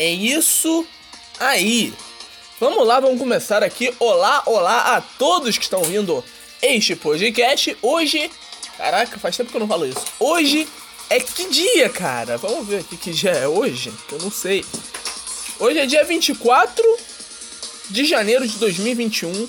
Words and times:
É 0.00 0.08
isso 0.12 0.86
aí. 1.40 1.92
Vamos 2.60 2.86
lá, 2.86 3.00
vamos 3.00 3.18
começar 3.18 3.64
aqui. 3.64 3.92
Olá, 3.98 4.44
olá 4.46 4.94
a 4.94 5.00
todos 5.00 5.58
que 5.58 5.64
estão 5.64 5.80
ouvindo 5.80 6.24
este 6.62 6.94
podcast. 6.94 7.76
Hoje, 7.82 8.30
caraca, 8.76 9.18
faz 9.18 9.36
tempo 9.36 9.50
que 9.50 9.56
eu 9.56 9.60
não 9.60 9.66
falo 9.66 9.84
isso. 9.84 10.04
Hoje 10.20 10.68
é 11.10 11.18
que 11.18 11.48
dia, 11.50 11.88
cara? 11.88 12.38
Vamos 12.38 12.68
ver 12.68 12.78
aqui 12.78 12.96
que 12.96 13.10
dia 13.10 13.32
é 13.32 13.48
hoje, 13.48 13.92
que 14.08 14.14
eu 14.14 14.20
não 14.20 14.30
sei. 14.30 14.64
Hoje 15.58 15.80
é 15.80 15.86
dia 15.86 16.04
24 16.04 16.84
de 17.90 18.04
janeiro 18.04 18.46
de 18.46 18.56
2021. 18.56 19.48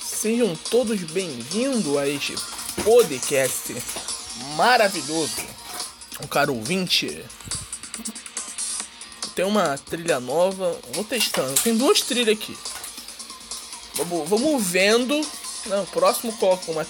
Sejam 0.00 0.54
todos 0.70 1.00
bem-vindos 1.00 1.96
a 1.96 2.06
este 2.06 2.36
podcast 2.84 3.74
maravilhoso. 4.54 5.44
Um 6.22 6.28
caro 6.28 6.54
ouvinte 6.54 7.24
tem 9.38 9.44
uma 9.44 9.78
trilha 9.78 10.18
nova. 10.18 10.76
Vou 10.92 11.04
testando. 11.04 11.54
Tem 11.62 11.76
duas 11.76 12.00
trilhas 12.00 12.36
aqui. 12.36 12.58
Vamos, 13.94 14.28
vamos 14.28 14.66
vendo. 14.66 15.14
Não, 15.66 15.86
próximo 15.86 16.36
coloca 16.38 16.68
uma, 16.72 16.84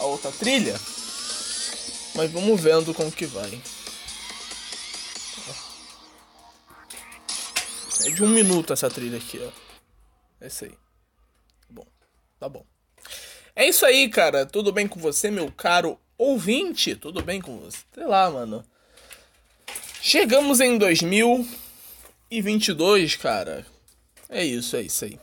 a 0.00 0.04
outra 0.06 0.32
trilha. 0.32 0.74
Mas 2.16 2.28
vamos 2.32 2.60
vendo 2.60 2.92
como 2.92 3.12
que 3.12 3.24
vai. 3.24 3.62
É 8.04 8.10
de 8.10 8.24
um 8.24 8.28
minuto 8.28 8.72
essa 8.72 8.90
trilha 8.90 9.18
aqui, 9.18 9.40
ó. 9.40 9.50
É 10.40 10.48
isso 10.48 10.64
aí. 10.64 10.74
Bom, 11.70 11.86
tá 12.40 12.48
bom. 12.48 12.66
É 13.54 13.68
isso 13.68 13.86
aí, 13.86 14.08
cara. 14.08 14.44
Tudo 14.44 14.72
bem 14.72 14.88
com 14.88 14.98
você, 14.98 15.30
meu 15.30 15.52
caro 15.52 15.96
ouvinte? 16.18 16.96
Tudo 16.96 17.22
bem 17.22 17.40
com 17.40 17.60
você? 17.60 17.78
Sei 17.94 18.04
lá, 18.04 18.28
mano. 18.28 18.64
Chegamos 20.00 20.58
em 20.58 20.76
2000 20.76 21.62
e 22.32 22.40
22, 22.40 23.14
cara. 23.16 23.66
É 24.26 24.42
isso, 24.42 24.74
é 24.74 24.80
isso 24.80 25.04
aí. 25.04 25.20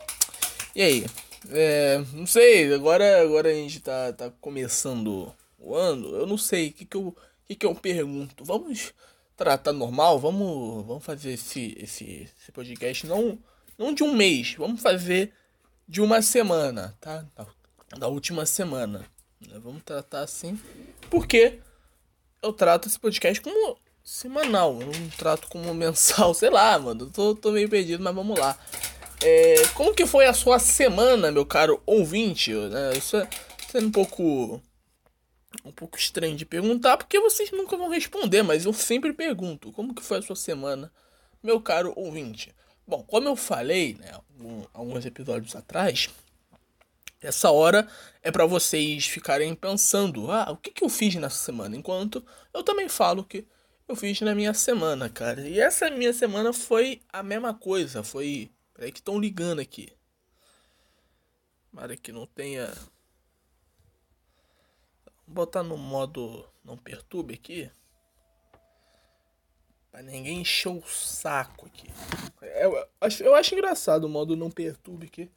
E 0.76 0.82
aí? 0.84 1.06
É, 1.50 1.98
não 2.14 2.28
sei, 2.28 2.72
agora, 2.72 3.24
agora 3.24 3.50
a 3.50 3.54
gente 3.54 3.80
tá, 3.80 4.14
tá 4.14 4.32
começando 4.40 5.34
o 5.58 5.76
ano. 5.76 6.16
Eu 6.16 6.28
não 6.28 6.38
sei 6.38 6.70
o 6.70 6.74
que, 6.74 6.86
que, 6.86 6.96
eu, 6.96 7.18
que, 7.48 7.56
que 7.56 7.66
eu 7.66 7.74
pergunto. 7.74 8.46
Vamos 8.46 8.94
tratar 9.36 9.74
normal? 9.74 10.20
Vamos, 10.20 10.86
vamos 10.86 11.04
fazer 11.04 11.32
esse, 11.32 11.76
esse, 11.80 12.30
esse 12.40 12.52
podcast 12.52 13.08
não, 13.08 13.40
não 13.76 13.92
de 13.92 14.04
um 14.04 14.14
mês. 14.14 14.54
Vamos 14.56 14.80
fazer 14.80 15.34
de 15.88 16.02
uma 16.02 16.22
semana, 16.22 16.96
tá? 17.02 17.26
Da, 17.36 17.48
da 17.98 18.08
última 18.08 18.46
semana. 18.46 19.04
Vamos 19.64 19.82
tratar 19.82 20.22
assim. 20.22 20.60
Porque 21.10 21.58
eu 22.40 22.54
trato 22.54 22.88
esse 22.88 23.00
podcast 23.00 23.42
como 23.42 23.80
semanal, 24.10 24.82
eu 24.82 24.88
não 24.88 25.10
trato 25.10 25.48
como 25.48 25.72
mensal, 25.76 26.34
sei 26.34 26.50
lá, 26.50 26.78
mano. 26.80 27.08
Tô, 27.12 27.36
tô 27.36 27.52
meio 27.52 27.70
perdido, 27.70 28.04
mas 28.04 28.16
vamos 28.16 28.38
lá. 28.38 28.58
É, 29.22 29.68
como 29.76 29.94
que 29.94 30.06
foi 30.06 30.26
a 30.26 30.34
sua 30.34 30.58
semana, 30.58 31.32
meu 31.32 31.46
caro 31.46 31.82
ouvinte? 31.86 32.54
Né? 32.54 32.94
Isso 32.98 33.18
é 33.18 33.30
sendo 33.72 33.88
um 33.88 33.92
pouco 33.92 34.62
um 35.66 35.72
pouco 35.72 35.98
estranho 35.98 36.36
de 36.36 36.46
perguntar, 36.46 36.98
porque 36.98 37.20
vocês 37.20 37.52
nunca 37.52 37.76
vão 37.76 37.90
responder, 37.90 38.44
mas 38.44 38.66
eu 38.66 38.74
sempre 38.74 39.14
pergunto, 39.14 39.72
como 39.72 39.96
que 39.96 40.04
foi 40.04 40.20
a 40.20 40.22
sua 40.22 40.36
semana, 40.36 40.92
meu 41.42 41.60
caro 41.60 41.92
ouvinte? 41.96 42.54
Bom, 42.88 43.04
como 43.04 43.28
eu 43.28 43.36
falei, 43.36 43.96
né, 43.96 44.12
alguns 44.72 45.06
episódios 45.06 45.56
atrás, 45.56 46.08
essa 47.20 47.50
hora 47.50 47.88
é 48.22 48.32
para 48.32 48.46
vocês 48.46 49.06
ficarem 49.08 49.54
pensando, 49.56 50.32
ah, 50.32 50.52
o 50.52 50.58
que, 50.58 50.72
que 50.72 50.84
eu 50.84 50.90
fiz 50.90 51.16
nessa 51.16 51.44
semana, 51.44 51.76
enquanto 51.76 52.24
eu 52.54 52.64
também 52.64 52.88
falo 52.88 53.24
que 53.24 53.46
eu 53.90 53.96
fiz 53.96 54.22
na 54.22 54.36
minha 54.36 54.54
semana, 54.54 55.10
cara. 55.10 55.42
E 55.42 55.60
essa 55.60 55.90
minha 55.90 56.14
semana 56.14 56.54
foi 56.54 57.02
a 57.12 57.24
mesma 57.24 57.56
coisa. 57.56 58.04
Foi. 58.04 58.52
Peraí 58.72 58.92
que 58.92 59.00
estão 59.00 59.20
ligando 59.20 59.60
aqui. 59.60 59.92
Para 61.74 61.98
que 61.98 62.12
não 62.12 62.28
tenha. 62.28 62.72
Vou 65.26 65.36
botar 65.36 65.64
no 65.64 65.76
modo 65.76 66.48
não 66.64 66.78
perturbe 66.78 67.34
aqui. 67.34 67.72
Pra 69.92 70.04
ninguém 70.04 70.42
encher 70.42 70.70
o 70.70 70.84
saco 70.88 71.66
aqui. 71.66 71.88
Eu 72.62 72.88
acho, 73.02 73.24
eu 73.24 73.34
acho 73.34 73.56
engraçado 73.56 74.04
o 74.04 74.10
modo 74.10 74.36
não 74.36 74.52
perturbe 74.52 75.08
aqui. 75.08 75.32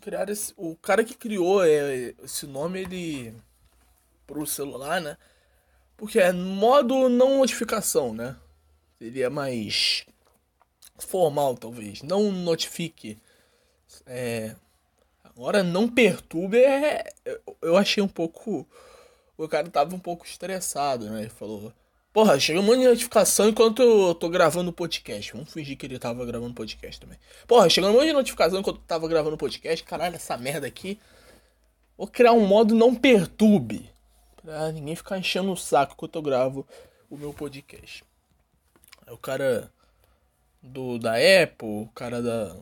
Criar 0.00 0.28
esse, 0.28 0.52
o 0.56 0.74
cara 0.74 1.04
que 1.04 1.14
criou 1.14 1.64
é, 1.64 2.12
esse 2.24 2.44
nome, 2.44 2.80
ele. 2.80 3.36
Pro 4.26 4.44
celular, 4.46 5.00
né? 5.00 5.16
Porque 6.00 6.18
é 6.18 6.32
modo 6.32 7.10
não 7.10 7.40
notificação, 7.40 8.14
né? 8.14 8.34
Seria 8.98 9.28
mais 9.28 10.06
formal, 10.98 11.54
talvez. 11.58 12.00
Não 12.00 12.32
notifique. 12.32 13.18
É... 14.06 14.56
Agora, 15.22 15.62
não 15.62 15.86
perturbe 15.86 16.56
é... 16.56 17.04
Eu 17.60 17.76
achei 17.76 18.02
um 18.02 18.08
pouco... 18.08 18.66
O 19.36 19.46
cara 19.46 19.68
tava 19.68 19.94
um 19.94 19.98
pouco 19.98 20.24
estressado, 20.24 21.10
né? 21.10 21.20
Ele 21.20 21.28
falou... 21.28 21.70
Porra, 22.14 22.40
chega 22.40 22.60
um 22.60 22.62
monte 22.62 22.78
de 22.78 22.88
notificação 22.88 23.50
enquanto 23.50 23.82
eu 23.82 24.14
tô 24.14 24.30
gravando 24.30 24.70
o 24.70 24.72
podcast. 24.72 25.34
Vamos 25.34 25.52
fingir 25.52 25.76
que 25.76 25.84
ele 25.84 25.98
tava 25.98 26.24
gravando 26.24 26.54
podcast 26.54 26.98
também. 26.98 27.18
Porra, 27.46 27.68
chegando 27.68 27.90
um 27.90 27.96
monte 27.98 28.06
de 28.06 28.14
notificação 28.14 28.60
enquanto 28.60 28.76
eu 28.76 28.84
tava 28.86 29.06
gravando 29.06 29.34
o 29.34 29.38
podcast. 29.38 29.84
Caralho, 29.84 30.16
essa 30.16 30.34
merda 30.38 30.66
aqui. 30.66 30.98
Vou 31.94 32.06
criar 32.06 32.32
um 32.32 32.46
modo 32.46 32.74
não 32.74 32.94
perturbe. 32.94 33.90
Pra 34.42 34.72
ninguém 34.72 34.96
ficar 34.96 35.18
enchendo 35.18 35.52
o 35.52 35.56
saco 35.56 35.94
enquanto 35.94 36.16
eu 36.16 36.22
gravo 36.22 36.66
o 37.08 37.16
meu 37.16 37.32
podcast. 37.32 38.04
Aí 39.06 39.12
o 39.12 39.18
cara 39.18 39.72
do 40.62 40.98
da 40.98 41.14
Apple, 41.14 41.68
o 41.68 41.88
cara 41.94 42.22
da 42.22 42.56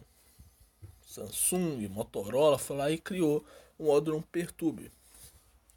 Samsung, 1.03 1.87
Motorola, 1.89 2.59
foi 2.59 2.77
lá 2.77 2.91
e 2.91 2.99
criou 2.99 3.45
um 3.79 3.87
modo 3.87 4.13
não 4.13 4.23
perturbe. 4.23 4.91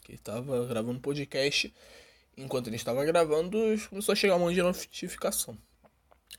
Que 0.03 0.13
estava 0.13 0.65
gravando 0.65 0.99
podcast. 0.99 1.73
Enquanto 2.35 2.67
ele 2.67 2.75
estava 2.77 3.03
gravando, 3.05 3.57
começou 3.89 4.13
a 4.13 4.15
chegar 4.15 4.35
um 4.35 4.39
monte 4.39 4.55
de 4.55 4.63
notificação. 4.63 5.57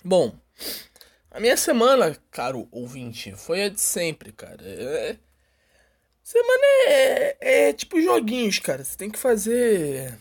Bom, 0.05 0.37
a 1.31 1.39
minha 1.39 1.57
semana, 1.57 2.17
caro 2.31 2.67
ouvinte, 2.73 3.33
foi 3.37 3.65
a 3.65 3.69
de 3.69 3.81
sempre, 3.81 4.33
cara. 4.33 4.63
É 4.63 5.19
Semana 6.23 6.65
é, 6.87 7.69
é 7.69 7.73
tipo 7.73 8.01
joguinhos, 8.01 8.59
cara. 8.61 8.85
Você 8.85 8.97
tem 8.97 9.11
que 9.11 9.19
fazer. 9.19 10.17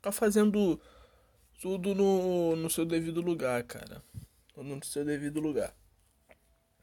Tá 0.00 0.12
fazendo 0.12 0.80
tudo 1.60 1.94
no, 1.94 2.56
no 2.56 2.70
seu 2.70 2.84
devido 2.84 3.20
lugar, 3.20 3.62
cara. 3.64 4.02
No 4.56 4.84
seu 4.84 5.04
devido 5.04 5.40
lugar. 5.40 5.74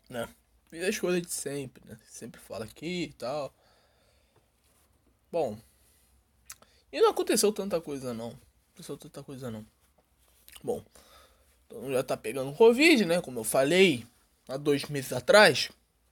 Né? 0.10 0.28
Fiz 0.70 0.84
as 0.84 1.00
coisas 1.00 1.22
de 1.22 1.32
sempre, 1.32 1.84
né? 1.86 1.98
Sempre 2.10 2.40
fala 2.42 2.66
aqui 2.66 3.04
e 3.04 3.14
tal. 3.14 3.54
Bom. 5.32 5.58
E 6.92 7.00
não 7.00 7.10
aconteceu 7.10 7.52
tanta 7.54 7.80
coisa 7.80 8.14
não. 8.14 8.30
Não 8.30 8.40
aconteceu 8.74 8.98
tanta 8.98 9.24
coisa 9.24 9.50
não. 9.50 9.66
Bom. 10.64 10.84
Então 11.66 11.92
já 11.92 12.04
tá 12.04 12.18
pegando 12.18 12.54
Covid, 12.54 13.06
né? 13.06 13.22
Como 13.22 13.40
eu 13.40 13.44
falei 13.44 14.06
há 14.48 14.58
dois 14.58 14.84
meses 14.86 15.14
atrás. 15.14 15.70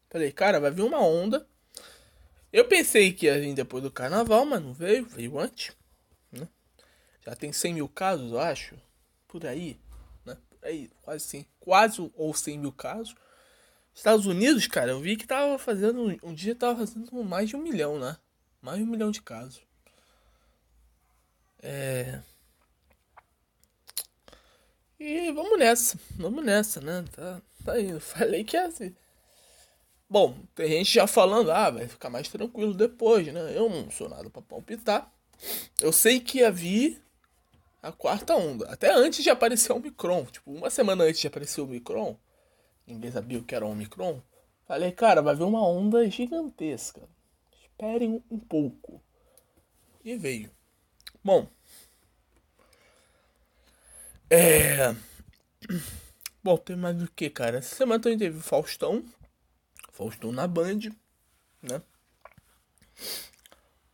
Falei, 0.09 0.31
cara, 0.31 0.59
vai 0.59 0.71
vir 0.71 0.83
uma 0.83 0.99
onda 0.99 1.45
eu 2.57 2.65
pensei 2.65 3.13
que 3.13 3.27
ia 3.27 3.39
vir 3.39 3.53
depois 3.53 3.83
do 3.83 3.91
carnaval, 3.91 4.43
mas 4.43 4.59
não 4.59 4.73
veio, 4.73 5.05
veio 5.05 5.37
antes. 5.37 5.75
Né? 6.31 6.47
Já 7.23 7.35
tem 7.35 7.53
100 7.53 7.75
mil 7.75 7.87
casos, 7.87 8.31
eu 8.31 8.39
acho. 8.39 8.75
Por 9.27 9.45
aí, 9.45 9.79
né? 10.25 10.35
Por 10.49 10.67
aí, 10.67 10.89
quase 11.03 11.23
100, 11.25 11.47
quase 11.59 12.11
ou 12.15 12.33
100 12.33 12.57
mil 12.57 12.71
casos. 12.71 13.15
Estados 13.93 14.25
Unidos, 14.25 14.65
cara, 14.65 14.89
eu 14.89 14.99
vi 14.99 15.15
que 15.15 15.27
tava 15.27 15.59
fazendo. 15.59 16.17
Um 16.23 16.33
dia 16.33 16.55
tava 16.55 16.79
fazendo 16.79 17.23
mais 17.23 17.47
de 17.47 17.55
um 17.55 17.61
milhão, 17.61 17.99
né? 17.99 18.17
Mais 18.59 18.79
de 18.79 18.83
um 18.83 18.87
milhão 18.87 19.11
de 19.11 19.21
casos. 19.21 19.61
É. 21.61 22.21
E 24.99 25.31
vamos 25.31 25.59
nessa, 25.59 25.99
vamos 26.15 26.43
nessa, 26.43 26.81
né? 26.81 27.05
Tá, 27.11 27.39
tá. 27.63 27.79
Eu 27.79 27.99
falei 28.01 28.43
que 28.43 28.57
é 28.57 28.65
assim. 28.65 28.95
Bom, 30.09 30.37
tem 30.55 30.69
gente 30.69 30.93
já 30.93 31.05
falando, 31.05 31.51
ah, 31.51 31.69
vai 31.69 31.87
ficar 31.87 32.09
mais 32.09 32.29
tranquilo 32.29 32.73
depois, 32.73 33.27
né? 33.27 33.57
Eu 33.57 33.69
não 33.69 33.91
sou 33.91 34.07
nada 34.07 34.29
pra 34.29 34.41
palpitar. 34.41 35.11
Eu 35.81 35.91
sei 35.91 36.19
que 36.19 36.43
havia 36.43 36.97
a 37.81 37.91
quarta 37.91 38.35
onda. 38.35 38.69
Até 38.69 38.91
antes 38.93 39.23
de 39.23 39.29
aparecer 39.29 39.71
o 39.71 39.75
Omicron. 39.75 40.25
Tipo, 40.25 40.51
uma 40.51 40.69
semana 40.69 41.03
antes 41.03 41.19
de 41.19 41.27
aparecer 41.27 41.59
o 41.61 41.65
Omicron, 41.65 42.17
ninguém 42.85 43.11
sabia 43.11 43.39
o 43.39 43.43
que 43.43 43.53
era 43.53 43.65
o 43.65 43.69
Omicron. 43.69 44.21
Falei, 44.65 44.91
cara, 44.91 45.21
vai 45.21 45.35
vir 45.35 45.43
uma 45.43 45.65
onda 45.67 46.09
gigantesca. 46.09 47.01
Esperem 47.61 48.23
um 48.31 48.39
pouco. 48.39 49.01
E 50.03 50.15
veio. 50.15 50.49
Bom. 51.23 51.47
É. 54.29 54.95
Bom, 56.43 56.57
tem 56.57 56.77
mais 56.77 56.95
do 56.95 57.11
que, 57.11 57.29
cara? 57.29 57.57
Essa 57.57 57.75
semana 57.75 58.01
também 58.01 58.17
teve 58.17 58.39
Faustão, 58.39 59.03
Faustão 59.97 60.31
na 60.31 60.45
Band, 60.45 60.79
né? 61.59 61.81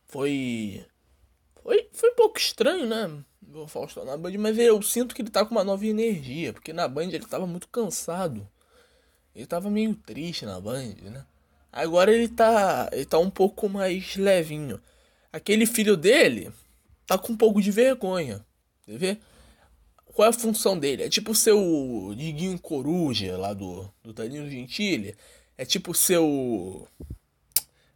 Foi. 0.06 0.84
Foi, 1.62 1.88
foi 1.94 2.10
um 2.10 2.14
pouco 2.14 2.38
estranho, 2.38 2.86
né? 2.86 3.24
o 3.54 3.66
Faustão 3.66 4.04
na 4.04 4.16
Band, 4.16 4.32
mas 4.38 4.58
eu 4.58 4.82
sinto 4.82 5.14
que 5.14 5.22
ele 5.22 5.30
tá 5.30 5.46
com 5.46 5.54
uma 5.54 5.64
nova 5.64 5.86
energia, 5.86 6.52
porque 6.52 6.74
na 6.74 6.86
Band 6.86 7.04
ele 7.04 7.24
tava 7.24 7.46
muito 7.46 7.68
cansado. 7.68 8.46
Ele 9.34 9.46
tava 9.46 9.70
meio 9.70 9.94
triste 9.94 10.44
na 10.44 10.60
Band, 10.60 10.94
né? 11.02 11.24
Agora 11.72 12.12
ele 12.12 12.28
tá, 12.28 12.90
ele 12.92 13.06
tá 13.06 13.18
um 13.18 13.30
pouco 13.30 13.66
mais 13.66 14.14
levinho. 14.16 14.78
Aquele 15.32 15.64
filho 15.64 15.96
dele 15.96 16.52
tá 17.06 17.16
com 17.16 17.32
um 17.32 17.36
pouco 17.36 17.62
de 17.62 17.70
vergonha. 17.70 18.44
Quer 18.84 18.98
ver? 18.98 19.20
Qual 20.06 20.26
é 20.26 20.28
a 20.28 20.32
função 20.32 20.78
dele? 20.78 21.04
É 21.04 21.08
tipo 21.08 21.32
o 21.32 21.34
seu 21.34 22.14
Diguinho 22.14 22.58
Coruja 22.58 23.38
lá 23.38 23.54
do, 23.54 23.90
do 24.02 24.12
Danilo 24.12 24.50
Gentili. 24.50 25.16
É 25.56 25.64
tipo 25.64 25.94
seu. 25.94 26.88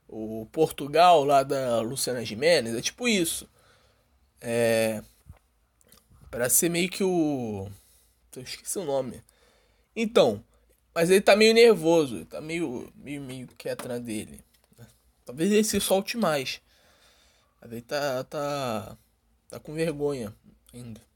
O 0.08 0.46
Portugal 0.52 1.25
lá 1.25 1.43
da 1.43 1.81
Luciana 1.81 2.25
Gimenez. 2.25 2.75
É 2.75 2.81
tipo 2.81 3.08
isso. 3.08 3.49
É. 4.40 5.02
Para 6.31 6.49
ser 6.49 6.69
meio 6.69 6.88
que 6.88 7.05
o. 7.05 7.69
Eu 8.37 8.43
esqueci 8.43 8.78
o 8.78 8.84
nome. 8.84 9.22
Então. 9.94 10.44
Mas 10.94 11.10
ele 11.10 11.20
tá 11.20 11.37
meio 11.37 11.55
nervoso. 11.55 12.25
Tá 12.25 12.40
meio, 12.40 12.93
meio, 12.96 13.20
meio 13.20 13.46
quieto 13.58 13.88
na 13.88 13.99
dele. 13.99 14.40
Talvez 15.25 15.50
ele 15.52 15.64
se 15.64 15.81
solte 15.81 16.16
mais. 16.16 16.61
Mas 17.61 17.72
ele 17.72 17.82
tá. 17.82 18.25
tá. 18.25 18.96
tá 19.49 19.61
com 19.61 19.75
vergonha 19.75 20.34
ainda 20.72 21.08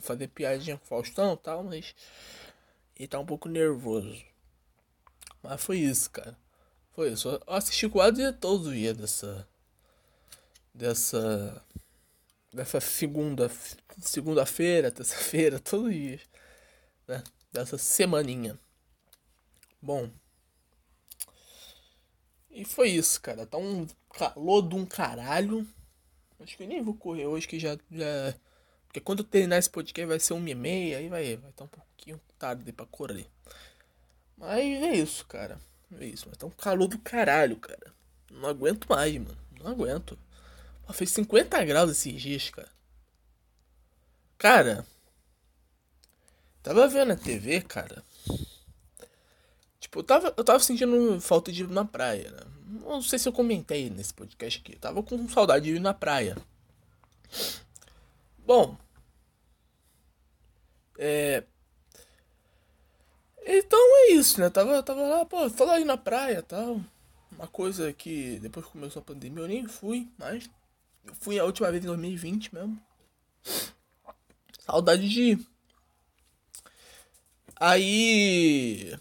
fazer 0.00 0.28
piadinha 0.28 0.76
com 0.78 0.84
o 0.84 0.88
Faustão 0.88 1.34
e 1.34 1.36
tal, 1.36 1.62
mas 1.62 1.94
ele 2.96 3.08
tá 3.08 3.18
um 3.18 3.26
pouco 3.26 3.48
nervoso. 3.48 4.16
Mas 5.42 5.62
foi 5.62 5.78
isso, 5.78 6.10
cara. 6.10 6.36
Foi 6.92 7.12
isso. 7.12 7.28
Eu 7.28 7.42
assisti 7.46 7.88
quase 7.88 8.32
todos 8.34 8.66
os 8.66 8.74
dias 8.74 8.96
dessa. 8.96 9.48
Dessa. 10.74 11.64
Dessa 12.52 12.80
segunda. 12.80 13.50
Segunda-feira, 14.00 14.90
terça-feira, 14.90 15.58
todos 15.60 15.86
os 15.86 15.94
dias. 15.94 16.20
Né? 17.06 17.22
Dessa 17.52 17.78
semaninha. 17.78 18.58
Bom. 19.80 20.10
E 22.50 22.64
foi 22.64 22.90
isso, 22.90 23.20
cara. 23.20 23.46
Tá 23.46 23.58
um 23.58 23.86
calor 24.12 24.68
de 24.68 24.74
um 24.74 24.84
caralho. 24.84 25.66
Acho 26.40 26.56
que 26.56 26.62
eu 26.62 26.68
nem 26.68 26.82
vou 26.82 26.94
correr 26.94 27.26
hoje 27.26 27.46
que 27.46 27.58
já. 27.58 27.76
já 27.90 28.34
porque 28.86 29.00
quando 29.00 29.22
terminar 29.22 29.58
esse 29.58 29.68
podcast 29.68 30.06
vai 30.06 30.18
ser 30.18 30.32
uma 30.32 30.48
e 30.48 30.54
meia, 30.54 30.98
aí 30.98 31.08
vai 31.08 31.36
vai 31.36 31.50
estar 31.50 31.52
tá 31.52 31.64
um 31.64 31.68
pouquinho 31.68 32.20
tarde 32.38 32.72
pra 32.72 32.86
correr. 32.86 33.26
Mas 34.38 34.82
é 34.82 34.94
isso, 34.94 35.26
cara. 35.26 35.60
É 35.98 36.06
isso, 36.06 36.26
mas 36.28 36.38
tá 36.38 36.46
um 36.46 36.50
calor 36.50 36.86
do 36.86 36.98
caralho, 36.98 37.56
cara. 37.56 37.92
Não 38.30 38.48
aguento 38.48 38.86
mais, 38.88 39.14
mano. 39.14 39.38
Não 39.60 39.72
aguento. 39.72 40.18
Pô, 40.86 40.92
fez 40.92 41.10
50 41.10 41.64
graus 41.64 41.90
esses 41.90 42.20
dias, 42.20 42.50
cara. 42.50 42.70
Cara. 44.38 44.86
Tava 46.62 46.86
vendo 46.86 47.12
a 47.12 47.16
TV, 47.16 47.62
cara. 47.62 48.04
Tipo, 49.80 50.00
eu 50.00 50.04
tava, 50.04 50.34
eu 50.36 50.44
tava 50.44 50.60
sentindo 50.60 51.20
falta 51.20 51.50
de 51.50 51.62
ir 51.62 51.68
na 51.68 51.84
praia, 51.84 52.30
né? 52.30 52.40
Não 52.84 53.02
sei 53.02 53.18
se 53.18 53.28
eu 53.28 53.32
comentei 53.32 53.88
nesse 53.90 54.12
podcast 54.12 54.60
aqui. 54.60 54.74
Eu 54.74 54.78
tava 54.78 55.02
com 55.02 55.28
saudade 55.28 55.64
de 55.64 55.76
ir 55.76 55.80
na 55.80 55.94
praia. 55.94 56.36
Bom. 58.38 58.76
É. 60.98 61.44
Então 63.50 63.78
é 63.80 64.12
isso, 64.12 64.38
né? 64.38 64.50
Tava, 64.50 64.82
tava 64.82 65.00
lá, 65.00 65.24
pô, 65.24 65.48
tô 65.48 65.64
lá 65.64 65.80
na 65.80 65.96
praia 65.96 66.42
tal. 66.42 66.82
Uma 67.32 67.46
coisa 67.46 67.90
que 67.94 68.38
depois 68.40 68.66
que 68.66 68.72
começou 68.72 69.00
a 69.00 69.04
pandemia 69.04 69.42
eu 69.42 69.48
nem 69.48 69.66
fui, 69.66 70.06
mas 70.18 70.50
eu 71.06 71.14
fui 71.14 71.38
a 71.38 71.44
última 71.44 71.70
vez 71.70 71.82
em 71.82 71.86
2020 71.86 72.54
mesmo. 72.54 72.78
Saudade 74.66 75.08
de 75.08 75.22
ir. 75.22 75.46
Aí. 77.56 78.94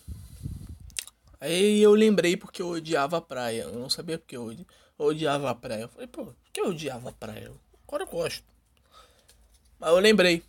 Aí 1.42 1.82
eu 1.82 1.94
lembrei 1.94 2.38
porque 2.38 2.62
eu 2.62 2.70
odiava 2.70 3.18
a 3.18 3.22
praia. 3.22 3.64
Eu 3.64 3.74
não 3.74 3.90
sabia 3.90 4.18
porque 4.18 4.38
eu 4.38 4.56
odiava 4.98 5.50
a 5.50 5.56
praia. 5.56 5.82
Eu 5.82 5.90
falei, 5.90 6.08
pô, 6.08 6.26
por 6.26 6.36
que 6.54 6.62
eu 6.62 6.70
odiava 6.70 7.10
a 7.10 7.14
praia? 7.14 7.52
Agora 7.86 8.04
eu 8.04 8.08
gosto. 8.08 8.46
Mas 9.78 9.90
eu 9.90 10.00
lembrei. 10.00 10.42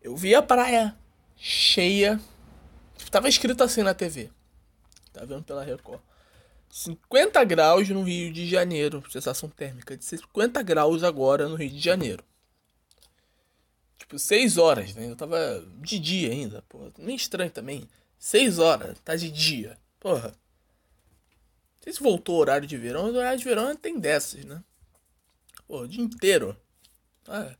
Eu 0.00 0.16
vi 0.16 0.34
a 0.34 0.42
praia 0.42 0.96
cheia. 1.36 2.18
Tava 3.08 3.28
escrito 3.28 3.62
assim 3.62 3.82
na 3.82 3.94
TV. 3.94 4.30
Tá 5.12 5.24
vendo 5.24 5.42
pela 5.42 5.64
Record. 5.64 6.00
50 6.70 7.42
graus 7.44 7.88
no 7.88 8.02
Rio 8.02 8.32
de 8.32 8.48
Janeiro. 8.48 9.02
Sensação 9.10 9.48
térmica 9.48 9.96
de 9.96 10.04
50 10.04 10.62
graus 10.62 11.02
agora 11.02 11.48
no 11.48 11.56
Rio 11.56 11.70
de 11.70 11.80
Janeiro. 11.80 12.24
Tipo, 13.98 14.18
6 14.18 14.56
horas, 14.56 14.94
né? 14.94 15.10
Eu 15.10 15.16
tava 15.16 15.64
de 15.80 15.98
dia 15.98 16.30
ainda, 16.30 16.62
porra. 16.68 16.92
Nem 16.98 17.16
estranho 17.16 17.50
também. 17.50 17.88
6 18.18 18.58
horas, 18.58 18.98
tá 19.00 19.16
de 19.16 19.30
dia. 19.30 19.76
Porra. 19.98 20.28
Não 20.28 21.84
sei 21.84 21.92
se 21.92 22.02
voltou 22.02 22.36
o 22.36 22.38
horário 22.38 22.66
de 22.66 22.76
verão, 22.76 23.04
mas 23.04 23.14
o 23.14 23.18
horário 23.18 23.38
de 23.38 23.44
verão 23.44 23.74
tem 23.74 23.98
dessas, 23.98 24.44
né? 24.44 24.62
Pô, 25.66 25.82
o 25.82 25.88
dia 25.88 26.02
inteiro. 26.02 26.56
Ah, 27.26 27.54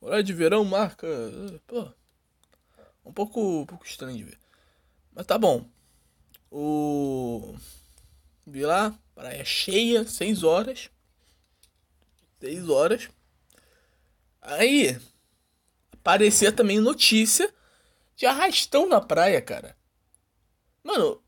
horário 0.00 0.24
de 0.24 0.32
verão 0.32 0.64
marca. 0.64 1.06
Pô. 1.66 1.88
Um 3.04 3.12
pouco, 3.12 3.60
um 3.60 3.66
pouco 3.66 3.86
estranho 3.86 4.16
de 4.16 4.24
ver. 4.24 4.38
Mas 5.18 5.26
tá 5.26 5.36
bom. 5.36 5.64
O. 6.48 7.56
Vi 8.46 8.64
lá, 8.64 8.96
praia 9.16 9.44
cheia, 9.44 10.06
6 10.06 10.44
horas. 10.44 10.90
6 12.38 12.68
horas. 12.68 13.08
Aí. 14.40 14.96
Aparecia 15.92 16.52
também 16.52 16.78
notícia 16.78 17.52
de 18.14 18.26
arrastão 18.26 18.88
na 18.88 19.00
praia, 19.00 19.42
cara. 19.42 19.76
Mano, 20.84 21.20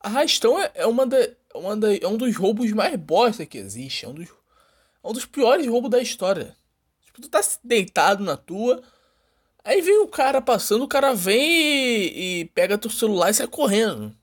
arrastão 0.00 0.58
é, 0.58 0.72
é 0.76 0.86
uma 0.86 1.06
da, 1.06 1.18
é 1.18 1.36
uma 1.52 1.76
da, 1.76 1.94
é 1.94 2.08
um 2.08 2.16
dos 2.16 2.34
roubos 2.34 2.72
mais 2.72 2.96
bosta 2.96 3.44
que 3.44 3.58
existe. 3.58 4.06
É 4.06 4.08
um 4.08 4.14
dos, 4.14 4.28
é 4.30 5.06
um 5.06 5.12
dos 5.12 5.26
piores 5.26 5.66
roubos 5.66 5.90
da 5.90 6.00
história. 6.00 6.56
Tipo, 7.02 7.20
tu 7.20 7.28
tá 7.28 7.42
deitado 7.62 8.24
na 8.24 8.38
tua. 8.38 8.82
Aí 9.64 9.80
vem 9.80 9.98
o 10.00 10.08
cara 10.08 10.42
passando, 10.42 10.84
o 10.84 10.88
cara 10.88 11.14
vem 11.14 11.40
e, 11.40 12.40
e 12.40 12.44
pega 12.46 12.76
teu 12.76 12.90
celular 12.90 13.30
e 13.30 13.34
sai 13.34 13.46
correndo. 13.46 14.14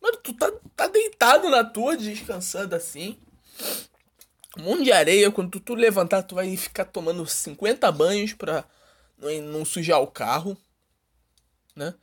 Mano, 0.00 0.16
tu 0.16 0.32
tá, 0.32 0.50
tá 0.74 0.86
deitado 0.88 1.50
na 1.50 1.62
tua, 1.62 1.96
descansando 1.96 2.74
assim. 2.74 3.18
Um 4.56 4.62
monte 4.62 4.84
de 4.84 4.92
areia. 4.92 5.30
Quando 5.30 5.50
tu, 5.50 5.60
tu 5.60 5.74
levantar, 5.74 6.22
tu 6.22 6.34
vai 6.34 6.56
ficar 6.56 6.86
tomando 6.86 7.26
50 7.26 7.92
banhos 7.92 8.32
pra 8.32 8.64
não, 9.18 9.30
não 9.42 9.64
sujar 9.66 10.00
o 10.00 10.06
carro. 10.06 10.56
Né? 11.76 11.94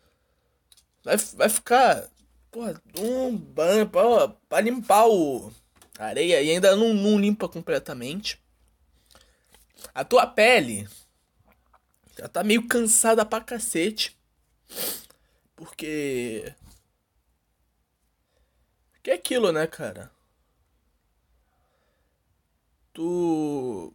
Vai, 1.04 1.18
vai 1.18 1.50
ficar. 1.50 2.08
Porra, 2.52 2.80
um 3.00 3.36
banho 3.36 3.90
pra, 3.90 4.28
pra 4.48 4.62
limpar 4.62 5.08
o 5.08 5.52
a 5.98 6.06
areia 6.06 6.42
e 6.42 6.52
ainda 6.52 6.76
não, 6.76 6.94
não 6.94 7.18
limpa 7.18 7.50
completamente. 7.50 8.40
A 9.94 10.04
tua 10.04 10.28
pele 10.28 10.88
já 12.18 12.28
tá 12.28 12.44
meio 12.44 12.68
cansada 12.68 13.26
pra 13.26 13.42
cacete. 13.42 14.18
Porque. 15.56 16.54
Que 19.04 19.12
é 19.12 19.14
aquilo, 19.14 19.52
né, 19.52 19.68
cara? 19.68 20.12
Tu. 22.94 23.94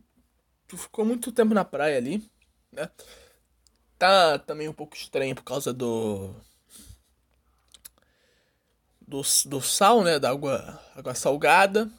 Tu 0.69 0.77
ficou 0.79 1.05
muito 1.05 1.33
tempo 1.33 1.53
na 1.53 1.65
praia 1.65 1.99
ali, 1.99 2.31
né? 2.71 2.89
Tá 3.99 4.39
também 4.39 4.69
um 4.69 4.73
pouco 4.73 4.97
estranho 4.97 5.35
por 5.35 5.45
causa 5.45 5.73
do. 5.73 6.35
Do, 9.01 9.23
do 9.47 9.61
sal, 9.61 10.03
né? 10.03 10.19
Da 10.19 10.31
água, 10.31 10.81
água 10.97 11.15
salgada. 11.15 11.91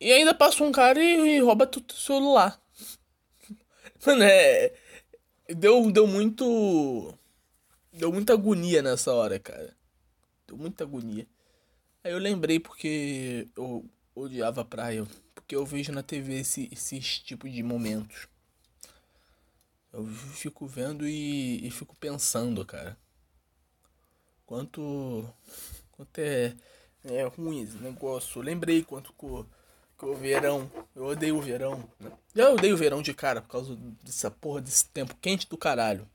E 0.00 0.12
ainda 0.12 0.34
passa 0.34 0.62
um 0.62 0.72
cara 0.72 1.02
e, 1.02 1.36
e 1.36 1.40
rouba 1.40 1.66
teu 1.66 1.82
celular. 1.96 2.60
Mano, 4.06 4.22
é. 4.22 4.74
Deu, 5.48 5.90
deu 5.90 6.06
muito. 6.06 7.14
Deu 7.92 8.12
muita 8.12 8.34
agonia 8.34 8.82
nessa 8.82 9.12
hora, 9.12 9.38
cara. 9.38 9.74
Deu 10.46 10.56
muita 10.56 10.84
agonia. 10.84 11.26
Aí 12.02 12.12
eu 12.12 12.18
lembrei 12.18 12.60
porque 12.60 13.48
eu 13.56 13.88
odiava 14.14 14.60
a 14.60 14.64
praia. 14.64 15.06
Porque 15.34 15.56
eu 15.56 15.64
vejo 15.64 15.92
na 15.92 16.02
TV 16.02 16.40
esse, 16.40 16.68
esses 16.72 17.18
tipo 17.20 17.48
de 17.48 17.62
momentos. 17.62 18.28
Eu 19.92 20.06
fico 20.06 20.66
vendo 20.66 21.06
e, 21.08 21.66
e 21.66 21.70
fico 21.70 21.96
pensando, 21.96 22.64
cara. 22.64 22.98
Quanto. 24.44 25.32
Quanto 25.92 26.18
é, 26.18 26.54
é 27.04 27.24
ruim 27.24 27.62
esse 27.62 27.76
negócio. 27.78 28.38
Eu 28.38 28.44
lembrei 28.44 28.82
quanto 28.82 29.14
o 30.02 30.14
verão. 30.14 30.70
Eu 30.94 31.06
odeio 31.06 31.36
o 31.36 31.42
verão. 31.42 31.88
Né? 31.98 32.10
Eu 32.34 32.54
odeio 32.54 32.74
o 32.74 32.78
verão 32.78 33.02
de 33.02 33.14
cara 33.14 33.40
por 33.40 33.48
causa 33.48 33.76
dessa 34.02 34.30
porra 34.30 34.60
desse 34.60 34.88
tempo 34.88 35.16
quente 35.20 35.48
do 35.48 35.56
caralho. 35.56 36.08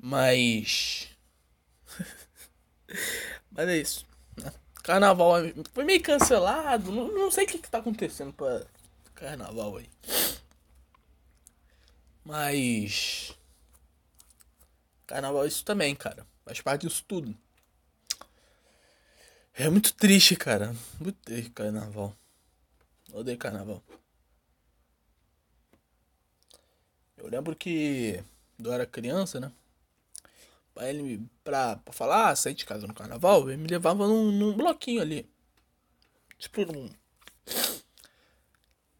Mas. 0.00 1.08
Mas 3.50 3.68
é 3.68 3.76
isso. 3.76 4.06
Né? 4.36 4.52
Carnaval 4.82 5.34
foi 5.72 5.84
meio 5.84 6.02
cancelado. 6.02 6.90
Não, 6.90 7.08
não 7.08 7.30
sei 7.30 7.44
o 7.44 7.48
que, 7.48 7.58
que 7.58 7.70
tá 7.70 7.78
acontecendo 7.78 8.32
pra, 8.32 8.66
carnaval 9.14 9.76
aí. 9.76 9.88
Mas. 12.24 13.36
Carnaval 15.06 15.44
é 15.44 15.48
isso 15.48 15.64
também, 15.64 15.94
cara. 15.94 16.26
Faz 16.44 16.60
parte 16.60 16.86
disso 16.86 17.04
tudo. 17.06 17.36
É 19.54 19.68
muito 19.68 19.94
triste, 19.94 20.34
cara. 20.34 20.74
Muito 20.98 21.18
triste 21.22 21.50
carnaval. 21.50 22.14
Odeio 23.12 23.38
carnaval. 23.38 23.82
Eu 27.16 27.28
lembro 27.28 27.54
que 27.54 28.22
eu 28.58 28.72
era 28.72 28.86
criança, 28.86 29.38
né? 29.38 29.52
Pra 30.74 30.88
ele 30.88 31.28
pra, 31.44 31.76
pra 31.76 31.92
falar, 31.92 32.30
ah, 32.30 32.36
sair 32.36 32.54
de 32.54 32.64
casa 32.64 32.86
no 32.86 32.94
carnaval, 32.94 33.48
ele 33.48 33.58
me 33.58 33.68
levava 33.68 34.06
num, 34.06 34.32
num 34.32 34.56
bloquinho 34.56 35.02
ali. 35.02 35.30
Tipo 36.38 36.64
num. 36.64 36.90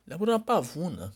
Lembro 0.06 0.30
na 0.30 0.38
Pavuna. 0.38 1.12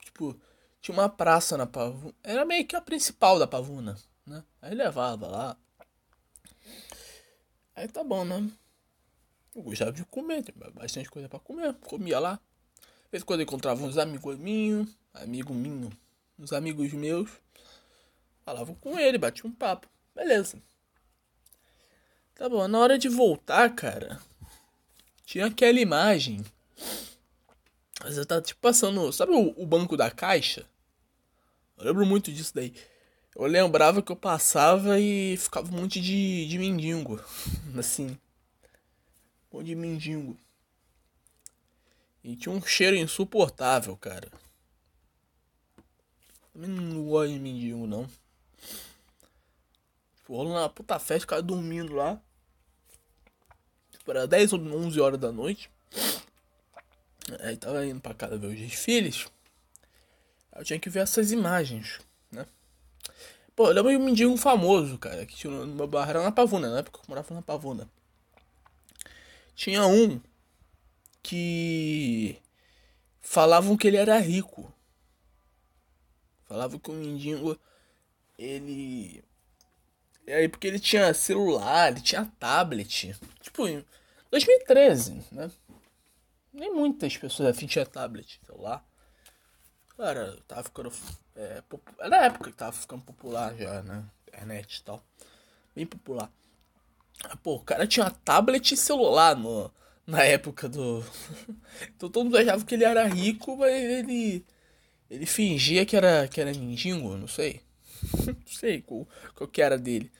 Tipo, 0.00 0.40
tinha 0.80 0.96
uma 0.96 1.08
praça 1.08 1.56
na 1.58 1.66
Pavuna. 1.66 2.14
Era 2.24 2.44
meio 2.46 2.66
que 2.66 2.74
a 2.74 2.80
principal 2.80 3.38
da 3.38 3.46
Pavuna, 3.46 3.96
né? 4.24 4.42
Aí 4.62 4.74
levava 4.74 5.26
lá. 5.28 5.56
Aí 7.76 7.86
tá 7.86 8.02
bom, 8.02 8.24
né? 8.24 8.50
Eu 9.54 9.62
gostava 9.62 9.92
de 9.92 10.02
comer, 10.06 10.42
tinha 10.42 10.70
bastante 10.70 11.10
coisa 11.10 11.28
pra 11.28 11.38
comer. 11.38 11.74
Comia 11.74 12.18
lá. 12.18 12.40
De 13.04 13.10
vez 13.12 13.22
em 13.22 13.26
quando 13.26 13.40
eu 13.40 13.44
encontrava 13.44 13.84
uns 13.84 13.98
amigos 13.98 14.38
minhos, 14.38 14.88
amigo 15.12 15.52
minho, 15.52 15.92
uns 16.38 16.52
amigos 16.54 16.90
meus. 16.94 17.30
Falava 18.44 18.74
com 18.76 18.98
ele, 18.98 19.18
bati 19.18 19.46
um 19.46 19.52
papo. 19.52 19.88
Beleza. 20.14 20.58
Tá 22.34 22.48
bom, 22.48 22.66
na 22.66 22.78
hora 22.78 22.98
de 22.98 23.08
voltar, 23.08 23.74
cara, 23.74 24.20
tinha 25.24 25.46
aquela 25.46 25.80
imagem. 25.80 26.44
Eu 28.04 28.26
tava 28.26 28.40
tipo 28.40 28.60
passando. 28.60 29.12
Sabe 29.12 29.32
o, 29.32 29.54
o 29.56 29.66
banco 29.66 29.96
da 29.96 30.10
caixa? 30.10 30.66
Eu 31.76 31.84
lembro 31.84 32.06
muito 32.06 32.32
disso 32.32 32.54
daí. 32.54 32.74
Eu 33.38 33.44
lembrava 33.44 34.00
que 34.00 34.10
eu 34.10 34.16
passava 34.16 34.98
e 34.98 35.36
ficava 35.36 35.68
um 35.68 35.82
monte 35.82 36.00
de, 36.00 36.48
de 36.48 36.58
mendigo. 36.58 37.22
Assim. 37.78 38.18
Um 39.52 39.58
monte 39.58 39.66
de 39.66 39.74
mendigo. 39.74 40.34
E 42.24 42.34
tinha 42.34 42.54
um 42.54 42.62
cheiro 42.62 42.96
insuportável, 42.96 43.94
cara. 43.98 44.32
Também 46.50 46.70
não 46.70 47.06
gosto 47.06 47.34
de 47.34 47.38
mendigo, 47.38 47.86
não. 47.86 48.08
Tipo, 50.16 50.34
rolando 50.34 50.56
uma 50.56 50.70
puta 50.70 50.98
festa, 50.98 51.20
ficava 51.20 51.42
dormindo 51.42 51.94
lá. 51.94 52.18
Tipo, 53.92 54.12
era 54.12 54.26
10 54.26 54.54
ou 54.54 54.60
11 54.60 54.98
horas 54.98 55.20
da 55.20 55.30
noite. 55.30 55.70
Aí 57.40 57.58
tava 57.58 57.84
indo 57.84 58.00
pra 58.00 58.14
casa 58.14 58.38
ver 58.38 58.46
os 58.46 58.58
desfiles. 58.58 59.26
Eu 60.54 60.64
tinha 60.64 60.80
que 60.80 60.88
ver 60.88 61.00
essas 61.00 61.32
imagens. 61.32 62.00
Pô, 63.56 63.68
eu 63.68 63.72
lembro 63.72 63.90
de 63.90 63.96
um 63.96 64.04
mendigo 64.04 64.36
famoso, 64.36 64.98
cara, 64.98 65.24
que 65.24 65.34
tinha 65.34 65.50
meu 65.50 65.86
bairro, 65.86 66.10
era 66.10 66.22
na 66.22 66.30
Pavuna, 66.30 66.70
na 66.70 66.80
época 66.80 66.98
eu 66.98 67.04
morava 67.08 67.34
na 67.34 67.40
Pavuna. 67.40 67.90
Tinha 69.54 69.86
um 69.86 70.20
que 71.22 72.36
falavam 73.22 73.74
que 73.74 73.86
ele 73.86 73.96
era 73.96 74.18
rico. 74.18 74.70
Falavam 76.46 76.78
que 76.78 76.90
o 76.90 76.94
mendigo, 76.94 77.58
ele... 78.38 79.24
E 80.26 80.32
aí, 80.32 80.48
porque 80.48 80.66
ele 80.66 80.78
tinha 80.78 81.14
celular, 81.14 81.90
ele 81.90 82.02
tinha 82.02 82.30
tablet. 82.38 83.16
Tipo, 83.40 83.66
em 83.66 83.82
2013, 84.30 85.24
né? 85.32 85.50
Nem 86.52 86.74
muitas 86.74 87.16
pessoas 87.16 87.48
afim 87.48 87.66
tinha 87.66 87.86
tablet, 87.86 88.38
celular. 88.44 88.84
Cara, 89.96 90.36
tava 90.46 90.62
ficando. 90.62 90.92
É, 91.34 91.62
é 92.00 92.08
na 92.08 92.16
época 92.24 92.50
que 92.50 92.56
tava 92.56 92.72
ficando 92.72 93.02
popular 93.02 93.54
já, 93.56 93.82
né? 93.82 94.04
Internet 94.28 94.76
e 94.76 94.82
tal. 94.82 95.02
Bem 95.74 95.86
popular. 95.86 96.30
Pô, 97.42 97.56
o 97.56 97.60
cara 97.60 97.86
tinha 97.86 98.10
tablet 98.10 98.72
e 98.72 98.76
celular 98.76 99.34
no, 99.36 99.72
na 100.06 100.22
época 100.24 100.68
do. 100.68 101.02
então 101.96 102.10
todo 102.10 102.24
mundo 102.24 102.36
achava 102.38 102.64
que 102.64 102.74
ele 102.74 102.84
era 102.84 103.06
rico, 103.06 103.56
mas 103.56 103.72
ele. 103.72 104.44
Ele 105.08 105.24
fingia 105.26 105.86
que 105.86 105.96
era, 105.96 106.26
que 106.28 106.40
era 106.40 106.52
mendigo, 106.52 107.16
não 107.16 107.28
sei. 107.28 107.62
não 108.26 108.36
sei 108.46 108.82
qual, 108.82 109.08
qual 109.34 109.48
que 109.48 109.62
era 109.62 109.78
dele. 109.78 110.10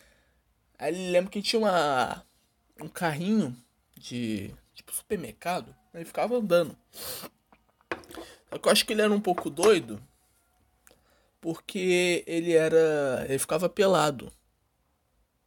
Aí 0.79 0.95
ele 0.95 1.11
lembra 1.11 1.31
que 1.31 1.43
tinha 1.43 1.61
uma. 1.61 2.25
Um 2.81 2.89
carrinho 2.89 3.57
de. 3.97 4.55
Tipo 4.75 4.95
supermercado. 4.95 5.75
Ele 5.95 6.05
ficava 6.05 6.37
andando. 6.37 6.77
Eu 8.51 8.61
acho 8.71 8.87
que 8.87 8.93
ele 8.93 9.03
era 9.03 9.13
um 9.13 9.21
pouco 9.21 9.51
doido. 9.51 10.03
Porque 11.41 12.25
ele 12.27 12.53
era. 12.53 13.25
Ele 13.29 13.39
ficava 13.39 13.69
pelado. 13.69 14.33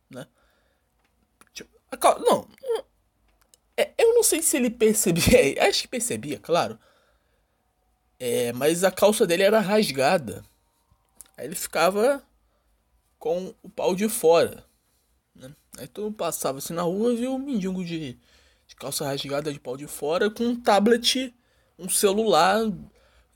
Né? 0.10 0.27
Tipo, 1.53 1.70
não. 2.20 2.48
É, 3.79 3.94
eu 3.98 4.13
não 4.13 4.24
sei 4.24 4.41
se 4.41 4.58
ele 4.58 4.70
percebia. 4.70 5.63
Acho 5.68 5.84
que 5.84 5.88
percebia, 5.88 6.38
claro. 6.38 6.77
É, 8.20 8.51
mas 8.51 8.84
a 8.84 8.91
calça 8.91 9.25
dele 9.25 9.44
era 9.44 9.62
rasgada. 9.62 10.44
Aí 11.38 11.46
ele 11.46 11.56
ficava 11.56 12.22
com 13.18 13.56
o 13.63 13.70
pau 13.70 13.96
de 13.96 14.10
fora. 14.10 14.65
Né? 15.34 15.56
Aí 15.77 15.88
todo 15.88 16.12
passava 16.12 16.58
assim 16.58 16.74
na 16.74 16.82
rua 16.82 17.13
e 17.13 17.18
viu 17.18 17.34
um 17.34 17.39
mendigo 17.39 17.84
de, 17.86 18.20
de 18.68 18.75
calça 18.75 19.06
rasgada 19.06 19.53
de 19.53 19.60
pau 19.60 19.77
de 19.77 19.88
fora 19.88 20.29
com 20.29 20.44
um 20.44 20.62
tablet 20.62 21.34
um 21.79 21.89
celular. 21.89 22.59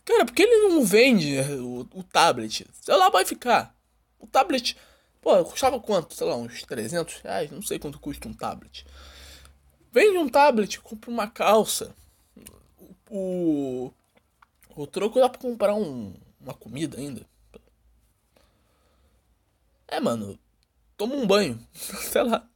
Cara, 0.06 0.26
por 0.26 0.34
que 0.34 0.44
ele 0.44 0.68
não 0.68 0.84
vende 0.84 1.40
o, 1.40 1.88
o 1.94 2.04
tablet? 2.04 2.64
O 2.64 2.86
celular 2.86 3.10
vai 3.10 3.26
ficar. 3.26 3.76
O 4.20 4.28
tablet. 4.28 4.78
Pô, 5.22 5.44
custava 5.46 5.80
quanto? 5.80 6.14
Sei 6.14 6.28
lá, 6.28 6.36
uns 6.36 6.64
300 6.64 7.22
reais? 7.22 7.50
Não 7.50 7.62
sei 7.62 7.80
quanto 7.80 8.00
custa 8.00 8.28
um 8.28 8.34
tablet. 8.34 8.86
Vende 9.92 10.18
um 10.18 10.28
tablet, 10.28 10.80
compra 10.82 11.10
uma 11.10 11.28
calça. 11.28 11.96
O. 13.10 13.92
O 14.76 14.88
troco 14.88 15.20
dá 15.20 15.30
pra 15.30 15.40
comprar 15.40 15.76
um, 15.76 16.14
uma 16.42 16.54
comida 16.54 16.98
ainda. 16.98 17.26
É, 19.88 20.00
mano. 20.00 20.38
Toma 20.98 21.16
um 21.16 21.26
banho. 21.26 21.60
sei 21.74 22.24
lá. 22.24 22.48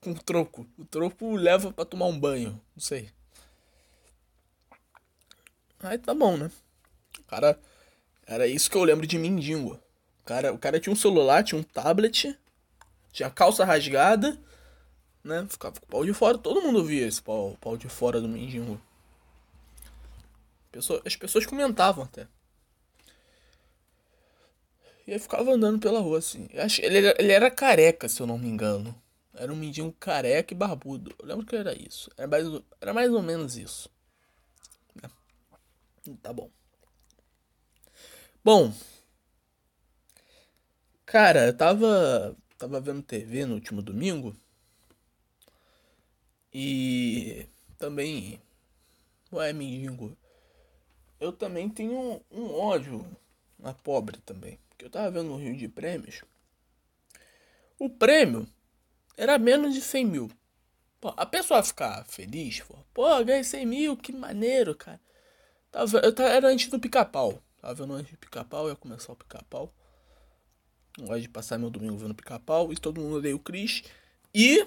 Com 0.00 0.14
troco. 0.14 0.66
O 0.76 0.84
troco 0.84 1.34
leva 1.34 1.72
para 1.72 1.84
tomar 1.84 2.06
um 2.06 2.18
banho. 2.18 2.60
Não 2.76 2.82
sei. 2.82 3.10
Aí 5.80 5.98
tá 5.98 6.14
bom, 6.14 6.36
né? 6.36 6.50
O 7.18 7.22
cara. 7.24 7.58
Era 8.26 8.46
isso 8.46 8.70
que 8.70 8.76
eu 8.76 8.84
lembro 8.84 9.06
de 9.06 9.18
mendigo. 9.18 9.80
O 10.20 10.24
cara, 10.24 10.52
o 10.52 10.58
cara 10.58 10.78
tinha 10.78 10.92
um 10.92 10.96
celular, 10.96 11.42
tinha 11.42 11.58
um 11.58 11.62
tablet, 11.62 12.38
tinha 13.10 13.30
calça 13.30 13.64
rasgada, 13.64 14.38
né? 15.24 15.46
Ficava 15.48 15.80
com 15.80 15.86
o 15.86 15.88
pau 15.88 16.04
de 16.04 16.12
fora. 16.12 16.36
Todo 16.36 16.60
mundo 16.60 16.84
via 16.84 17.06
esse 17.06 17.22
pau, 17.22 17.56
pau 17.60 17.76
de 17.76 17.88
fora 17.88 18.20
do 18.20 18.28
mendigo. 18.28 18.80
Pessoa, 20.70 21.00
as 21.06 21.16
pessoas 21.16 21.46
comentavam 21.46 22.04
até. 22.04 22.26
E 25.06 25.12
aí 25.12 25.18
ficava 25.18 25.50
andando 25.52 25.78
pela 25.78 26.00
rua 26.00 26.18
assim. 26.18 26.48
Acho, 26.54 26.82
ele, 26.82 26.98
ele 27.18 27.32
era 27.32 27.50
careca, 27.50 28.08
se 28.08 28.20
eu 28.20 28.26
não 28.26 28.36
me 28.36 28.46
engano. 28.46 28.94
Era 29.34 29.50
um 29.50 29.56
mendigo 29.56 29.90
careca 29.98 30.52
e 30.52 30.56
barbudo. 30.56 31.14
Eu 31.18 31.26
lembro 31.26 31.46
que 31.46 31.56
era 31.56 31.72
isso. 31.72 32.10
Era 32.16 32.28
mais, 32.28 32.46
era 32.78 32.92
mais 32.92 33.10
ou 33.10 33.22
menos 33.22 33.56
isso. 33.56 33.88
Tá 36.16 36.32
bom. 36.32 36.50
Bom. 38.44 38.72
Cara, 41.04 41.46
eu 41.46 41.56
tava. 41.56 42.36
Tava 42.56 42.80
vendo 42.80 43.02
TV 43.02 43.46
no 43.46 43.54
último 43.54 43.82
domingo. 43.82 44.36
E. 46.52 47.46
Também. 47.78 48.40
Ué, 49.32 49.52
mendigo. 49.52 50.16
Eu 51.20 51.32
também 51.32 51.68
tenho 51.68 52.22
um, 52.30 52.50
ódio 52.52 53.04
na 53.58 53.74
pobre 53.74 54.18
também. 54.20 54.58
Porque 54.68 54.84
eu 54.84 54.90
tava 54.90 55.10
vendo 55.10 55.32
o 55.32 55.36
Rio 55.36 55.56
de 55.56 55.68
Prêmios. 55.68 56.22
O 57.78 57.88
prêmio 57.90 58.46
era 59.16 59.38
menos 59.38 59.74
de 59.74 59.80
100 59.80 60.04
mil. 60.04 60.30
Pô, 61.00 61.12
a 61.16 61.26
pessoa 61.26 61.62
ficar 61.62 62.04
feliz, 62.06 62.60
pô, 62.60 62.76
pô, 62.92 63.24
ganhei 63.24 63.44
100 63.44 63.66
mil, 63.66 63.96
que 63.96 64.12
maneiro, 64.12 64.74
cara. 64.74 65.00
Tava, 65.70 65.98
eu 65.98 66.14
tava, 66.14 66.30
era 66.30 66.48
antes 66.48 66.68
do 66.68 66.78
pica-pau. 66.78 67.42
Tava 67.60 67.74
vendo 67.74 67.92
antes 67.94 68.12
do 68.12 68.18
pica-pau, 68.18 68.68
ia 68.68 68.76
começar 68.76 69.12
o 69.12 69.16
pica-pau. 69.16 69.72
Não 70.96 71.06
gosto 71.06 71.22
de 71.22 71.28
passar 71.28 71.58
meu 71.58 71.70
domingo 71.70 71.96
vendo 71.96 72.14
pica-pau. 72.14 72.72
E 72.72 72.76
todo 72.76 73.00
mundo 73.00 73.16
odeia 73.16 73.36
o 73.36 73.38
Chris. 73.38 73.82
E 74.34 74.66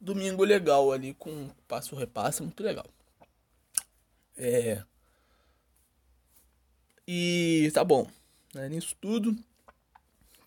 domingo 0.00 0.44
legal 0.44 0.90
ali 0.92 1.14
com 1.14 1.50
passo 1.66 1.94
repasse, 1.94 2.42
muito 2.42 2.62
legal. 2.62 2.86
É. 4.36 4.82
E 7.06 7.70
tá 7.74 7.84
bom. 7.84 8.08
Né, 8.54 8.68
nisso 8.68 8.96
tudo. 9.00 9.36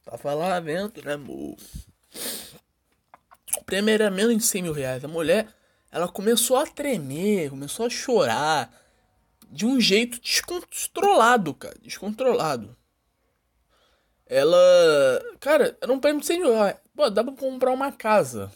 Tava 0.03 0.33
lá 0.33 0.59
vendo, 0.59 1.01
né? 1.03 1.15
O, 1.15 1.55
o 3.57 3.63
prêmio 3.63 3.93
era 3.93 4.09
menos 4.09 4.35
de 4.35 4.43
100 4.43 4.63
mil 4.63 4.73
reais. 4.73 5.03
A 5.05 5.07
mulher, 5.07 5.47
ela 5.91 6.07
começou 6.07 6.57
a 6.57 6.65
tremer, 6.65 7.49
começou 7.49 7.85
a 7.85 7.89
chorar 7.89 8.80
de 9.51 9.65
um 9.65 9.79
jeito 9.79 10.19
descontrolado, 10.21 11.53
cara. 11.53 11.75
Descontrolado. 11.81 12.75
Ela. 14.25 14.57
Cara, 15.41 15.77
era 15.81 15.91
um 15.91 15.99
prêmio 15.99 16.21
de 16.21 16.27
100 16.27 16.39
mil. 16.39 16.51
Pô, 16.95 17.09
dá 17.09 17.23
pra 17.23 17.33
comprar 17.33 17.71
uma 17.71 17.91
casa. 17.91 18.51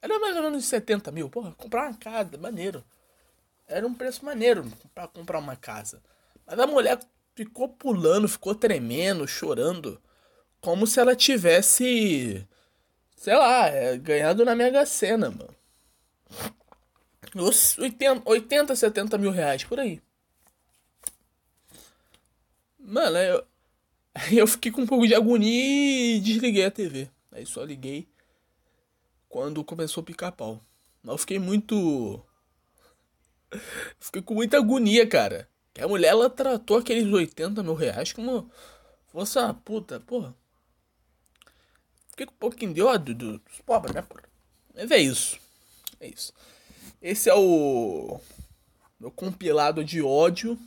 Era 0.00 0.18
mais 0.20 0.36
ou 0.36 0.42
menos 0.44 0.64
70 0.64 1.10
mil. 1.10 1.28
Porra, 1.28 1.52
comprar 1.52 1.88
uma 1.88 1.98
casa, 1.98 2.38
maneiro. 2.38 2.84
Era 3.66 3.86
um 3.86 3.92
preço 3.92 4.24
maneiro 4.24 4.64
pra 4.94 5.08
comprar 5.08 5.40
uma 5.40 5.56
casa. 5.56 6.00
Mas 6.46 6.58
a 6.58 6.66
mulher 6.66 7.00
ficou 7.34 7.68
pulando, 7.68 8.28
ficou 8.28 8.54
tremendo, 8.54 9.26
chorando. 9.26 10.00
Como 10.60 10.86
se 10.86 11.00
ela 11.00 11.16
tivesse. 11.16 12.46
Sei 13.16 13.34
lá, 13.34 13.66
é, 13.66 13.98
ganhado 13.98 14.44
na 14.44 14.54
Mega 14.54 14.86
Sena, 14.86 15.30
mano. 15.30 15.54
80, 17.34 18.22
80, 18.24 18.76
70 18.76 19.18
mil 19.18 19.32
reais, 19.32 19.64
por 19.64 19.80
aí. 19.80 20.00
Mano, 22.88 23.18
eu, 23.18 23.44
eu 24.32 24.46
fiquei 24.46 24.72
com 24.72 24.80
um 24.80 24.86
pouco 24.86 25.06
de 25.06 25.14
agonia 25.14 26.16
e 26.16 26.20
desliguei 26.20 26.64
a 26.64 26.70
TV. 26.70 27.10
Aí 27.30 27.44
só 27.44 27.62
liguei 27.62 28.08
quando 29.28 29.62
começou 29.62 30.00
a 30.00 30.04
picar 30.04 30.32
pau. 30.32 30.64
Mas 31.02 31.12
eu 31.12 31.18
fiquei 31.18 31.38
muito. 31.38 32.24
Fiquei 34.00 34.22
com 34.22 34.34
muita 34.34 34.56
agonia, 34.56 35.06
cara. 35.06 35.48
Que 35.74 35.82
a 35.82 35.88
mulher 35.88 36.08
ela 36.08 36.30
tratou 36.30 36.78
aqueles 36.78 37.12
80 37.12 37.62
mil 37.62 37.74
reais 37.74 38.12
como 38.12 38.50
fosse 39.08 39.38
uma 39.38 39.52
puta, 39.52 40.00
porra. 40.00 40.34
Fiquei 42.10 42.26
com 42.26 42.32
um 42.32 42.38
pouquinho 42.38 42.72
de 42.72 42.82
ódio 42.82 43.14
dos 43.14 43.40
pobres, 43.64 43.94
né, 43.94 44.02
porra? 44.02 44.24
Mas 44.74 44.90
é 44.90 44.98
isso. 44.98 45.38
É 46.00 46.08
isso. 46.08 46.32
Esse 47.00 47.28
é 47.28 47.34
o 47.34 48.18
meu 48.98 49.10
compilado 49.10 49.84
de 49.84 50.02
ódio 50.02 50.58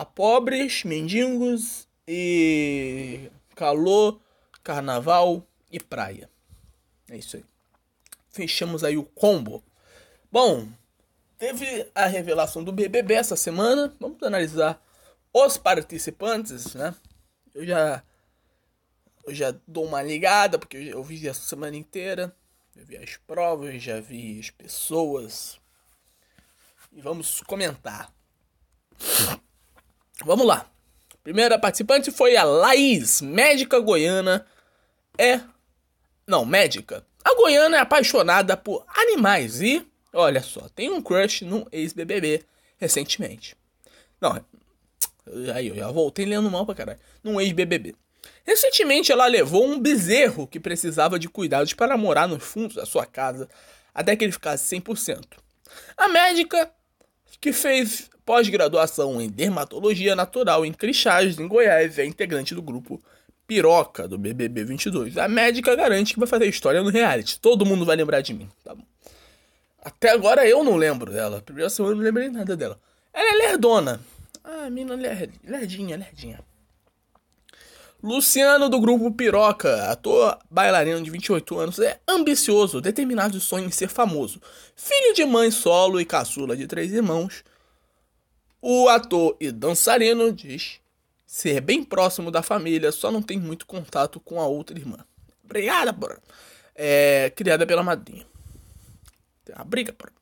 a 0.00 0.04
pobres, 0.04 0.82
mendigos 0.82 1.86
e 2.08 3.30
calor, 3.54 4.18
carnaval 4.62 5.46
e 5.70 5.78
praia. 5.78 6.30
É 7.10 7.18
isso 7.18 7.36
aí. 7.36 7.44
Fechamos 8.30 8.82
aí 8.82 8.96
o 8.96 9.04
combo. 9.04 9.62
Bom, 10.32 10.66
teve 11.36 11.86
a 11.94 12.06
revelação 12.06 12.64
do 12.64 12.72
BBB 12.72 13.12
essa 13.12 13.36
semana. 13.36 13.94
Vamos 14.00 14.22
analisar 14.22 14.82
os 15.34 15.58
participantes, 15.58 16.74
né? 16.74 16.94
Eu 17.54 17.66
já 17.66 18.02
eu 19.26 19.34
já 19.34 19.54
dou 19.68 19.84
uma 19.84 20.02
ligada 20.02 20.58
porque 20.58 20.78
eu 20.78 21.04
vi 21.04 21.28
essa 21.28 21.42
semana 21.42 21.76
inteira. 21.76 22.34
Eu 22.74 22.86
vi 22.86 22.96
as 22.96 23.18
provas, 23.18 23.82
já 23.82 24.00
vi 24.00 24.40
as 24.40 24.48
pessoas. 24.48 25.60
E 26.90 27.02
vamos 27.02 27.42
comentar. 27.42 28.10
Vamos 30.24 30.46
lá. 30.46 30.70
Primeira 31.22 31.58
participante 31.58 32.10
foi 32.10 32.36
a 32.36 32.44
Laís, 32.44 33.20
médica 33.20 33.78
goiana. 33.78 34.46
É. 35.18 35.40
Não, 36.26 36.44
médica. 36.44 37.04
A 37.24 37.34
goiana 37.34 37.76
é 37.76 37.80
apaixonada 37.80 38.56
por 38.56 38.84
animais 38.88 39.60
e, 39.60 39.86
olha 40.12 40.42
só, 40.42 40.68
tem 40.74 40.90
um 40.90 41.02
crush 41.02 41.44
no 41.44 41.66
ex-BBB 41.70 42.44
recentemente. 42.78 43.56
Não, 44.20 44.42
aí 45.54 45.68
eu 45.68 45.74
já 45.74 45.90
voltei 45.90 46.24
lendo 46.24 46.50
mal 46.50 46.64
pra 46.64 46.74
caralho. 46.74 47.00
Num 47.22 47.40
ex-BBB. 47.40 47.94
Recentemente 48.44 49.12
ela 49.12 49.26
levou 49.26 49.66
um 49.66 49.78
bezerro 49.78 50.46
que 50.46 50.60
precisava 50.60 51.18
de 51.18 51.28
cuidados 51.28 51.72
para 51.74 51.96
morar 51.96 52.26
nos 52.26 52.42
fundos 52.42 52.76
da 52.76 52.86
sua 52.86 53.06
casa 53.06 53.48
até 53.94 54.16
que 54.16 54.24
ele 54.24 54.32
ficasse 54.32 54.76
100%. 54.76 55.24
A 55.96 56.08
médica 56.08 56.70
que 57.40 57.52
fez 57.52 58.10
pós-graduação 58.30 59.20
em 59.20 59.28
dermatologia 59.28 60.14
natural 60.14 60.64
em 60.64 60.72
Crixás, 60.72 61.36
em 61.36 61.48
Goiás, 61.48 61.98
é 61.98 62.06
integrante 62.06 62.54
do 62.54 62.62
grupo 62.62 63.02
Piroca 63.44 64.06
do 64.06 64.16
BBB 64.16 64.62
22. 64.62 65.18
A 65.18 65.26
médica 65.26 65.74
garante 65.74 66.14
que 66.14 66.20
vai 66.20 66.28
fazer 66.28 66.46
história 66.46 66.80
no 66.80 66.90
reality. 66.90 67.40
Todo 67.40 67.66
mundo 67.66 67.84
vai 67.84 67.96
lembrar 67.96 68.20
de 68.20 68.32
mim, 68.32 68.48
tá 68.62 68.72
bom? 68.72 68.84
Até 69.82 70.10
agora 70.10 70.46
eu 70.46 70.62
não 70.62 70.76
lembro 70.76 71.10
dela. 71.10 71.42
Primeira 71.42 71.68
semana 71.68 71.94
eu 71.94 71.96
não 71.96 72.04
lembrei 72.04 72.28
nada 72.28 72.56
dela. 72.56 72.78
Ela 73.12 73.34
é 73.34 73.48
lerdona. 73.48 74.00
Ah, 74.44 74.70
mina 74.70 74.94
lerdinha, 74.94 75.96
lerdinha. 75.96 76.38
Luciano 78.00 78.68
do 78.68 78.78
grupo 78.78 79.10
Piroca, 79.10 79.90
ator 79.90 80.38
bailarino 80.48 81.02
de 81.02 81.10
28 81.10 81.58
anos, 81.58 81.80
é 81.80 81.98
ambicioso, 82.06 82.80
determinado 82.80 83.36
e 83.36 83.40
sonha 83.40 83.66
em 83.66 83.72
ser 83.72 83.88
famoso. 83.88 84.40
Filho 84.76 85.14
de 85.14 85.24
mãe 85.24 85.50
solo 85.50 86.00
e 86.00 86.04
caçula 86.04 86.56
de 86.56 86.68
três 86.68 86.92
irmãos, 86.92 87.42
o 88.60 88.88
ator 88.88 89.36
e 89.40 89.50
dançarino 89.50 90.32
diz 90.32 90.80
ser 91.26 91.60
bem 91.60 91.84
próximo 91.84 92.30
da 92.30 92.42
família, 92.42 92.90
só 92.90 93.10
não 93.10 93.22
tem 93.22 93.38
muito 93.38 93.66
contato 93.66 94.18
com 94.18 94.40
a 94.40 94.46
outra 94.46 94.78
irmã. 94.78 94.98
Obrigada, 95.44 95.92
porra. 95.92 96.18
É, 96.74 97.30
criada 97.36 97.66
pela 97.66 97.82
madrinha. 97.82 98.26
Tem 99.44 99.54
uma 99.54 99.64
briga, 99.64 99.92
porra. 99.92 100.12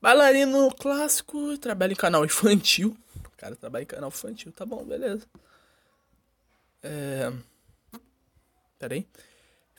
Bailarino 0.00 0.74
clássico, 0.74 1.56
trabalha 1.58 1.92
em 1.92 1.96
canal 1.96 2.24
infantil. 2.24 2.96
O 3.24 3.36
cara 3.36 3.54
trabalha 3.54 3.84
em 3.84 3.86
canal 3.86 4.08
infantil, 4.08 4.52
tá 4.52 4.66
bom, 4.66 4.84
beleza. 4.84 5.26
É... 6.82 7.32
Peraí. 8.78 9.06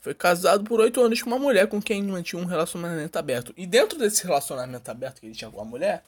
Foi 0.02 0.14
casado 0.14 0.64
por 0.64 0.80
oito 0.80 1.02
anos 1.02 1.22
com 1.22 1.30
uma 1.30 1.40
mulher 1.40 1.68
com 1.68 1.82
quem 1.82 2.04
mantinha 2.04 2.42
um 2.42 2.46
relacionamento 2.46 3.18
aberto. 3.18 3.54
E 3.56 3.66
dentro 3.66 3.98
desse 3.98 4.24
relacionamento 4.24 4.90
aberto 4.90 5.20
que 5.20 5.28
ele 5.28 5.36
tinha 5.36 5.52
com 5.52 5.62
a 5.62 5.66
mulher, 5.66 6.04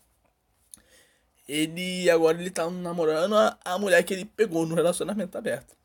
ele 1.47 2.09
agora 2.09 2.39
ele 2.39 2.49
tá 2.49 2.69
namorando 2.69 3.35
a, 3.35 3.57
a 3.63 3.77
mulher 3.77 4.03
que 4.03 4.13
ele 4.13 4.25
pegou 4.25 4.65
no 4.65 4.75
relacionamento 4.75 5.37
aberto. 5.37 5.75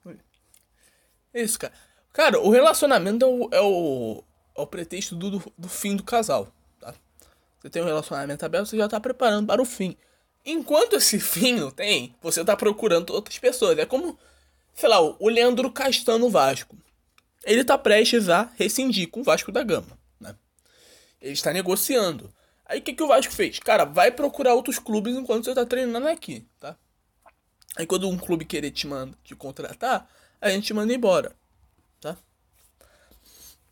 É 1.33 1.43
isso, 1.43 1.59
cara. 1.59 1.73
Cara, 2.13 2.41
o 2.41 2.51
relacionamento 2.51 3.25
é 3.25 3.29
o, 3.29 3.49
é 3.53 3.61
o, 3.61 4.25
é 4.57 4.61
o 4.61 4.67
pretexto 4.67 5.15
do, 5.15 5.31
do, 5.31 5.53
do 5.57 5.69
fim 5.69 5.95
do 5.95 6.03
casal. 6.03 6.53
Tá? 6.81 6.95
Você 7.61 7.71
tem 7.71 7.83
um 7.83 7.87
relacionamento 7.87 8.45
aberto, 8.45 8.67
você 8.67 8.77
já 8.77 8.89
tá 8.89 8.99
preparando 8.99 9.47
para 9.47 9.63
o 9.63 9.65
fim. 9.65 9.97
Enquanto 10.45 10.97
esse 10.97 11.21
fim 11.21 11.53
não 11.53 11.71
tem, 11.71 12.15
você 12.21 12.45
tá 12.45 12.57
procurando 12.57 13.11
outras 13.11 13.39
pessoas. 13.39 13.79
É 13.79 13.87
como 13.87 14.19
sei 14.75 14.89
lá, 14.89 15.01
o 15.01 15.29
Leandro 15.29 15.71
Castano 15.71 16.31
Vasco. 16.31 16.77
Ele 17.45 17.65
tá 17.65 17.77
prestes 17.79 18.29
a 18.29 18.51
rescindir 18.57 19.09
com 19.09 19.21
o 19.21 19.25
Vasco 19.25 19.51
da 19.53 19.63
Gama, 19.63 19.99
né? 20.19 20.35
Ele 21.21 21.33
está 21.33 21.53
negociando. 21.53 22.33
Aí 22.71 22.79
o 22.79 22.83
que, 22.83 22.95
que 22.95 23.03
o 23.03 23.09
Vasco 23.09 23.33
fez? 23.33 23.59
Cara, 23.59 23.85
vai 23.85 24.13
procurar 24.13 24.55
outros 24.55 24.79
clubes 24.79 25.17
enquanto 25.17 25.45
você 25.45 25.53
tá 25.53 25.67
treinando 25.67 26.07
aqui, 26.07 26.47
tá? 26.61 26.77
Aí 27.77 27.85
quando 27.85 28.09
um 28.09 28.17
clube 28.17 28.45
querer 28.45 28.71
te, 28.71 28.87
manda, 28.87 29.13
te 29.25 29.35
contratar, 29.35 30.09
a 30.41 30.51
gente 30.51 30.73
manda 30.73 30.95
embora, 30.95 31.35
tá? 32.01 32.17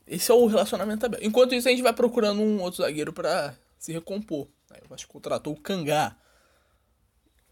Esse 0.05 0.33
é 0.33 0.35
o 0.35 0.45
relacionamento 0.47 1.07
aberto. 1.07 1.25
Enquanto 1.25 1.55
isso, 1.55 1.69
a 1.69 1.71
gente 1.71 1.83
vai 1.83 1.93
procurando 1.93 2.43
um 2.43 2.61
outro 2.61 2.83
zagueiro 2.83 3.13
para 3.13 3.55
se 3.79 3.93
recompor. 3.93 4.49
Aí 4.69 4.81
o 4.85 4.89
Vasco 4.89 5.13
contratou 5.13 5.53
o 5.53 5.61
Cangá. 5.61 6.17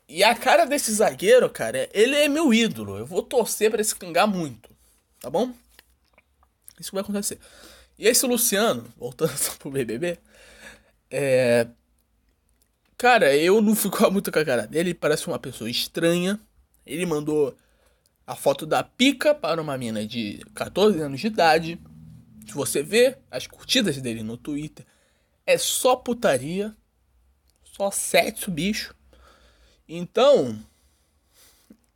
E 0.09 0.25
a 0.25 0.35
cara 0.35 0.65
desse 0.65 0.93
zagueiro, 0.93 1.49
cara, 1.49 1.89
ele 1.95 2.17
é 2.17 2.27
meu 2.27 2.53
ídolo. 2.53 2.99
Eu 2.99 3.07
vou 3.07 3.23
torcer 3.23 3.71
para 3.71 3.81
esse 3.81 3.95
cangar 3.95 4.27
muito. 4.27 4.69
Tá 5.21 5.31
bom? 5.31 5.55
Isso 6.81 6.91
vai 6.91 7.03
acontecer. 7.03 7.39
E 7.97 8.09
esse 8.09 8.27
Luciano, 8.27 8.93
voltando 8.97 9.33
pro 9.61 9.71
BBB, 9.71 10.19
é. 11.11 11.67
Cara, 12.99 13.37
eu 13.37 13.61
não 13.61 13.75
fico 13.75 13.99
muito 14.11 14.33
com 14.33 14.39
a 14.39 14.45
cara 14.45 14.67
dele. 14.67 14.91
Ele 14.91 14.95
parece 14.95 15.27
uma 15.27 15.39
pessoa 15.39 15.71
estranha. 15.71 16.41
Ele 16.85 17.05
mandou 17.05 17.57
a 18.27 18.35
foto 18.35 18.67
da 18.67 18.83
pica 18.83 19.35
para 19.35 19.61
uma 19.61 19.77
mina 19.77 20.07
de 20.07 20.45
14 20.55 21.01
anos 21.01 21.21
de 21.21 21.27
idade. 21.27 21.81
Se 22.47 22.55
você 22.55 22.83
vê 22.83 23.19
as 23.31 23.47
curtidas 23.47 24.01
dele 24.01 24.23
no 24.23 24.37
Twitter, 24.37 24.87
é 25.45 25.59
só 25.59 25.97
putaria. 25.97 26.75
Só 27.77 27.91
sexo, 27.91 28.51
bicho. 28.51 28.95
Então, 29.89 30.59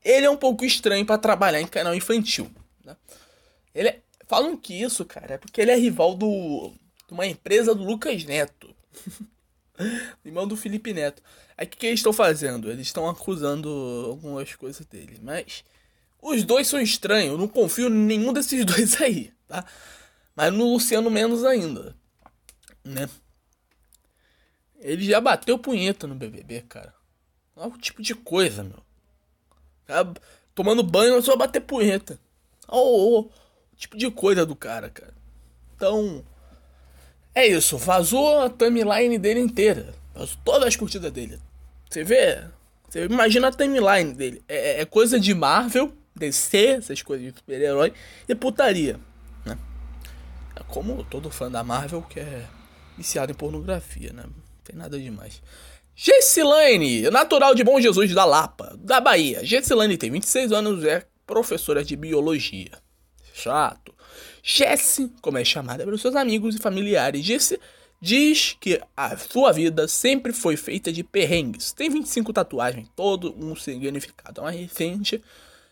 ele 0.05 0.27
é 0.27 0.31
um 0.31 0.37
pouco 0.37 0.65
estranho 0.65 1.05
para 1.05 1.19
trabalhar 1.19 1.61
em 1.61 1.67
canal 1.67 1.95
infantil. 1.95 2.51
Né? 2.85 2.97
Ele 3.75 3.89
é, 3.89 4.01
falam 4.27 4.57
que 4.57 4.75
isso, 4.75 5.05
cara, 5.05 5.35
é 5.35 5.39
porque 5.39 5.61
ele 5.61 5.71
é 5.71 5.77
rival 5.77 6.15
do, 6.15 6.73
de 7.07 7.13
uma 7.13 7.27
empresa 7.27 7.75
do 7.75 7.85
Lucas 7.85 8.25
Neto. 8.25 8.70
Irmão 10.25 10.47
do 10.47 10.57
Felipe 10.57 10.93
Neto. 10.93 11.23
Aí 11.57 11.67
o 11.67 11.69
que, 11.69 11.79
que 11.79 11.87
eles 11.87 12.01
estão 12.01 12.13
fazendo? 12.13 12.71
Eles 12.71 12.87
estão 12.87 13.09
acusando 13.09 13.69
algumas 14.09 14.55
coisas 14.55 14.85
dele. 14.87 15.19
Mas 15.23 15.65
os 16.21 16.45
dois 16.45 16.69
são 16.69 16.81
estranhos. 16.81 17.33
Eu 17.33 17.39
não 17.39 17.49
confio 17.49 17.89
em 17.89 17.91
nenhum 17.91 18.33
desses 18.33 18.65
dois 18.67 19.01
aí, 19.01 19.33
tá? 19.49 19.65
Mas 20.35 20.53
no 20.53 20.73
Luciano 20.73 21.11
menos 21.11 21.45
ainda. 21.45 21.97
Né? 22.85 23.09
Ele 24.79 25.05
já 25.05 25.21
bateu 25.21 25.59
punheta 25.59 26.07
no 26.07 26.15
BBB, 26.15 26.63
cara. 26.63 26.95
Olha 27.55 27.75
o 27.75 27.79
tipo 27.79 28.03
de 28.03 28.15
coisa, 28.15 28.65
meu. 28.65 28.83
Cara, 29.87 30.15
tomando 30.55 30.83
banho, 30.83 31.17
é 31.17 31.23
só 31.23 31.37
bater 31.37 31.61
punheta. 31.61 32.19
Olha 32.67 33.27
o 33.27 33.31
tipo 33.77 33.99
de 33.99 34.11
coisa 34.11 34.47
do 34.47 34.57
cara, 34.57 34.89
cara. 34.89 35.15
Então, 35.75 36.25
é 37.35 37.47
isso. 37.47 37.77
Vazou 37.79 38.41
a 38.41 38.51
timeline 38.51 39.19
dele 39.19 39.41
inteira. 39.41 39.95
Vazou 40.15 40.37
todas 40.45 40.69
as 40.69 40.77
curtidas 40.77 41.11
dele. 41.13 41.39
Você 41.89 42.05
vê? 42.05 42.45
Você 42.89 43.05
imagina 43.05 43.49
a 43.49 43.53
timeline 43.53 44.13
dele. 44.13 44.43
É, 44.49 44.79
é, 44.79 44.81
é 44.81 44.85
coisa 44.85 45.19
de 45.19 45.33
Marvel, 45.35 45.93
DC, 46.15 46.67
essas 46.67 47.03
coisas 47.03 47.27
de 47.27 47.39
super-herói 47.39 47.93
e 48.29 48.35
putaria. 48.35 48.99
Né? 49.45 49.57
É 50.57 50.63
como 50.65 51.05
todo 51.05 51.31
fã 51.31 51.51
da 51.51 51.63
Marvel 51.63 52.03
que 52.03 52.21
é 52.21 52.47
viciado 52.97 53.33
em 53.33 53.35
pornografia, 53.35 54.13
né? 54.13 54.25
Não 54.25 54.35
tem 54.65 54.77
nada 54.77 54.99
demais. 54.99 55.41
Gessilane, 55.95 57.11
natural 57.11 57.55
de 57.55 57.63
Bom 57.63 57.81
Jesus 57.81 58.13
da 58.15 58.25
Lapa, 58.25 58.77
da 58.79 59.01
Bahia. 59.01 59.45
Gessilane 59.45 59.97
tem 59.97 60.11
26 60.11 60.53
anos, 60.53 60.85
é 60.85 61.07
professora 61.27 61.85
de 61.85 61.95
biologia. 61.95 62.73
Chato. 63.33 63.95
Jessie, 64.43 65.11
como 65.21 65.39
é 65.39 65.45
chamada 65.45 65.85
pelos 65.85 66.01
seus 66.01 66.17
amigos 66.17 66.57
e 66.57 66.59
familiares, 66.59 67.25
Jessie 67.25 67.61
diz 68.01 68.57
que 68.59 68.81
a 68.97 69.17
sua 69.17 69.53
vida 69.53 69.87
sempre 69.87 70.33
foi 70.33 70.57
feita 70.57 70.93
de 70.93 71.05
perrengues. 71.05 71.73
Tem 71.73 71.91
25 71.91 72.33
tatuagens, 72.33 72.89
todo 72.97 73.35
um 73.39 73.55
significado. 73.55 74.41
É 74.41 74.45
uma 74.45 74.51
recente 74.51 75.23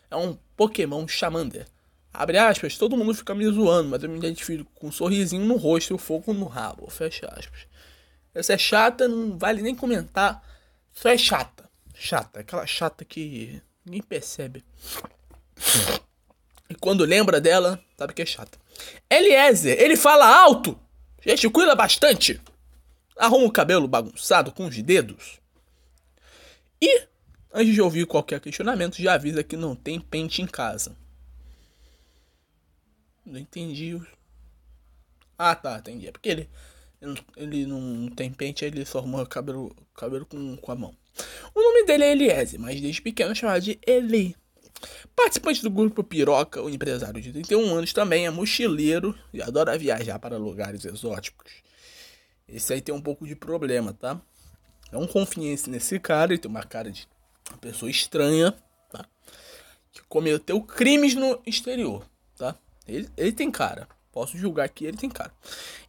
é 0.09 0.15
um 0.15 0.37
Pokémon 0.57 1.07
Charmander. 1.07 1.67
Abre 2.11 2.37
aspas, 2.37 2.77
todo 2.77 2.97
mundo 2.97 3.13
fica 3.13 3.35
me 3.35 3.45
zoando, 3.49 3.89
mas 3.89 4.03
eu 4.03 4.09
me 4.09 4.17
identifico 4.17 4.69
com 4.75 4.87
um 4.87 4.91
sorrisinho 4.91 5.45
no 5.45 5.55
rosto 5.55 5.93
e 5.93 5.95
o 5.95 5.97
fogo 5.97 6.33
no 6.33 6.45
rabo. 6.45 6.89
Fecha 6.89 7.27
aspas. 7.27 7.67
Essa 8.33 8.53
é 8.53 8.57
chata, 8.57 9.07
não 9.07 9.37
vale 9.37 9.61
nem 9.61 9.75
comentar. 9.75 10.43
Só 10.91 11.09
é 11.09 11.17
chata. 11.17 11.69
Chata, 11.93 12.39
aquela 12.39 12.65
chata 12.65 13.05
que 13.05 13.61
ninguém 13.85 14.01
percebe. 14.01 14.63
E 16.69 16.75
quando 16.75 17.03
lembra 17.03 17.41
dela, 17.41 17.83
sabe 17.97 18.13
que 18.13 18.21
é 18.21 18.25
chata. 18.25 18.57
Eliezer, 19.09 19.81
ele 19.81 19.97
fala 19.97 20.27
alto, 20.27 20.79
gesticula 21.25 21.75
bastante, 21.75 22.39
arruma 23.17 23.45
o 23.45 23.51
cabelo 23.51 23.87
bagunçado 23.87 24.51
com 24.51 24.65
os 24.65 24.81
dedos. 24.81 25.39
E, 26.81 27.07
antes 27.51 27.73
de 27.73 27.81
ouvir 27.81 28.05
qualquer 28.05 28.39
questionamento, 28.39 29.01
já 29.01 29.13
avisa 29.13 29.43
que 29.43 29.57
não 29.57 29.75
tem 29.75 29.99
pente 29.99 30.41
em 30.41 30.47
casa. 30.47 30.95
Não 33.25 33.39
entendi. 33.39 33.99
Ah, 35.37 35.55
tá, 35.55 35.77
entendi. 35.79 36.07
É 36.07 36.11
porque 36.11 36.29
ele, 36.29 36.49
ele 37.35 37.65
não 37.65 38.09
tem 38.09 38.31
pente, 38.31 38.63
ele 38.63 38.85
só 38.85 38.99
arruma 38.99 39.23
o 39.23 39.27
cabelo, 39.27 39.75
cabelo 39.95 40.25
com, 40.25 40.55
com 40.57 40.71
a 40.71 40.75
mão. 40.75 40.95
O 41.53 41.61
nome 41.61 41.85
dele 41.85 42.03
é 42.03 42.11
Eliezer, 42.11 42.59
mas 42.59 42.79
desde 42.79 43.01
pequeno 43.01 43.31
é 43.31 43.35
chamado 43.35 43.61
de 43.61 43.79
Eli. 43.85 44.35
Participante 45.15 45.61
do 45.61 45.69
grupo 45.69 46.03
Piroca, 46.03 46.61
o 46.61 46.69
empresário 46.69 47.21
de 47.21 47.31
31 47.31 47.75
anos 47.75 47.93
também 47.93 48.25
é 48.25 48.29
mochileiro 48.29 49.15
e 49.33 49.41
adora 49.41 49.77
viajar 49.77 50.17
para 50.19 50.37
lugares 50.37 50.85
exóticos. 50.85 51.51
Esse 52.47 52.73
aí 52.73 52.81
tem 52.81 52.95
um 52.95 53.01
pouco 53.01 53.27
de 53.27 53.35
problema, 53.35 53.93
tá? 53.93 54.19
Não 54.91 55.05
confie 55.05 55.55
nesse 55.67 55.99
cara, 55.99 56.31
ele 56.31 56.41
tem 56.41 56.49
uma 56.49 56.63
cara 56.63 56.91
de 56.91 57.07
pessoa 57.61 57.91
estranha, 57.91 58.55
tá? 58.89 59.05
Que 59.91 60.01
cometeu 60.07 60.61
crimes 60.61 61.13
no 61.13 61.41
exterior, 61.45 62.05
tá? 62.37 62.55
Ele, 62.87 63.07
ele 63.15 63.31
tem 63.31 63.51
cara. 63.51 63.87
Posso 64.11 64.37
julgar 64.37 64.67
que 64.69 64.85
ele 64.85 64.97
tem 64.97 65.09
cara. 65.09 65.31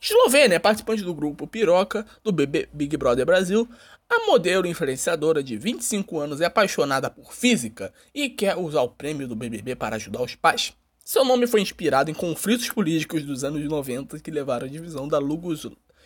Eslovênia 0.00 0.56
é 0.56 0.58
participante 0.58 1.02
do 1.02 1.14
grupo 1.14 1.46
Piroca 1.46 2.06
do 2.22 2.32
Big 2.32 2.96
Brother 2.96 3.24
Brasil. 3.24 3.68
A 4.08 4.26
modelo 4.26 4.66
influenciadora 4.66 5.42
de 5.42 5.56
25 5.56 6.18
anos 6.18 6.40
é 6.40 6.44
apaixonada 6.44 7.08
por 7.08 7.32
física 7.32 7.92
e 8.14 8.28
quer 8.28 8.56
usar 8.56 8.82
o 8.82 8.88
prêmio 8.88 9.26
do 9.26 9.36
BBB 9.36 9.74
para 9.76 9.96
ajudar 9.96 10.22
os 10.22 10.34
pais. 10.34 10.72
Seu 11.04 11.24
nome 11.24 11.46
foi 11.46 11.60
inspirado 11.60 12.10
em 12.10 12.14
conflitos 12.14 12.68
políticos 12.68 13.24
dos 13.24 13.42
anos 13.42 13.64
90 13.64 14.20
que 14.20 14.30
levaram 14.30 14.66
à 14.66 14.68
divisão 14.68 15.08
da 15.08 15.18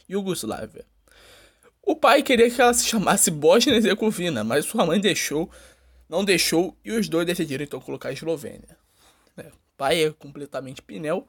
Iugoslávia. 0.09 0.85
O 1.83 1.95
pai 1.95 2.23
queria 2.23 2.51
que 2.51 2.61
ela 2.61 2.73
se 2.73 2.87
chamasse 2.87 3.31
Bosnia 3.31 3.77
Herzegovina, 3.77 4.43
mas 4.43 4.65
sua 4.65 4.87
mãe 4.87 4.99
deixou, 4.99 5.51
não 6.09 6.25
deixou 6.25 6.77
e 6.83 6.93
os 6.93 7.09
dois 7.09 7.27
decidiram 7.27 7.65
então 7.65 7.81
colocar 7.81 8.09
a 8.09 8.13
Eslovênia. 8.13 8.79
É, 9.37 9.49
o 9.49 9.77
pai 9.77 10.05
é 10.05 10.11
completamente 10.11 10.81
pinel 10.81 11.27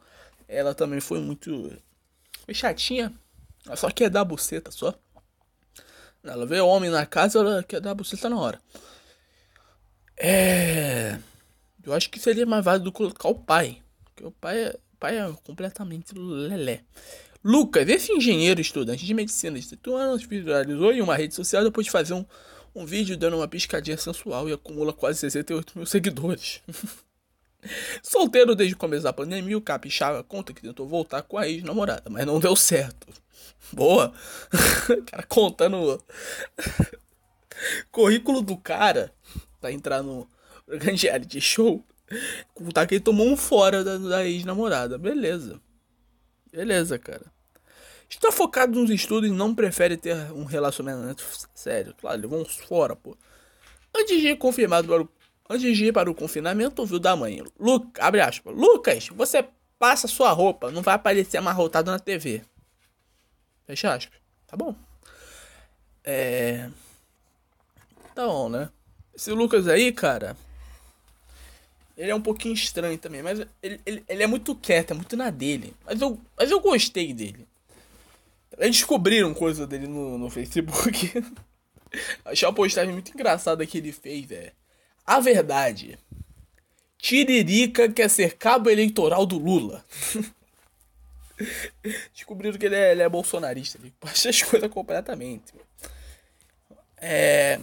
ela 0.47 0.73
também 0.73 0.99
foi 0.99 1.19
muito. 1.19 1.71
Chatinha. 2.51 3.12
Ela 3.65 3.75
só 3.75 3.89
quer 3.89 4.10
dar 4.10 4.23
buceta 4.23 4.71
só. 4.71 4.93
Ela 6.23 6.45
vê 6.45 6.60
homem 6.60 6.89
na 6.89 7.05
casa, 7.05 7.39
ela 7.39 7.63
quer 7.63 7.79
dar 7.79 7.93
buceta 7.93 8.29
na 8.29 8.39
hora. 8.39 8.60
É. 10.17 11.19
Eu 11.84 11.93
acho 11.93 12.10
que 12.10 12.19
seria 12.19 12.45
mais 12.45 12.63
válido 12.65 12.91
colocar 12.91 13.29
o 13.29 13.36
pai. 13.36 13.81
Porque 14.05 14.25
o 14.25 14.31
pai 14.31 14.65
é, 14.65 14.69
o 14.69 14.97
pai 14.97 15.17
é 15.19 15.34
completamente 15.43 16.13
lelé. 16.15 16.81
Lucas, 17.43 17.88
esse 17.88 18.12
engenheiro 18.12 18.60
estudante 18.60 19.05
de 19.05 19.13
medicina 19.13 19.60
de 19.60 19.67
31 19.67 19.95
anos, 19.95 20.23
viralizou 20.23 20.91
em 20.91 21.01
uma 21.01 21.15
rede 21.15 21.36
social 21.36 21.63
depois 21.63 21.86
de 21.86 21.91
fazer 21.91 22.15
um, 22.15 22.25
um 22.73 22.88
vídeo 22.88 23.15
dando 23.15 23.38
uma 23.38 23.47
piscadinha 23.47 23.97
sensual 23.97 24.49
e 24.49 24.53
acumula 24.53 24.91
quase 24.91 25.19
68 25.19 25.77
mil 25.77 25.86
seguidores. 25.86 26.62
Solteiro 28.01 28.56
desde 28.56 28.75
o 28.75 28.78
começo 28.78 29.04
da 29.04 29.13
pandemia, 29.13 29.58
o 29.58 29.62
Capixaba 29.62 30.23
conta 30.23 30.54
que 30.54 30.62
tentou 30.62 30.88
voltar 30.88 31.21
com 31.23 31.38
a 31.38 31.47
ex-namorada, 31.47 32.10
mas 32.10 32.25
não 32.25 32.39
deu 32.39 32.56
certo. 32.56 33.08
Boa! 33.71 34.13
cara 35.08 35.23
contando 35.23 36.04
currículo 37.91 38.41
do 38.41 38.58
cara 38.58 39.13
pra 39.60 39.71
entrar 39.71 40.04
no 40.04 40.28
reality 40.67 41.41
show. 41.41 41.84
Contar 42.54 42.86
que 42.86 42.95
ele 42.95 43.04
tomou 43.04 43.28
um 43.28 43.38
fora 43.38 43.84
da, 43.84 43.97
da 43.97 44.25
ex-namorada. 44.25 44.97
Beleza. 44.97 45.60
Beleza, 46.51 46.99
cara. 46.99 47.34
Está 48.08 48.32
focado 48.32 48.80
nos 48.80 48.89
estudos 48.91 49.30
e 49.30 49.34
não 49.34 49.56
prefere 49.56 49.97
ter 49.97 50.15
um 50.32 50.45
relacionamento 50.45 51.23
sério. 51.54 51.95
Claro, 51.99 52.21
levou 52.21 52.41
uns 52.41 52.56
fora, 52.56 52.95
pô. 52.95 53.17
Antes 53.95 54.21
de 54.21 54.28
ir 54.30 54.38
confirmado 54.38 54.88
para 54.88 55.01
o 55.01 55.10
Antes 55.49 55.77
de 55.77 55.86
ir 55.86 55.93
para 55.93 56.10
o 56.10 56.15
confinamento, 56.15 56.81
ouviu 56.81 56.99
da 56.99 57.15
mãe. 57.15 57.43
Lu, 57.60 57.91
abre 57.99 58.21
aspas. 58.21 58.55
Lucas, 58.55 59.10
você 59.10 59.45
passa 59.77 60.08
sua 60.08 60.31
roupa, 60.31 60.71
não 60.71 60.81
vai 60.81 60.95
aparecer 60.95 61.38
amarrotado 61.38 61.91
na 61.91 61.99
TV. 61.99 62.41
Fecha 63.65 63.93
aspas. 63.93 64.17
Tá 64.47 64.58
bom. 64.58 64.75
É. 66.03 66.69
Tá 68.13 68.25
bom, 68.25 68.49
né? 68.49 68.69
Esse 69.13 69.31
Lucas 69.31 69.67
aí, 69.67 69.91
cara. 69.91 70.36
Ele 71.97 72.12
é 72.12 72.15
um 72.15 72.21
pouquinho 72.21 72.53
estranho 72.53 72.97
também, 72.97 73.21
mas 73.21 73.39
ele, 73.63 73.79
ele, 73.86 74.03
ele 74.08 74.23
é 74.23 74.27
muito 74.27 74.53
quieto, 74.55 74.91
é 74.91 74.93
muito 74.93 75.15
na 75.15 75.29
dele. 75.29 75.73
Mas 75.86 76.01
eu, 76.01 76.19
mas 76.38 76.51
eu 76.51 76.60
gostei 76.60 77.13
dele. 77.13 77.47
Eles 78.58 78.77
descobriram 78.77 79.34
coisa 79.34 79.65
dele 79.65 79.88
no, 79.88 80.17
no 80.17 80.29
Facebook. 80.29 81.13
Achei 82.25 82.47
uma 82.47 82.53
postagem 82.53 82.93
muito 82.93 83.13
engraçada 83.13 83.65
que 83.65 83.77
ele 83.77 83.91
fez, 83.91 84.29
é. 84.31 84.51
A 85.05 85.19
verdade. 85.19 85.99
Tiririca 86.97 87.87
quer 87.91 88.09
ser 88.09 88.35
cabo 88.37 88.69
eleitoral 88.69 89.25
do 89.25 89.37
Lula. 89.37 89.85
Descobriram 92.13 92.57
que 92.57 92.65
ele 92.65 92.75
é, 92.75 92.91
ele 92.91 93.03
é 93.03 93.09
bolsonarista. 93.09 93.77
Ele 93.77 93.93
passa 93.99 94.29
as 94.29 94.41
coisas 94.43 94.71
completamente. 94.71 95.53
É. 96.97 97.59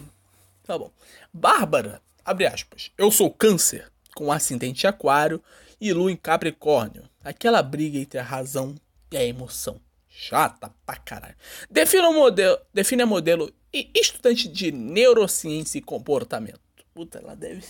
Tá 0.63 0.77
bom. 0.77 0.89
Bárbara, 1.33 2.01
abre 2.23 2.45
aspas. 2.45 2.91
Eu 2.97 3.11
sou 3.11 3.29
câncer, 3.29 3.91
com 4.15 4.31
ascendente 4.31 4.87
aquário 4.87 5.43
e 5.81 5.91
lua 5.91 6.11
em 6.11 6.15
capricórnio. 6.15 7.03
Aquela 7.21 7.61
briga 7.61 7.97
entre 7.97 8.19
a 8.19 8.23
razão 8.23 8.75
e 9.11 9.17
a 9.17 9.23
emoção. 9.25 9.81
Chata 10.07 10.73
pra 10.85 10.95
caralho. 10.95 11.35
Defina 11.69 12.07
o 12.07 12.13
modelo, 12.13 12.57
define 12.73 13.03
modelo 13.03 13.53
estudante 13.73 14.47
de 14.47 14.71
neurociência 14.71 15.79
e 15.79 15.81
comportamento. 15.81 16.62
Puta, 16.93 17.19
ela 17.19 17.35
deve. 17.35 17.63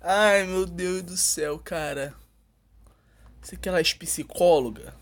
Ai, 0.00 0.44
meu 0.46 0.64
Deus 0.64 1.02
do 1.02 1.16
céu, 1.16 1.58
cara. 1.58 2.14
Você 3.40 3.56
que 3.56 3.68
ela 3.68 3.80
é 3.80 3.82
psicóloga. 3.82 4.94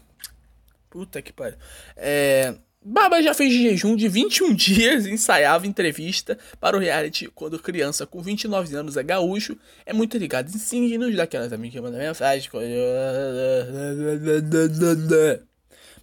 Puta 0.90 1.22
que 1.22 1.32
pariu. 1.32 1.58
É. 1.96 2.54
Baba 2.80 3.20
já 3.22 3.34
fez 3.34 3.52
jejum 3.52 3.96
de 3.96 4.08
21 4.08 4.54
dias 4.56 5.04
e 5.04 5.10
ensaiava 5.10 5.66
entrevista 5.66 6.38
para 6.60 6.76
o 6.76 6.80
reality 6.80 7.28
quando 7.28 7.58
criança 7.58 8.06
com 8.06 8.22
29 8.22 8.74
anos 8.76 8.96
é 8.96 9.02
gaúcho, 9.02 9.58
é 9.84 9.92
muito 9.92 10.16
ligado 10.16 10.48
em 10.48 10.58
signos 10.58 11.14
daquelas 11.14 11.52
amigas 11.52 11.74
que 11.74 11.80
mandam 11.80 11.98
mensagem. 12.00 12.48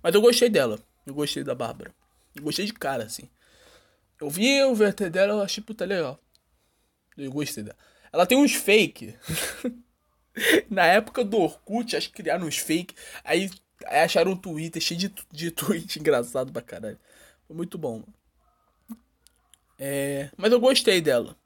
Mas 0.03 0.13
eu 0.13 0.21
gostei 0.21 0.49
dela. 0.49 0.79
Eu 1.05 1.13
gostei 1.13 1.43
da 1.43 1.55
Bárbara. 1.55 1.91
Eu 2.35 2.43
gostei 2.43 2.65
de 2.65 2.73
cara, 2.73 3.03
assim. 3.03 3.29
Eu 4.19 4.29
vi 4.29 4.63
o 4.63 4.75
VT 4.75 5.09
dela, 5.09 5.33
eu 5.33 5.41
achei 5.41 5.63
puta 5.63 5.85
legal. 5.85 6.19
Dela. 7.15 7.77
Ela 8.11 8.25
tem 8.25 8.37
uns 8.37 8.53
fake. 8.53 9.15
Na 10.69 10.85
época 10.85 11.23
do 11.23 11.39
Orkut, 11.39 11.95
acho 11.95 12.09
que 12.09 12.23
criaram 12.23 12.47
uns 12.47 12.57
fake. 12.57 12.95
Aí, 13.23 13.49
aí 13.85 13.99
acharam 13.99 14.31
um 14.31 14.37
Twitter 14.37 14.81
cheio 14.81 14.99
de, 14.99 15.13
de 15.31 15.51
tweet 15.51 15.99
engraçado 15.99 16.51
pra 16.51 16.61
caralho. 16.61 16.99
Foi 17.47 17.55
muito 17.55 17.77
bom. 17.77 18.03
É, 19.77 20.29
mas 20.37 20.51
eu 20.51 20.59
gostei 20.59 21.01
dela. 21.01 21.37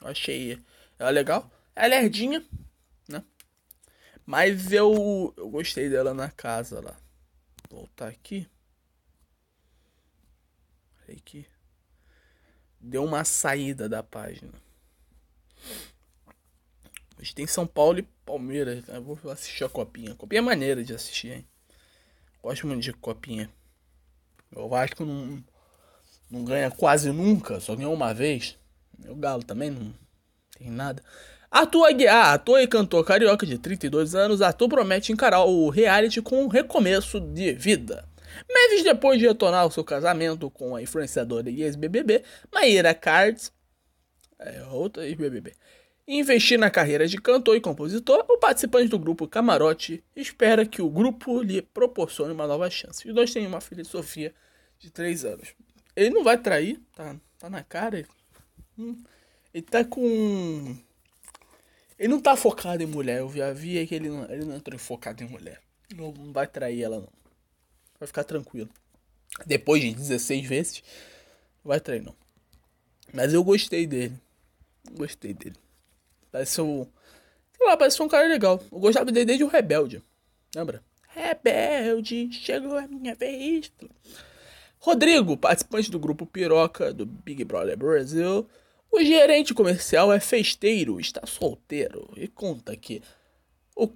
Eu 0.00 0.08
achei 0.08 0.58
ela 0.98 1.10
legal. 1.10 1.50
Ela 1.74 1.94
é 1.94 2.00
lerdinha, 2.00 2.44
né? 3.08 3.24
Mas 4.26 4.72
eu, 4.72 5.34
eu 5.36 5.48
gostei 5.50 5.88
dela 5.88 6.14
na 6.14 6.30
casa 6.30 6.80
lá. 6.80 6.96
Vou 7.68 7.80
voltar 7.80 8.08
aqui. 8.08 8.48
Aqui. 11.08 11.46
deu 12.80 13.04
uma 13.04 13.22
saída 13.22 13.86
da 13.86 14.02
página. 14.02 14.52
Hoje 17.22 17.36
tem 17.36 17.46
São 17.46 17.64
Paulo 17.64 18.00
e 18.00 18.02
Palmeiras. 18.26 18.82
Vou 19.00 19.30
assistir 19.30 19.62
a 19.62 19.68
copinha. 19.68 20.10
A 20.10 20.16
copinha 20.16 20.40
é 20.40 20.42
maneira 20.42 20.82
de 20.82 20.92
assistir, 20.92 21.28
hein? 21.28 21.46
Gosto 22.42 22.66
muito 22.66 22.82
de 22.82 22.92
copinha. 22.92 23.48
O 24.56 24.68
Vasco 24.68 25.04
não, 25.04 25.40
não 26.28 26.44
ganha 26.44 26.68
quase 26.68 27.12
nunca, 27.12 27.60
só 27.60 27.76
ganhou 27.76 27.94
uma 27.94 28.12
vez. 28.12 28.58
O 29.06 29.14
Galo 29.14 29.44
também 29.44 29.70
não 29.70 29.94
tem 30.58 30.68
nada. 30.68 31.00
Arthur 31.48 31.86
Aguiar, 31.86 32.34
ator 32.34 32.60
e 32.60 32.66
cantor 32.66 33.04
carioca 33.04 33.46
de 33.46 33.56
32 33.56 34.16
anos, 34.16 34.42
Arthur 34.42 34.68
promete 34.68 35.12
encarar 35.12 35.44
o 35.44 35.68
reality 35.68 36.20
com 36.20 36.42
um 36.42 36.48
recomeço 36.48 37.20
de 37.20 37.52
vida. 37.52 38.04
Meses 38.52 38.82
depois 38.82 39.20
de 39.20 39.28
retornar 39.28 39.60
ao 39.60 39.70
seu 39.70 39.84
casamento 39.84 40.50
com 40.50 40.74
a 40.74 40.82
influenciadora 40.82 41.48
e 41.48 41.62
ex-BBB, 41.62 42.24
Maíra 42.52 42.92
Cards, 42.92 43.52
é, 44.40 44.64
outra 44.64 45.06
ex-BBB, 45.06 45.54
investir 46.06 46.58
na 46.58 46.70
carreira 46.70 47.06
de 47.06 47.18
cantor 47.20 47.56
e 47.56 47.60
compositor, 47.60 48.24
o 48.28 48.38
participante 48.38 48.88
do 48.88 48.98
grupo 48.98 49.28
Camarote 49.28 50.02
espera 50.16 50.66
que 50.66 50.82
o 50.82 50.90
grupo 50.90 51.42
lhe 51.42 51.62
proporcione 51.62 52.32
uma 52.32 52.46
nova 52.46 52.68
chance. 52.68 53.06
Os 53.06 53.14
dois 53.14 53.32
têm 53.32 53.46
uma 53.46 53.60
filha, 53.60 53.84
Sofia, 53.84 54.34
de 54.78 54.90
3 54.90 55.24
anos. 55.24 55.54
Ele 55.94 56.10
não 56.10 56.24
vai 56.24 56.38
trair, 56.38 56.80
tá, 56.94 57.16
tá 57.38 57.48
na 57.48 57.62
cara. 57.62 57.98
Ele, 57.98 58.08
hum, 58.78 59.02
ele 59.54 59.62
tá 59.62 59.84
com 59.84 60.76
ele 62.02 62.08
não 62.08 62.20
tá 62.20 62.34
focado 62.34 62.82
em 62.82 62.86
mulher. 62.86 63.20
Eu 63.20 63.32
já 63.32 63.52
vi 63.52 63.86
que 63.86 63.94
ele 63.94 64.08
não, 64.08 64.24
ele 64.24 64.44
não 64.44 64.56
entrou 64.56 64.76
focado 64.76 65.22
em 65.22 65.28
mulher. 65.28 65.60
Não, 65.94 66.10
não 66.10 66.32
vai 66.32 66.48
trair 66.48 66.82
ela, 66.82 66.98
não. 66.98 67.08
Vai 68.00 68.08
ficar 68.08 68.24
tranquilo. 68.24 68.68
Depois 69.46 69.80
de 69.80 69.94
16 69.94 70.44
vezes, 70.44 70.82
não 71.64 71.68
vai 71.68 71.78
trair, 71.78 72.02
não. 72.02 72.16
Mas 73.14 73.32
eu 73.32 73.44
gostei 73.44 73.86
dele. 73.86 74.18
Gostei 74.90 75.32
dele. 75.32 75.54
Parece 76.32 76.60
um. 76.60 76.84
Sei 77.56 77.66
lá, 77.66 77.78
um 78.00 78.08
cara 78.08 78.26
legal. 78.26 78.60
Eu 78.72 78.80
gostava 78.80 79.12
dele 79.12 79.26
desde 79.26 79.44
o 79.44 79.48
Rebelde. 79.48 80.02
Lembra? 80.56 80.82
Rebelde, 81.08 82.32
chegou 82.32 82.76
a 82.76 82.88
minha 82.88 83.14
vez. 83.14 83.70
Rodrigo, 84.80 85.36
participante 85.36 85.90
do 85.90 86.00
grupo 86.00 86.26
Piroca 86.26 86.92
do 86.92 87.06
Big 87.06 87.44
Brother 87.44 87.76
Brasil 87.76 88.48
o 88.94 89.02
gerente 89.02 89.54
comercial 89.54 90.12
é 90.12 90.20
festeiro, 90.20 91.00
está 91.00 91.26
solteiro 91.26 92.12
e 92.14 92.28
conta 92.28 92.76
que 92.76 93.00
o, 93.74 93.88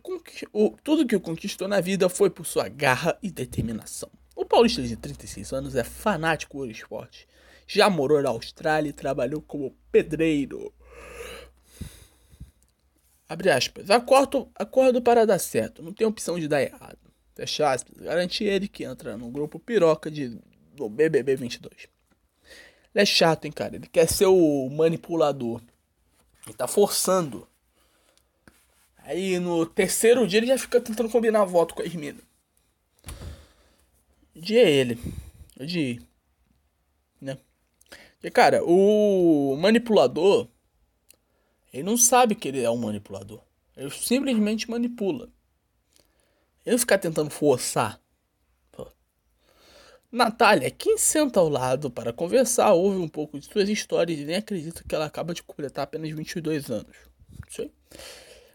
o, 0.54 0.70
tudo 0.82 1.06
que 1.06 1.14
o 1.14 1.20
conquistou 1.20 1.68
na 1.68 1.82
vida 1.82 2.08
foi 2.08 2.30
por 2.30 2.46
sua 2.46 2.66
garra 2.66 3.14
e 3.22 3.30
determinação. 3.30 4.08
O 4.34 4.46
paulista 4.46 4.80
de 4.80 4.96
36 4.96 5.52
anos 5.52 5.76
é 5.76 5.84
fanático 5.84 6.56
por 6.56 6.70
esporte. 6.70 7.28
Já 7.66 7.90
morou 7.90 8.22
na 8.22 8.30
Austrália 8.30 8.88
e 8.88 8.94
trabalhou 8.94 9.42
como 9.42 9.76
pedreiro. 9.92 10.72
Abre 13.28 13.50
aspas. 13.50 13.90
Acordo, 13.90 14.48
acordo 14.54 15.02
para 15.02 15.26
dar 15.26 15.38
certo. 15.38 15.82
Não 15.82 15.92
tem 15.92 16.06
opção 16.06 16.38
de 16.38 16.46
dar 16.46 16.62
errado. 16.62 16.98
Fecha 17.34 17.70
aspas. 17.72 17.96
Garante 17.98 18.44
ele 18.44 18.68
que 18.68 18.84
entra 18.84 19.16
no 19.16 19.30
grupo 19.30 19.58
piroca 19.58 20.10
de, 20.10 20.38
do 20.74 20.88
BBB 20.88 21.36
22. 21.36 21.88
Ele 22.94 23.02
é 23.02 23.04
chato, 23.04 23.44
hein, 23.44 23.52
cara. 23.52 23.76
Ele 23.76 23.86
quer 23.86 24.08
ser 24.08 24.26
o 24.26 24.70
manipulador. 24.70 25.60
Ele 26.46 26.54
tá 26.56 26.68
forçando. 26.68 27.46
Aí 28.98 29.38
no 29.38 29.66
terceiro 29.66 30.26
dia 30.26 30.38
ele 30.38 30.46
já 30.46 30.58
fica 30.58 30.80
tentando 30.80 31.10
combinar 31.10 31.44
voto 31.44 31.74
com 31.74 31.82
a 31.82 31.84
Hermina. 31.84 32.20
Dia 34.34 34.62
é 34.62 34.70
ele. 34.70 34.98
Dia. 35.60 36.00
Né? 37.20 37.38
Porque, 38.14 38.30
cara, 38.30 38.64
o 38.64 39.56
manipulador. 39.56 40.48
Ele 41.76 41.84
não 41.84 41.96
sabe 41.96 42.34
que 42.34 42.48
ele 42.48 42.62
é 42.62 42.70
um 42.70 42.76
manipulador. 42.76 43.42
Ele 43.76 43.90
simplesmente 43.90 44.70
manipula. 44.70 45.28
Ele 46.64 46.78
ficar 46.78 46.98
tentando 46.98 47.30
forçar 47.30 48.00
Natália, 50.10 50.70
quem 50.70 50.96
senta 50.96 51.40
ao 51.40 51.48
lado 51.48 51.90
para 51.90 52.12
conversar, 52.12 52.72
ouve 52.72 52.96
um 52.96 53.08
pouco 53.08 53.38
de 53.38 53.46
suas 53.46 53.68
histórias 53.68 54.18
e 54.18 54.24
nem 54.24 54.36
acredita 54.36 54.82
que 54.86 54.94
ela 54.94 55.04
acaba 55.04 55.34
de 55.34 55.42
completar 55.42 55.84
apenas 55.84 56.10
22 56.10 56.70
anos. 56.70 56.96
Isso 57.48 57.70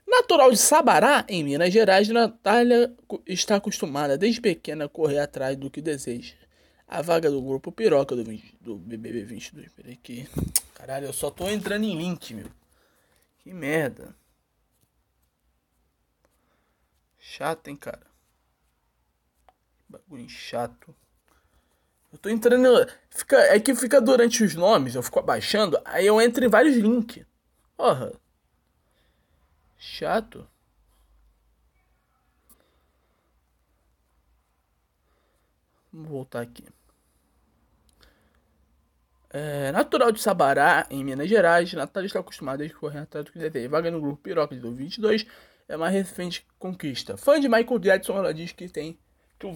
Natural 0.07 0.51
de 0.51 0.57
Sabará, 0.57 1.25
em 1.29 1.43
Minas 1.43 1.71
Gerais, 1.71 2.09
Natália 2.09 2.91
está 3.27 3.57
acostumada 3.57 4.17
desde 4.17 4.41
pequena 4.41 4.85
a 4.85 4.89
correr 4.89 5.19
atrás 5.19 5.55
do 5.55 5.69
que 5.69 5.81
deseja. 5.81 6.33
A 6.87 7.01
vaga 7.01 7.29
do 7.29 7.41
grupo 7.41 7.71
Piroca 7.71 8.15
do, 8.15 8.23
20, 8.23 8.57
do 8.59 8.75
BBB 8.75 9.23
22. 9.23 9.71
Peraí 9.71 9.95
que. 9.95 10.27
Caralho, 10.73 11.05
eu 11.05 11.13
só 11.13 11.29
tô 11.29 11.47
entrando 11.47 11.85
em 11.85 11.97
link, 11.97 12.33
meu. 12.33 12.47
Que 13.43 13.53
merda. 13.53 14.15
Chato, 17.17 17.67
hein, 17.67 17.75
cara. 17.75 18.05
Bagulho 19.89 20.29
chato. 20.29 20.95
Eu 22.11 22.17
tô 22.19 22.29
entrando. 22.29 22.67
Fica, 23.09 23.37
é 23.37 23.59
que 23.59 23.73
fica 23.75 24.01
durante 24.01 24.43
os 24.43 24.55
nomes, 24.55 24.95
eu 24.95 25.03
fico 25.03 25.19
abaixando, 25.19 25.79
aí 25.85 26.05
eu 26.05 26.21
entro 26.21 26.43
em 26.43 26.49
vários 26.49 26.75
links. 26.75 27.25
Porra. 27.77 28.13
Chato. 29.77 30.47
Vamos 35.91 36.09
voltar 36.09 36.41
aqui. 36.41 36.65
É, 39.33 39.71
natural 39.71 40.11
de 40.11 40.21
Sabará, 40.21 40.85
em 40.89 41.05
Minas 41.05 41.29
Gerais, 41.29 41.71
Natália 41.73 42.07
está 42.07 42.19
acostumada 42.19 42.65
a 42.65 42.69
correr 42.69 42.99
atrás 42.99 43.25
do 43.25 43.31
que 43.31 43.39
deseja. 43.39 43.69
Vaga 43.69 43.89
no 43.89 44.01
grupo 44.01 44.21
Piroca 44.21 44.53
de 44.53 44.61
22 44.61 45.25
é 45.69 45.77
uma 45.77 45.87
recente 45.87 46.45
conquista. 46.59 47.15
Fã 47.15 47.39
de 47.39 47.47
Michael 47.47 47.79
Jackson, 47.79 48.17
ela 48.17 48.33
diz 48.33 48.51
que 48.51 48.67
tem 48.67 48.99
que 49.39 49.47
o 49.47 49.53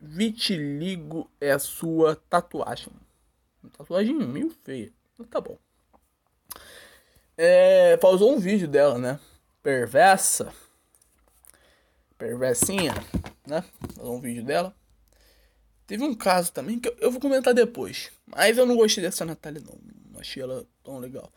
vitiligo, 0.00 1.30
é 1.40 1.50
a 1.50 1.58
sua 1.58 2.14
tatuagem. 2.28 2.92
Tatuagem 3.76 4.14
meio 4.14 4.50
feia. 4.62 4.92
Mas 5.18 5.28
tá 5.28 5.40
bom. 5.40 5.58
É, 7.36 7.96
pausou 7.96 8.32
um 8.34 8.38
vídeo 8.38 8.68
dela, 8.68 8.98
né? 8.98 9.18
Perversa. 9.62 10.52
Perversinha, 12.18 12.92
né? 13.46 13.64
Pausou 13.96 14.16
um 14.16 14.20
vídeo 14.20 14.44
dela. 14.44 14.72
Teve 15.86 16.02
um 16.02 16.14
caso 16.14 16.52
também 16.52 16.78
que 16.78 16.92
eu 17.00 17.10
vou 17.10 17.20
comentar 17.20 17.52
depois. 17.52 18.10
Mas 18.26 18.56
eu 18.56 18.64
não 18.64 18.76
gostei 18.76 19.02
dessa 19.04 19.24
Natália, 19.24 19.62
não. 19.64 19.78
Não 20.12 20.20
achei 20.20 20.42
ela 20.42 20.64
tão 20.82 20.98
legal. 20.98 21.30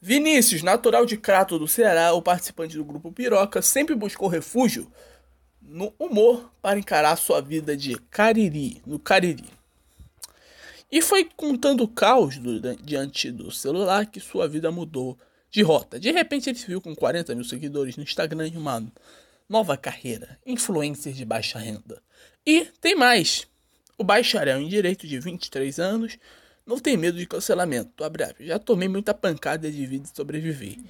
Vinícius, 0.00 0.62
natural 0.62 1.06
de 1.06 1.16
Crato 1.16 1.58
do 1.58 1.66
Ceará, 1.66 2.12
o 2.12 2.20
participante 2.20 2.76
do 2.76 2.84
grupo 2.84 3.10
Piroca, 3.10 3.62
sempre 3.62 3.94
buscou 3.94 4.28
refúgio 4.28 4.90
no 5.62 5.92
humor 5.98 6.50
para 6.60 6.78
encarar 6.78 7.16
sua 7.16 7.40
vida 7.40 7.76
de 7.76 7.96
Cariri, 8.10 8.82
no 8.86 8.98
Cariri. 8.98 9.48
E 10.90 11.02
foi 11.02 11.28
contando 11.36 11.82
o 11.82 11.88
caos 11.88 12.38
do, 12.38 12.60
diante 12.76 13.30
do 13.30 13.50
celular 13.50 14.06
que 14.06 14.20
sua 14.20 14.46
vida 14.46 14.70
mudou 14.70 15.18
de 15.50 15.62
rota. 15.62 15.98
De 15.98 16.12
repente 16.12 16.48
ele 16.48 16.58
se 16.58 16.66
viu 16.66 16.80
com 16.80 16.94
40 16.94 17.34
mil 17.34 17.44
seguidores 17.44 17.96
no 17.96 18.02
Instagram 18.02 18.48
e 18.48 18.56
uma 18.56 18.84
nova 19.48 19.76
carreira, 19.76 20.38
influencer 20.46 21.12
de 21.12 21.24
baixa 21.24 21.58
renda. 21.58 22.00
E 22.46 22.66
tem 22.80 22.94
mais. 22.94 23.48
O 23.98 24.04
bacharel 24.04 24.60
em 24.60 24.68
direito 24.68 25.06
de 25.06 25.18
23 25.18 25.78
anos 25.78 26.18
não 26.66 26.78
tem 26.78 26.96
medo 26.96 27.16
de 27.16 27.26
cancelamento. 27.26 27.92
Já 28.40 28.58
tomei 28.58 28.88
muita 28.88 29.14
pancada 29.14 29.70
de 29.70 29.86
vida 29.86 30.06
e 30.06 30.16
sobrevivi. 30.16 30.84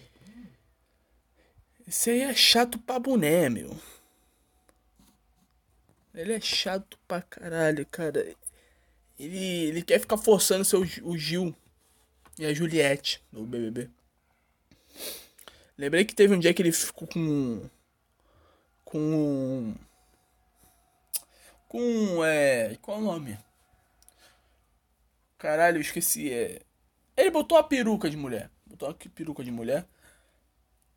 Isso 1.87 2.11
aí 2.11 2.23
é 2.23 2.35
chato 2.35 2.79
pra 2.79 2.99
boné, 2.99 3.49
meu. 3.49 3.79
Ele 6.13 6.33
é 6.33 6.41
chato 6.41 6.99
pra 7.07 7.21
caralho, 7.21 7.87
cara. 7.87 8.35
Ele, 9.19 9.39
ele 9.67 9.83
quer 9.83 10.01
ficar 10.01 10.17
forçando 10.17 10.65
seu, 10.65 10.81
o 11.03 11.17
Gil 11.17 11.55
e 12.39 12.45
a 12.45 12.53
Juliette 12.53 13.23
no 13.31 13.47
BBB. 13.47 13.89
Lembrei 15.77 16.05
que 16.05 16.15
teve 16.15 16.35
um 16.35 16.39
dia 16.39 16.55
que 16.55 16.63
ele 16.63 16.73
ficou 16.73 17.07
com. 17.07 17.69
Com. 18.85 19.75
Com. 21.77 22.25
É. 22.25 22.77
Qual 22.81 22.99
é 22.99 23.01
o 23.01 23.05
nome? 23.05 23.39
Caralho, 25.39 25.79
eu 25.79 25.83
esqueci. 25.83 26.33
É. 26.33 26.61
Ele 27.17 27.31
botou 27.31 27.59
a 27.59 27.63
peruca 27.63 28.09
de 28.09 28.17
mulher. 28.17 28.51
Botou 28.67 28.89
a 28.89 28.95
peruca 28.95 29.43
de 29.43 29.51
mulher. 29.51 29.87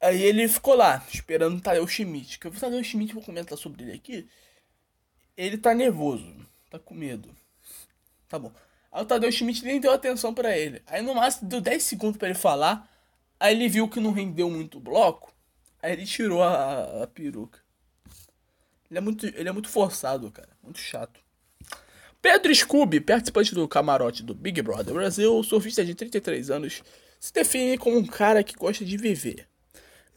Aí 0.01 0.21
ele 0.21 0.47
ficou 0.47 0.75
lá, 0.75 1.05
esperando 1.13 1.57
o 1.57 1.61
Tadeu 1.61 1.85
Schmidt. 1.87 2.39
Que 2.39 2.47
eu 2.47 2.51
vou 2.51 2.59
Tadeu 2.59 2.83
Schmidt, 2.83 3.13
vou 3.13 3.23
comentar 3.23 3.57
sobre 3.57 3.83
ele 3.83 3.93
aqui 3.93 4.29
ele 5.39 5.57
tá 5.57 5.73
nervoso, 5.73 6.35
tá 6.69 6.77
com 6.77 6.93
medo. 6.93 7.33
Tá 8.27 8.37
bom. 8.37 8.51
Aí 8.91 9.01
o 9.01 9.05
Tadeu 9.05 9.31
Schmidt 9.31 9.63
nem 9.63 9.79
deu 9.79 9.93
atenção 9.93 10.33
para 10.33 10.57
ele. 10.57 10.83
Aí 10.85 11.01
no 11.01 11.15
máximo 11.15 11.47
deu 11.47 11.61
10 11.61 11.81
segundos 11.81 12.17
para 12.17 12.27
ele 12.27 12.37
falar. 12.37 12.89
Aí 13.39 13.55
ele 13.55 13.69
viu 13.69 13.87
que 13.87 14.01
não 14.01 14.11
rendeu 14.11 14.49
muito 14.49 14.81
bloco. 14.81 15.33
Aí 15.81 15.93
ele 15.93 16.05
tirou 16.05 16.43
a, 16.43 17.03
a, 17.03 17.07
peruca. 17.07 17.57
Ele 18.89 18.97
é, 18.97 19.01
muito, 19.01 19.25
ele 19.25 19.49
é 19.49 19.51
muito 19.51 19.69
forçado, 19.69 20.31
cara. 20.31 20.49
Muito 20.63 20.79
chato. 20.79 21.19
Pedro 22.21 22.53
Scooby, 22.53 22.99
participante 22.99 23.55
do 23.55 23.67
camarote 23.67 24.23
do 24.23 24.33
Big 24.33 24.61
Brother 24.61 24.93
Brasil, 24.93 25.41
surfista 25.43 25.85
de 25.85 25.95
33 25.95 26.49
anos, 26.49 26.83
se 27.19 27.31
define 27.31 27.77
como 27.77 27.97
um 27.97 28.05
cara 28.05 28.43
que 28.43 28.55
gosta 28.55 28.83
de 28.83 28.97
viver. 28.97 29.47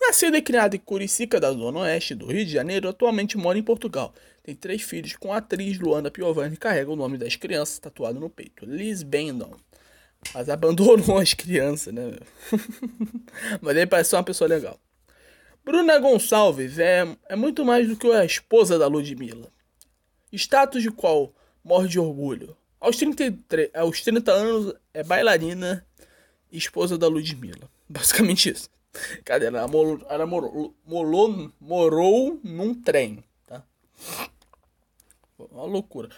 Nascido 0.00 0.36
e 0.36 0.42
criado 0.42 0.74
em 0.74 0.80
Curicica, 0.80 1.38
da 1.38 1.52
Zona 1.52 1.80
Oeste 1.80 2.14
do 2.14 2.26
Rio 2.26 2.44
de 2.44 2.50
Janeiro, 2.50 2.88
atualmente 2.88 3.36
mora 3.36 3.56
em 3.56 3.62
Portugal. 3.62 4.12
Tem 4.42 4.52
três 4.52 4.82
filhos 4.82 5.14
com 5.14 5.32
a 5.32 5.36
atriz 5.36 5.78
Luana 5.78 6.10
Piovani, 6.10 6.56
carrega 6.56 6.90
o 6.90 6.96
nome 6.96 7.16
das 7.16 7.36
crianças 7.36 7.78
tatuado 7.78 8.18
no 8.18 8.28
peito, 8.28 8.66
Liz 8.66 9.04
Bendon. 9.04 9.54
Mas 10.34 10.48
abandonou 10.48 11.18
as 11.18 11.34
crianças, 11.34 11.94
né? 11.94 12.18
Mas 13.62 13.76
ele 13.76 13.86
parece 13.86 14.14
uma 14.16 14.24
pessoa 14.24 14.48
legal. 14.48 14.78
Bruna 15.64 15.98
Gonçalves 15.98 16.78
é, 16.78 17.06
é 17.28 17.36
muito 17.36 17.64
mais 17.64 17.88
do 17.88 17.96
que 17.96 18.10
a 18.10 18.24
esposa 18.24 18.78
da 18.78 18.86
Ludmilla. 18.86 19.48
Status 20.32 20.82
de 20.82 20.90
qual 20.90 21.32
morre 21.62 21.88
de 21.88 22.00
orgulho. 22.00 22.56
Aos 22.80 22.96
33, 22.96 23.70
aos 23.74 24.00
30 24.00 24.32
anos 24.32 24.74
é 24.92 25.04
bailarina 25.04 25.86
e 26.50 26.58
esposa 26.58 26.98
da 26.98 27.06
Ludmilla. 27.06 27.70
Basicamente 27.88 28.50
isso. 28.50 28.68
Cadê? 29.24 29.46
Ela, 29.46 29.66
ela 30.08 30.26
morou, 30.26 30.74
morou 31.60 32.40
num 32.42 32.74
trem, 32.74 33.22
tá? 33.46 33.64
Uma 35.38 35.64
loucura. 35.64 36.10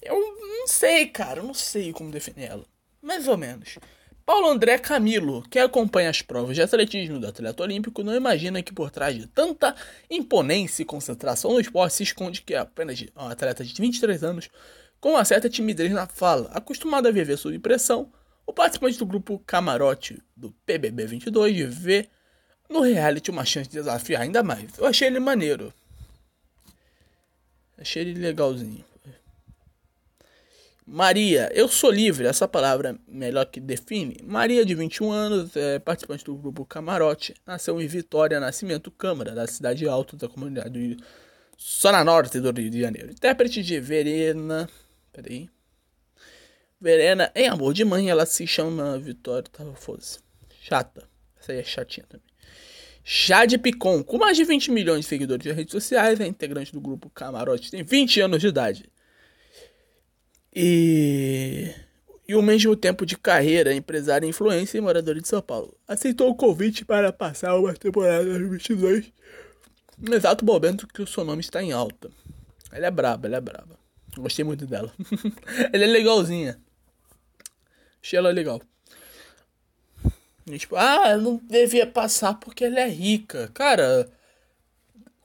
Eu 0.00 0.14
não 0.16 0.66
sei, 0.66 1.06
cara. 1.06 1.40
Eu 1.40 1.44
não 1.44 1.54
sei 1.54 1.92
como 1.92 2.10
definir 2.10 2.44
ela. 2.44 2.64
Mais 3.02 3.26
ou 3.28 3.36
menos. 3.36 3.78
Paulo 4.24 4.48
André 4.48 4.78
Camilo, 4.78 5.42
que 5.50 5.58
acompanha 5.58 6.10
as 6.10 6.22
provas 6.22 6.54
de 6.54 6.62
atletismo 6.62 7.18
do 7.18 7.26
atleta 7.26 7.62
olímpico, 7.62 8.04
não 8.04 8.14
imagina 8.14 8.62
que 8.62 8.72
por 8.72 8.90
trás 8.90 9.16
de 9.16 9.26
tanta 9.26 9.74
imponência 10.08 10.82
e 10.82 10.86
concentração 10.86 11.52
no 11.52 11.60
esporte 11.60 11.94
se 11.94 12.02
esconde 12.04 12.42
que 12.42 12.54
é 12.54 12.58
apenas 12.58 13.04
um 13.16 13.26
atleta 13.26 13.64
de 13.64 13.74
23 13.80 14.22
anos 14.22 14.48
com 15.00 15.10
uma 15.10 15.24
certa 15.24 15.50
timidez 15.50 15.90
na 15.90 16.06
fala, 16.06 16.48
acostumado 16.52 17.08
a 17.08 17.10
viver 17.10 17.36
sob 17.36 17.58
pressão, 17.58 18.12
o 18.46 18.52
participante 18.52 18.98
do 18.98 19.06
grupo 19.06 19.42
Camarote 19.44 20.22
do 20.36 20.52
PBB 20.64 21.06
22 21.06 21.74
vê 21.74 22.08
no 22.70 22.82
reality 22.82 23.28
uma 23.30 23.44
chance 23.44 23.68
de 23.68 23.76
desafiar 23.76 24.22
ainda 24.22 24.44
mais. 24.44 24.78
Eu 24.78 24.86
achei 24.86 25.08
ele 25.08 25.18
maneiro. 25.18 25.74
Achei 27.76 28.02
ele 28.02 28.14
legalzinho. 28.14 28.84
Maria, 30.84 31.50
eu 31.54 31.68
sou 31.68 31.90
livre, 31.90 32.26
essa 32.26 32.48
palavra 32.48 32.98
melhor 33.06 33.46
que 33.46 33.60
define. 33.60 34.16
Maria, 34.24 34.64
de 34.64 34.74
21 34.74 35.10
anos, 35.10 35.56
é 35.56 35.78
participante 35.78 36.24
do 36.24 36.34
grupo 36.34 36.64
Camarote, 36.64 37.34
nasceu 37.46 37.80
em 37.80 37.86
Vitória 37.86 38.40
Nascimento 38.40 38.90
Câmara, 38.90 39.32
da 39.32 39.46
cidade 39.46 39.86
alta 39.86 40.16
da 40.16 40.28
comunidade 40.28 40.70
do 40.70 41.02
Zona 41.60 42.02
Norte 42.02 42.40
do 42.40 42.50
Rio 42.50 42.68
de 42.68 42.80
Janeiro. 42.80 43.12
Intérprete 43.12 43.62
de 43.62 43.78
Verena. 43.78 44.68
Peraí. 45.12 45.48
Verena, 46.80 47.30
em 47.34 47.46
Amor 47.46 47.72
de 47.72 47.84
Mãe, 47.84 48.10
ela 48.10 48.26
se 48.26 48.44
chama 48.46 48.98
Vitória. 48.98 49.48
Tá, 49.52 49.64
foda-se. 49.76 50.18
Chata. 50.60 51.08
Essa 51.40 51.52
aí 51.52 51.58
é 51.58 51.64
chatinha 51.64 52.04
também. 52.08 52.26
Jade 53.04 53.58
Picon, 53.58 54.02
com 54.02 54.18
mais 54.18 54.36
de 54.36 54.44
20 54.44 54.70
milhões 54.70 55.00
de 55.00 55.06
seguidores 55.06 55.44
nas 55.44 55.56
redes 55.56 55.72
sociais, 55.72 56.20
é 56.20 56.26
integrante 56.26 56.72
do 56.72 56.80
grupo 56.80 57.10
Camarote, 57.10 57.70
tem 57.70 57.82
20 57.82 58.20
anos 58.20 58.40
de 58.40 58.46
idade. 58.46 58.84
E, 60.54 61.74
e 62.28 62.34
o 62.34 62.42
mesmo 62.42 62.76
tempo 62.76 63.06
de 63.06 63.16
carreira, 63.16 63.72
empresária, 63.72 64.26
influência 64.26 64.76
e 64.76 64.80
morador 64.80 65.20
de 65.20 65.26
São 65.26 65.40
Paulo. 65.40 65.76
Aceitou 65.88 66.30
o 66.30 66.34
convite 66.34 66.84
para 66.84 67.12
passar 67.12 67.56
uma 67.56 67.72
temporada 67.72 68.24
2022 68.24 69.10
no 69.98 70.14
exato 70.14 70.44
momento 70.44 70.86
que 70.86 71.00
o 71.00 71.06
seu 71.06 71.24
nome 71.24 71.40
está 71.40 71.62
em 71.62 71.72
alta. 71.72 72.10
Ela 72.70 72.86
é 72.86 72.90
braba, 72.90 73.26
ela 73.26 73.36
é 73.36 73.40
braba. 73.40 73.78
Gostei 74.16 74.44
muito 74.44 74.66
dela. 74.66 74.92
ela 75.72 75.84
é 75.84 75.86
legalzinha. 75.86 76.58
Achei 78.02 78.18
ela 78.18 78.30
legal. 78.30 78.60
E, 80.46 80.58
tipo, 80.58 80.76
ah, 80.76 81.16
não 81.16 81.40
devia 81.48 81.86
passar 81.86 82.34
porque 82.34 82.64
ela 82.64 82.80
é 82.80 82.88
rica. 82.88 83.50
Cara, 83.54 84.10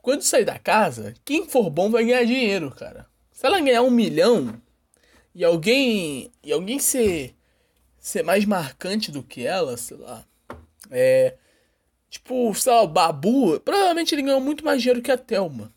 quando 0.02 0.22
sair 0.22 0.46
da 0.46 0.60
casa, 0.60 1.16
quem 1.26 1.50
for 1.50 1.70
bom 1.70 1.90
vai 1.90 2.06
ganhar 2.06 2.24
dinheiro, 2.24 2.72
cara. 2.72 3.08
Se 3.32 3.46
ela 3.46 3.60
ganhar 3.60 3.82
um 3.82 3.90
milhão 3.90 4.62
e 5.38 5.46
alguém. 5.46 6.32
E 6.44 6.52
alguém 6.52 6.80
ser. 6.80 7.36
ser 8.00 8.24
mais 8.24 8.44
marcante 8.44 9.12
do 9.12 9.22
que 9.22 9.46
ela, 9.46 9.78
sei 9.78 9.96
lá. 9.98 10.26
É. 10.90 11.38
Tipo, 12.10 12.56
sei 12.56 12.74
lá, 12.74 12.82
o 12.82 12.88
Babu. 12.88 13.60
Provavelmente 13.60 14.16
ele 14.16 14.24
ganhou 14.24 14.42
muito 14.42 14.66
mais 14.66 14.82
dinheiro 14.82 15.02
que 15.02 15.12
a 15.12 15.18
Thelma. 15.18 15.72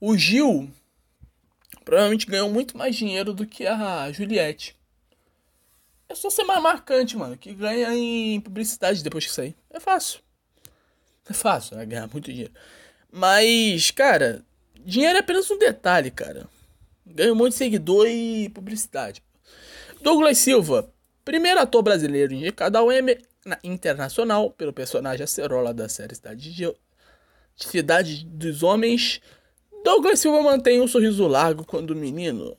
O 0.00 0.16
Gil. 0.16 0.70
Provavelmente 1.84 2.26
ganhou 2.26 2.48
muito 2.48 2.78
mais 2.78 2.94
dinheiro 2.94 3.34
do 3.34 3.44
que 3.44 3.66
a 3.66 4.12
Juliette. 4.12 4.76
É 6.08 6.14
só 6.14 6.30
ser 6.30 6.44
mais 6.44 6.62
marcante, 6.62 7.16
mano. 7.16 7.36
Que 7.36 7.52
ganha 7.52 7.92
em 7.92 8.40
publicidade 8.40 9.02
depois 9.02 9.26
que 9.26 9.32
sair. 9.32 9.56
É 9.68 9.80
fácil. 9.80 10.20
É 11.28 11.32
fácil, 11.32 11.76
né? 11.76 11.84
Ganhar 11.84 12.06
muito 12.06 12.30
dinheiro. 12.30 12.52
Mas, 13.10 13.90
cara, 13.90 14.44
dinheiro 14.78 15.16
é 15.16 15.20
apenas 15.20 15.50
um 15.50 15.58
detalhe, 15.58 16.12
cara. 16.12 16.48
Ganha 17.06 17.32
um 17.32 17.36
monte 17.36 17.52
de 17.52 17.58
seguidor 17.58 18.06
e 18.08 18.48
publicidade. 18.48 19.22
Douglas 20.00 20.38
Silva, 20.38 20.90
primeiro 21.24 21.60
ator 21.60 21.82
brasileiro 21.82 22.32
indicado 22.32 22.78
ao 22.78 22.90
Emmy 22.90 23.18
Internacional 23.62 24.50
pelo 24.50 24.72
personagem 24.72 25.24
Acerola 25.24 25.74
da 25.74 25.88
série 25.88 26.14
Cidade, 26.14 26.52
de... 26.52 26.74
Cidade 27.56 28.24
dos 28.24 28.62
Homens. 28.62 29.20
Douglas 29.84 30.18
Silva 30.18 30.42
mantém 30.42 30.80
um 30.80 30.88
sorriso 30.88 31.26
largo 31.26 31.64
quando 31.64 31.94
menino. 31.94 32.56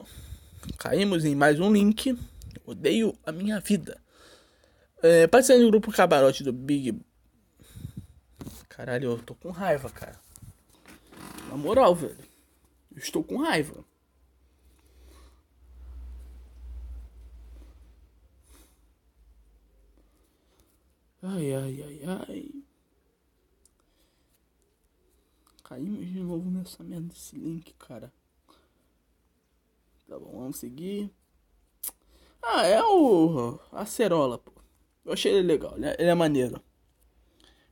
Caímos 0.78 1.26
em 1.26 1.36
mais 1.36 1.60
um 1.60 1.72
link. 1.72 2.18
Odeio 2.66 3.18
a 3.26 3.32
minha 3.32 3.60
vida. 3.60 4.00
É, 5.02 5.28
participando 5.28 5.64
do 5.64 5.72
grupo 5.72 5.92
Cabarote 5.92 6.44
do 6.44 6.54
Big. 6.54 7.00
Caralho, 8.70 9.12
eu 9.12 9.18
tô 9.20 9.36
com 9.36 9.52
raiva, 9.52 9.90
cara. 9.90 10.20
Na 11.50 11.58
moral, 11.58 11.94
velho. 11.96 12.18
Eu 12.92 13.00
estou 13.00 13.24
com 13.24 13.38
raiva. 13.38 13.84
Ai, 21.28 21.56
ai, 21.56 21.82
ai, 21.82 22.02
ai. 22.06 22.52
Caímos 25.64 26.06
de 26.06 26.20
novo 26.20 26.52
nessa 26.52 26.84
merda 26.84 27.08
desse 27.08 27.36
link, 27.36 27.74
cara. 27.80 28.14
Tá 30.08 30.20
bom, 30.20 30.40
vamos 30.40 30.58
seguir. 30.58 31.12
Ah, 32.44 32.68
é 32.68 32.80
o 32.84 33.60
Acerola, 33.72 34.38
pô. 34.38 34.52
Eu 35.04 35.14
achei 35.14 35.34
ele 35.34 35.48
legal, 35.48 35.76
né? 35.80 35.96
ele 35.98 36.10
é 36.10 36.14
maneiro. 36.14 36.62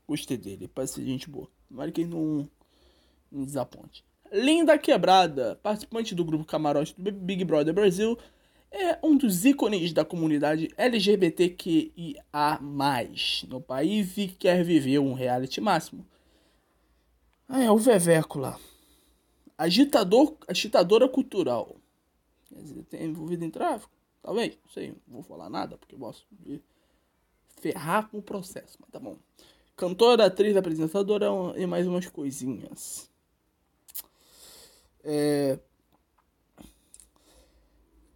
Gostei 0.08 0.36
dele, 0.36 0.68
parece 0.68 1.06
gente 1.06 1.30
boa. 1.30 1.48
Tomara 1.68 1.92
que 1.92 2.02
ele 2.02 2.10
não, 2.10 2.50
não 3.32 3.46
desaponte. 3.46 4.04
Linda 4.32 4.80
Quebrada, 4.80 5.60
participante 5.62 6.16
do 6.16 6.26
grupo 6.26 6.44
Camarote 6.44 7.00
do 7.00 7.12
Big 7.12 7.46
Brother 7.46 7.72
Brasil, 7.72 8.18
é 8.74 8.98
um 9.04 9.16
dos 9.16 9.46
ícones 9.46 9.94
da 9.94 10.04
comunidade 10.04 10.68
LGBTQIA+, 10.76 12.60
no 13.48 13.62
país 13.62 14.18
e 14.18 14.28
quer 14.28 14.64
viver 14.64 14.98
um 14.98 15.14
reality 15.14 15.62
máximo. 15.62 16.04
Ah, 17.48 17.64
é 17.64 17.70
o 17.70 17.78
Veveco 17.78 18.40
lá. 18.40 18.60
Agitador, 19.56 20.36
agitadora 20.48 21.08
cultural. 21.08 21.76
Quer 22.50 22.62
dizer, 22.64 22.84
tem 22.86 23.04
envolvido 23.04 23.46
em 23.46 23.52
tráfico? 23.52 23.94
Talvez, 24.24 24.58
não 24.64 24.72
sei, 24.72 24.90
não 25.08 25.16
vou 25.16 25.24
falar 25.24 25.50
nada, 25.50 25.78
porque 25.78 25.96
posso 25.96 26.26
ferrar 27.62 28.10
com 28.10 28.18
o 28.18 28.24
processo, 28.24 28.78
mas 28.80 28.90
tá 28.90 29.00
bom. 29.00 29.18
Cantora, 29.76 30.26
atriz, 30.26 30.58
apresentadora 30.58 31.28
e 31.56 31.66
mais 31.68 31.86
umas 31.86 32.08
coisinhas. 32.08 33.10
É... 35.04 35.60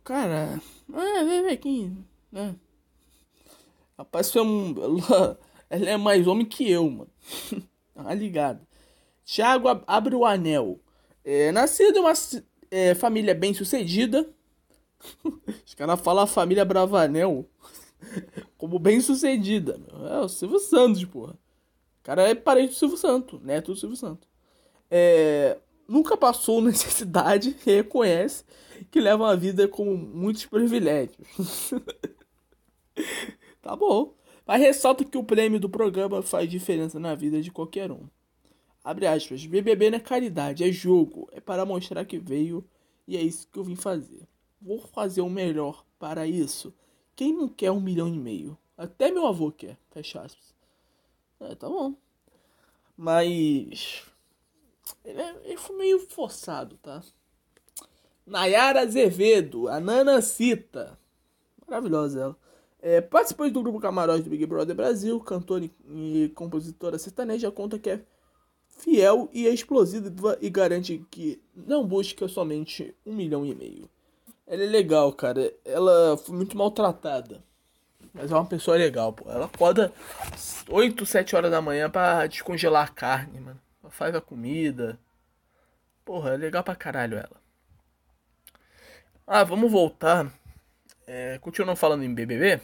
Cara, 0.08 0.62
é, 0.94 1.24
vem, 1.26 1.50
aqui, 1.50 1.92
né? 2.32 2.56
Rapaz, 3.98 4.34
é 4.34 4.42
um, 4.42 4.74
ela, 4.82 5.38
ela 5.70 5.90
é 5.90 5.98
mais 5.98 6.26
homem 6.28 6.46
que 6.46 6.72
eu, 6.72 6.90
mano. 6.90 7.12
tá 7.94 8.14
ligado? 8.14 8.66
Thiago 9.26 9.68
abre 9.86 10.16
o 10.16 10.24
anel. 10.24 10.80
É, 11.26 11.52
nascido 11.52 11.98
em 11.98 12.00
uma 12.00 12.14
é, 12.72 12.96
família 12.96 13.36
bem 13.36 13.54
sucedida, 13.54 14.34
os 15.66 15.74
caras 15.74 16.00
falam 16.00 16.26
família 16.26 16.64
Bravanel 16.64 17.46
como 18.58 18.80
bem 18.80 19.02
sucedida. 19.02 19.78
É 20.10 20.20
o 20.20 20.30
Silvio 20.30 20.60
Santos, 20.60 21.04
porra. 21.04 21.34
O 21.34 22.04
cara 22.04 22.30
é 22.30 22.34
parente 22.34 22.70
do 22.70 22.76
Silvio 22.76 22.98
Santos, 22.98 23.42
neto 23.42 23.74
do 23.74 23.78
Silvio 23.78 23.98
Santos. 23.98 24.30
É, 24.90 25.58
nunca 25.88 26.18
passou 26.18 26.62
necessidade 26.62 27.56
e 27.66 27.72
reconhece 27.72 28.44
que 28.92 29.00
leva 29.00 29.24
uma 29.24 29.36
vida 29.36 29.68
com 29.68 29.96
muitos 29.96 30.46
privilégios. 30.46 31.28
tá 33.62 33.76
bom. 33.76 34.14
Mas 34.46 34.62
ressalta 34.62 35.04
que 35.04 35.18
o 35.18 35.24
prêmio 35.24 35.60
do 35.60 35.70
programa 35.70 36.22
faz 36.22 36.50
diferença 36.50 37.00
na 37.00 37.14
vida 37.16 37.42
de 37.42 37.52
qualquer 37.52 37.92
um. 37.92 38.08
Abre 38.84 39.06
aspas. 39.06 39.46
BBB 39.46 39.90
não 39.90 39.98
é 39.98 40.02
caridade, 40.02 40.64
é 40.64 40.72
jogo. 40.72 41.28
É 41.34 41.42
para 41.42 41.66
mostrar 41.66 42.06
que 42.06 42.18
veio 42.18 42.64
e 43.08 43.18
é 43.18 43.22
isso 43.22 43.48
que 43.52 43.60
eu 43.60 43.64
vim 43.64 43.76
fazer. 43.76 44.28
vou 44.62 44.80
fazer 44.80 45.22
o 45.22 45.30
melhor 45.30 45.86
para 46.00 46.28
isso. 46.28 46.74
Quem 47.16 47.34
não 47.34 47.48
quer 47.48 47.72
um 47.72 47.82
milhão 47.82 48.08
e 48.08 48.18
meio? 48.18 48.58
Até 48.78 49.12
meu 49.12 49.26
avô 49.26 49.52
quer, 49.52 49.78
fecha 49.92 50.22
aspas. 50.22 50.54
É, 51.40 51.56
tá 51.56 51.68
bom. 51.68 51.96
Mas. 52.96 54.06
Ele, 55.04 55.22
é, 55.22 55.36
ele 55.44 55.58
foi 55.58 55.76
meio 55.78 56.00
forçado, 56.00 56.78
tá? 56.78 57.02
Nayara 58.26 58.82
Azevedo, 58.82 59.68
a 59.68 59.80
Nana 59.80 60.22
Cita. 60.22 60.98
Maravilhosa 61.66 62.22
ela. 62.22 62.38
É, 62.82 63.02
participante 63.02 63.52
do 63.52 63.64
grupo 63.64 63.80
Camarote 63.80 64.24
do 64.24 64.30
Big 64.30 64.46
Brother 64.46 64.76
Brasil, 64.76 65.20
cantora 65.20 65.70
e 65.90 66.32
compositora 66.36 67.00
sertaneja, 67.00 67.52
conta 67.52 67.80
que 67.80 67.90
é 67.90 68.02
fiel 68.78 69.30
e 69.34 69.48
explosiva 69.48 70.38
e 70.40 70.50
garante 70.50 71.04
que 71.10 71.42
não 71.56 71.86
busca 71.86 72.28
somente 72.28 72.96
um 73.06 73.14
milhão 73.14 73.46
e 73.46 73.56
meio. 73.56 73.90
Ela 74.46 74.64
é 74.64 74.68
legal, 74.68 75.12
cara. 75.12 75.54
Ela 75.66 76.18
foi 76.18 76.36
muito 76.36 76.58
maltratada. 76.58 77.44
Mas 78.14 78.32
é 78.32 78.36
uma 78.36 78.46
pessoa 78.46 78.78
legal, 78.78 79.12
pô. 79.12 79.30
Ela 79.30 79.46
acorda 79.46 79.92
8, 80.70 81.06
7 81.06 81.36
horas 81.36 81.52
da 81.52 81.62
manhã 81.62 81.90
pra 81.90 82.26
descongelar 82.28 82.88
a 82.88 82.92
carne, 82.92 83.40
mano. 83.40 83.60
Ela 83.88 83.92
faz 83.92 84.14
a 84.14 84.22
comida. 84.22 85.00
Porra, 86.04 86.32
é 86.34 86.38
legal 86.38 86.62
pra 86.62 86.76
caralho 86.76 87.18
ela. 87.18 87.42
Ah, 89.26 89.46
vamos 89.46 89.72
voltar. 89.72 90.30
É, 91.06 91.38
continuando 91.40 91.80
falando 91.80 92.04
em 92.04 92.14
BBB. 92.14 92.56
O 92.56 92.62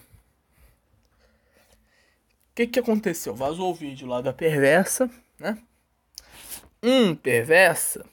que 2.56 2.68
que 2.68 2.80
aconteceu? 2.80 3.34
Vazou 3.34 3.72
o 3.72 3.74
vídeo 3.74 4.06
lá 4.06 4.20
da 4.20 4.34
perversa, 4.34 5.10
né? 5.40 5.58
Hum, 6.82 7.16
perversa. 7.16 8.06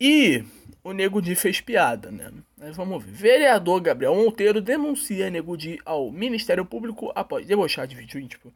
E 0.00 0.44
o 0.84 0.92
Nego 0.92 1.20
Di 1.20 1.34
fez 1.34 1.60
piada, 1.60 2.12
né? 2.12 2.32
Mas 2.56 2.76
vamos 2.76 3.04
ver. 3.04 3.10
Vereador 3.10 3.80
Gabriel 3.80 4.14
Monteiro 4.14 4.60
denuncia 4.60 5.28
Nego 5.28 5.56
Di 5.56 5.80
ao 5.84 6.12
Ministério 6.12 6.64
Público 6.64 7.10
após 7.16 7.44
debochar 7.46 7.88
de 7.88 7.96
vídeo 7.96 8.20
íntimo 8.20 8.52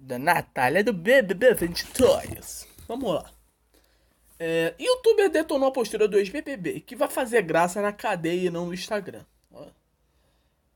da 0.00 0.18
Natália 0.18 0.82
do 0.82 0.92
BBB 0.92 1.54
22. 1.54 2.66
Vamos 2.88 3.14
lá. 3.14 3.30
É, 4.38 4.74
Youtuber 4.80 5.30
detonou 5.30 5.68
a 5.68 5.72
postura 5.72 6.08
do 6.08 6.18
ex-BBB, 6.18 6.80
que 6.80 6.96
vai 6.96 7.08
fazer 7.08 7.42
graça 7.42 7.82
na 7.82 7.92
cadeia 7.92 8.46
e 8.46 8.50
não 8.50 8.66
no 8.66 8.74
Instagram. 8.74 9.24
Olha 9.52 9.72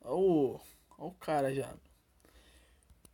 o, 0.04 0.60
o 0.98 1.10
cara 1.12 1.52
já. 1.54 1.72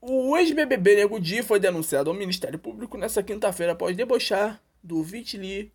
O 0.00 0.36
ex-BBB 0.36 0.96
Nego 0.96 1.20
Di 1.20 1.42
foi 1.42 1.60
denunciado 1.60 2.10
ao 2.10 2.16
Ministério 2.16 2.58
Público 2.58 2.96
nessa 2.96 3.22
quinta-feira 3.22 3.72
após 3.72 3.96
debochar 3.96 4.60
do 4.82 5.02
vitili, 5.02 5.72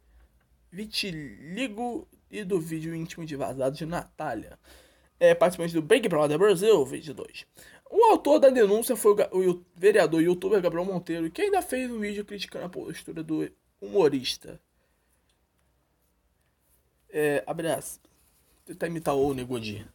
vitiligo 0.71 2.07
e 2.29 2.43
do 2.43 2.59
vídeo 2.59 2.95
íntimo 2.95 3.25
de 3.25 3.36
vazado 3.36 3.75
de 3.75 3.86
Natália, 3.86 4.57
é, 5.19 5.33
participante 5.36 5.73
do 5.73 5.81
Big 5.81 6.09
Brother 6.09 6.38
Brasil 6.39 6.83
22. 6.86 7.45
O 7.97 8.03
autor 8.11 8.39
da 8.39 8.49
denúncia 8.49 8.93
foi 8.93 9.13
o, 9.31 9.51
o 9.51 9.65
vereador 9.73 10.21
e 10.21 10.25
youtuber 10.25 10.61
Gabriel 10.61 10.83
Monteiro, 10.83 11.31
que 11.31 11.43
ainda 11.43 11.61
fez 11.61 11.89
um 11.89 11.97
vídeo 11.97 12.25
criticando 12.25 12.65
a 12.65 12.69
postura 12.69 13.23
do 13.23 13.49
humorista. 13.79 14.59
É, 17.09 17.41
abraço. 17.47 18.01
Tentar 18.65 18.87
imitar 18.87 19.15
o 19.15 19.33
Negodi. 19.33 19.87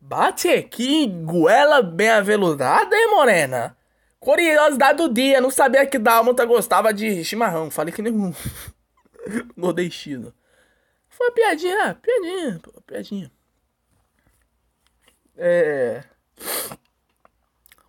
Bate 0.00 0.48
aqui, 0.48 1.06
goela 1.06 1.82
bem 1.82 2.08
aveludada, 2.08 2.96
hein, 2.96 3.10
morena? 3.10 3.76
Curiosidade 4.18 4.96
do 4.96 5.12
dia, 5.12 5.38
não 5.38 5.50
sabia 5.50 5.84
que 5.84 5.98
Dálmata 5.98 6.46
gostava 6.46 6.94
de 6.94 7.22
chimarrão. 7.22 7.70
Falei 7.70 7.92
que 7.92 8.00
nem 8.00 8.10
um 8.10 8.32
nordestino. 9.54 10.32
Foi 11.10 11.30
piadinha, 11.32 11.94
piadinha, 11.94 12.58
pô, 12.62 12.72
piadinha. 12.80 13.30
É. 15.36 16.04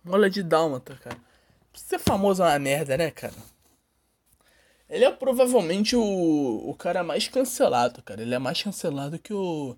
Mola 0.04 0.28
de 0.28 0.42
Dálmata, 0.42 0.94
cara. 0.96 1.16
Ser 1.72 1.98
famoso 1.98 2.42
é 2.42 2.46
uma 2.46 2.58
merda, 2.58 2.96
né, 2.96 3.10
cara? 3.10 3.34
Ele 4.88 5.04
é 5.04 5.10
provavelmente 5.10 5.96
o, 5.96 6.02
o 6.68 6.74
cara 6.74 7.02
mais 7.02 7.26
cancelado, 7.26 8.02
cara. 8.02 8.22
Ele 8.22 8.34
é 8.34 8.38
mais 8.38 8.62
cancelado 8.62 9.18
que 9.18 9.32
o. 9.32 9.76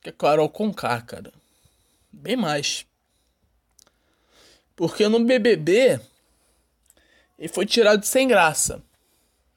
que 0.00 0.10
a 0.10 0.12
Carol 0.12 0.48
Conká, 0.48 1.00
cara. 1.00 1.32
Bem 2.12 2.36
mais. 2.36 2.84
Porque 4.74 5.08
no 5.08 5.24
BBB. 5.24 6.00
Ele 7.38 7.48
foi 7.48 7.64
tirado 7.64 8.04
sem 8.04 8.28
graça. 8.28 8.82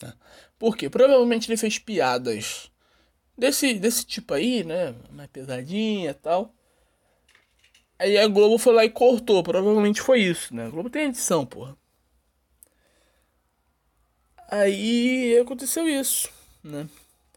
Né? 0.02 0.14
Por 0.58 0.78
quê? 0.78 0.90
Provavelmente 0.90 1.50
ele 1.50 1.58
fez 1.58 1.78
piadas 1.78 2.72
desse, 3.38 3.74
desse 3.74 4.06
tipo 4.06 4.34
aí, 4.34 4.64
né? 4.64 4.96
Mais 5.12 5.30
pesadinha 5.30 6.12
e 6.12 6.14
tal. 6.14 6.54
Aí 7.98 8.18
a 8.18 8.28
Globo 8.28 8.58
foi 8.58 8.74
lá 8.74 8.86
e 8.86 8.90
cortou. 8.90 9.42
Provavelmente 9.44 10.02
foi 10.02 10.22
isso, 10.22 10.54
né? 10.54 10.66
A 10.66 10.70
Globo 10.70 10.90
tem 10.90 11.08
edição, 11.08 11.46
porra. 11.46 11.76
Aí 14.50 15.38
aconteceu 15.40 15.88
isso, 15.88 16.30
né? 16.64 16.88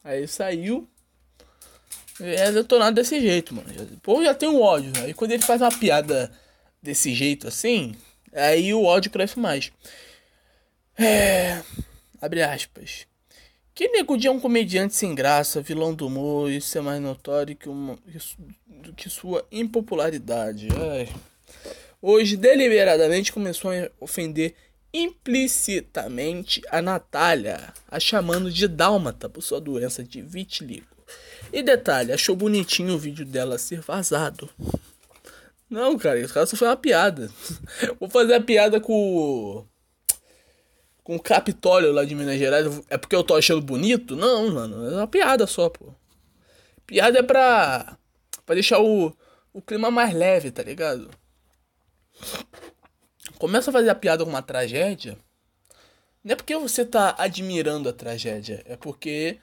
Aí 0.05 0.27
saiu. 0.27 0.89
É 2.21 2.51
detonado 2.51 2.97
desse 2.97 3.21
jeito, 3.21 3.55
mano. 3.55 3.69
O 3.95 4.01
povo 4.01 4.25
já 4.25 4.35
tem 4.35 4.49
um 4.49 4.61
ódio. 4.61 4.93
Aí 4.97 5.09
né? 5.09 5.15
quando 5.15 5.31
ele 5.31 5.43
faz 5.43 5.61
uma 5.61 5.71
piada 5.71 6.33
desse 6.83 7.15
jeito 7.15 7.47
assim, 7.47 7.95
aí 8.33 8.75
o 8.75 8.85
ódio 8.85 9.11
cresce 9.11 9.39
mais. 9.39 9.71
É. 10.99 11.63
Abre 12.21 12.43
aspas. 12.43 13.07
Que 13.79 13.87
Nego 13.87 14.17
é 14.27 14.29
um 14.29 14.41
comediante 14.41 14.97
sem 14.97 15.15
graça, 15.15 15.63
vilão 15.63 15.95
do 15.95 16.09
humor, 16.09 16.51
isso 16.51 16.77
é 16.77 16.81
mais 16.81 17.01
notório 17.01 17.55
que, 17.55 17.69
uma, 17.69 17.97
do 18.67 18.93
que 18.93 19.09
sua 19.09 19.47
impopularidade. 19.53 20.67
Ai. 20.77 21.09
Hoje, 22.03 22.37
deliberadamente, 22.37 23.33
começou 23.33 23.71
a 23.71 23.89
ofender 24.01 24.57
implicitamente 24.93 26.61
a 26.73 26.83
Natália, 26.83 27.73
a 27.89 28.01
chamando 28.01 28.51
de 28.51 28.67
dálmata 28.67 29.29
por 29.29 29.43
sua 29.43 29.61
doença 29.61 30.03
de 30.03 30.23
vitiligo. 30.23 30.89
E 31.53 31.63
detalhe, 31.63 32.11
achou 32.11 32.35
bonitinho 32.35 32.95
o 32.95 32.99
vídeo 32.99 33.25
dela 33.25 33.59
ser 33.59 33.81
vazado. 33.81 34.51
Não, 35.71 35.97
cara, 35.97 36.27
cara 36.27 36.47
só 36.47 36.57
foi 36.57 36.67
uma 36.67 36.77
piada. 36.77 37.31
Vou 38.01 38.11
fazer 38.11 38.35
a 38.35 38.41
piada 38.41 38.81
com 38.81 39.65
com 41.09 41.17
o 41.17 41.23
Capitólio 41.23 41.91
lá 41.91 42.05
de 42.05 42.15
Minas 42.15 42.39
Gerais. 42.39 42.83
É 42.91 42.99
porque 42.99 43.17
eu 43.17 43.25
tô 43.25 43.35
achando 43.35 43.63
bonito? 43.63 44.15
Não, 44.15 44.53
mano, 44.53 44.91
é 44.91 44.97
uma 44.97 45.07
piada 45.07 45.47
só, 45.47 45.71
pô. 45.71 45.95
Piada 46.87 47.21
é 47.21 47.23
pra 47.23 47.97
pra 48.45 48.55
deixar 48.55 48.79
o 48.79 49.17
o 49.51 49.63
clima 49.63 49.91
mais 49.91 50.13
leve, 50.13 50.51
tá 50.51 50.63
ligado? 50.63 51.11
começa 53.39 53.71
a 53.71 53.73
fazer 53.73 53.89
a 53.89 53.95
piada 53.95 54.23
com 54.23 54.29
uma 54.31 54.43
tragédia, 54.43 55.17
não 56.23 56.33
é 56.33 56.37
porque 56.37 56.55
você 56.57 56.85
tá 56.85 57.15
admirando 57.17 57.89
a 57.89 57.93
tragédia, 57.93 58.63
é 58.67 58.77
porque 58.77 59.39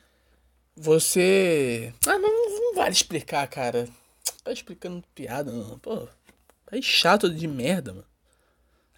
você. 0.76 1.92
Ah, 2.06 2.20
não, 2.20 2.30
não 2.60 2.76
vale 2.76 2.92
explicar, 2.92 3.48
cara. 3.48 3.88
Tá 4.44 4.52
explicando 4.52 5.04
piada, 5.16 5.52
não. 5.52 5.80
Pô, 5.80 6.08
é 6.72 6.80
chato 6.80 7.28
de 7.28 7.48
merda, 7.48 7.92
mano. 7.94 8.08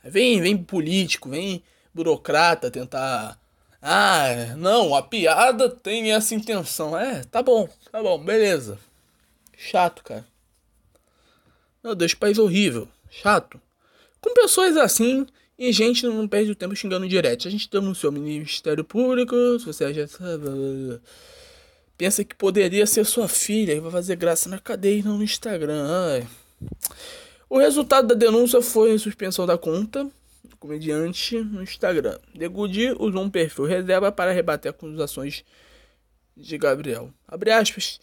Vem, 0.03 0.41
vem 0.41 0.57
político, 0.57 1.29
vem 1.29 1.63
burocrata 1.97 2.71
tentar. 2.71 3.39
Ah, 3.81 4.55
não, 4.55 4.95
a 4.95 5.01
piada 5.01 5.69
tem 5.69 6.11
essa 6.13 6.35
intenção. 6.35 6.97
É, 6.97 7.23
tá 7.23 7.41
bom, 7.41 7.67
tá 7.91 8.01
bom, 8.01 8.17
beleza. 8.17 8.77
Chato, 9.57 10.03
cara. 10.03 10.25
Meu 11.83 11.95
Deus, 11.95 12.13
país 12.13 12.37
horrível. 12.37 12.87
Chato. 13.09 13.59
Com 14.21 14.33
pessoas 14.33 14.77
assim, 14.77 15.25
e 15.57 15.71
gente 15.71 16.05
não 16.05 16.27
perde 16.27 16.51
o 16.51 16.55
tempo 16.55 16.75
xingando 16.75 17.07
direto. 17.07 17.47
A 17.47 17.51
gente 17.51 17.69
denunciou 17.69 18.11
o 18.11 18.15
Ministério 18.15 18.83
Público, 18.83 19.35
se 19.59 19.65
você 19.65 19.93
já 19.93 20.05
pensa 21.97 22.23
que 22.23 22.35
poderia 22.35 22.85
ser 22.85 23.05
sua 23.05 23.27
filha 23.27 23.73
e 23.73 23.79
vai 23.79 23.91
fazer 23.91 24.15
graça 24.15 24.47
na 24.49 24.59
cadeia 24.59 24.99
e 24.99 25.03
não 25.03 25.17
no 25.17 25.23
Instagram. 25.23 25.87
Ai. 25.87 26.27
O 27.49 27.57
resultado 27.57 28.09
da 28.09 28.15
denúncia 28.15 28.61
foi 28.61 28.97
suspensão 28.99 29.45
da 29.45 29.57
conta 29.57 30.07
comediante 30.67 31.39
no 31.39 31.63
Instagram. 31.63 32.19
Degudi 32.35 32.91
usou 32.99 33.23
um 33.23 33.29
perfil 33.29 33.65
reserva 33.65 34.11
para 34.11 34.33
rebater 34.33 34.69
acusações 34.69 35.45
de 36.35 36.57
Gabriel. 36.57 37.11
Abre 37.25 37.51
aspas. 37.51 37.99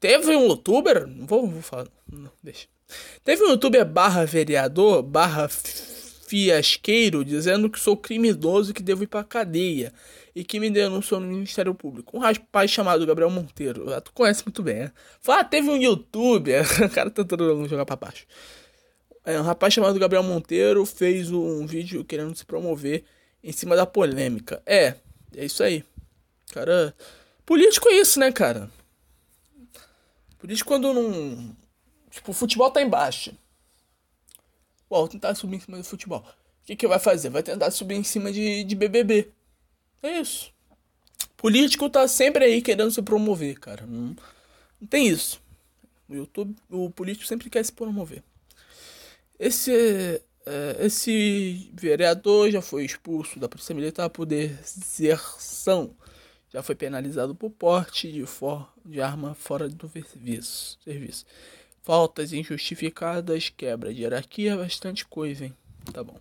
Teve 0.00 0.34
um 0.34 0.48
youtuber, 0.48 1.06
não 1.06 1.26
vou, 1.26 1.46
vou 1.46 1.60
falar, 1.60 1.86
não, 2.10 2.32
deixa. 2.42 2.66
Teve 3.22 3.44
um 3.44 3.50
youtuber 3.50 3.84
barra 3.84 4.24
vereador, 4.24 5.02
barra 5.02 5.46
fiasqueiro, 6.26 7.22
dizendo 7.22 7.68
que 7.68 7.78
sou 7.78 7.96
criminoso 7.96 8.70
e 8.70 8.74
que 8.74 8.82
devo 8.82 9.04
ir 9.04 9.06
pra 9.06 9.22
cadeia. 9.22 9.92
E 10.34 10.42
que 10.42 10.58
me 10.58 10.70
denunciou 10.70 11.20
no 11.20 11.26
Ministério 11.26 11.74
Público. 11.74 12.16
Um 12.16 12.20
rapaz 12.20 12.70
chamado 12.70 13.04
Gabriel 13.04 13.30
Monteiro. 13.30 13.92
Ah, 13.92 14.00
tu 14.00 14.12
conhece 14.12 14.44
muito 14.46 14.62
bem, 14.62 14.76
né? 14.76 14.92
Fala, 15.20 15.44
teve 15.44 15.68
um 15.68 15.76
youtuber. 15.76 16.64
o 16.82 16.88
cara 16.88 17.10
tentando 17.10 17.68
jogar 17.68 17.84
pra 17.84 17.96
baixo. 17.96 18.24
É, 19.30 19.40
um 19.40 19.44
rapaz 19.44 19.72
chamado 19.72 19.98
Gabriel 19.98 20.22
Monteiro 20.22 20.84
fez 20.84 21.30
um 21.30 21.66
vídeo 21.66 22.04
querendo 22.04 22.34
se 22.34 22.44
promover 22.44 23.04
em 23.42 23.52
cima 23.52 23.76
da 23.76 23.86
polêmica. 23.86 24.62
É, 24.66 24.94
é 25.36 25.44
isso 25.44 25.62
aí. 25.62 25.84
Cara, 26.52 26.94
político 27.46 27.88
é 27.88 27.94
isso, 27.94 28.18
né, 28.18 28.32
cara? 28.32 28.70
Isso 30.48 30.64
quando 30.64 30.92
não. 30.92 31.56
Tipo, 32.10 32.32
o 32.32 32.34
futebol 32.34 32.70
tá 32.70 32.82
embaixo. 32.82 33.32
Uau, 34.90 35.06
tentar 35.06 35.34
subir 35.34 35.56
em 35.56 35.60
cima 35.60 35.78
do 35.78 35.84
futebol. 35.84 36.20
O 36.20 36.66
que, 36.66 36.74
que 36.74 36.88
vai 36.88 36.98
fazer? 36.98 37.30
Vai 37.30 37.42
tentar 37.42 37.70
subir 37.70 37.94
em 37.94 38.02
cima 38.02 38.32
de, 38.32 38.64
de 38.64 38.74
BBB. 38.74 39.30
É 40.02 40.20
isso. 40.20 40.52
Político 41.36 41.88
tá 41.88 42.08
sempre 42.08 42.44
aí 42.44 42.60
querendo 42.60 42.90
se 42.90 43.00
promover, 43.00 43.58
cara. 43.60 43.86
Não, 43.86 44.16
não 44.80 44.88
tem 44.88 45.06
isso. 45.06 45.40
O 46.08 46.14
YouTube, 46.14 46.56
o 46.68 46.90
político 46.90 47.26
sempre 47.26 47.48
quer 47.48 47.64
se 47.64 47.72
promover. 47.72 48.24
Esse, 49.40 50.22
é, 50.44 50.76
esse 50.80 51.70
vereador 51.72 52.50
já 52.50 52.60
foi 52.60 52.84
expulso 52.84 53.40
da 53.40 53.48
Polícia 53.48 53.74
Militar 53.74 54.10
por 54.10 54.26
deserção. 54.26 55.96
Já 56.52 56.62
foi 56.62 56.74
penalizado 56.74 57.34
por 57.34 57.48
porte 57.50 58.12
de, 58.12 58.26
for, 58.26 58.70
de 58.84 59.00
arma 59.00 59.34
fora 59.34 59.66
do 59.66 59.88
serviço. 59.88 60.78
serviço. 60.84 61.24
Faltas 61.82 62.34
injustificadas, 62.34 63.48
quebra 63.48 63.94
de 63.94 64.02
hierarquia, 64.02 64.58
bastante 64.58 65.06
coisa, 65.06 65.46
hein? 65.46 65.56
Tá 65.90 66.04
bom. 66.04 66.20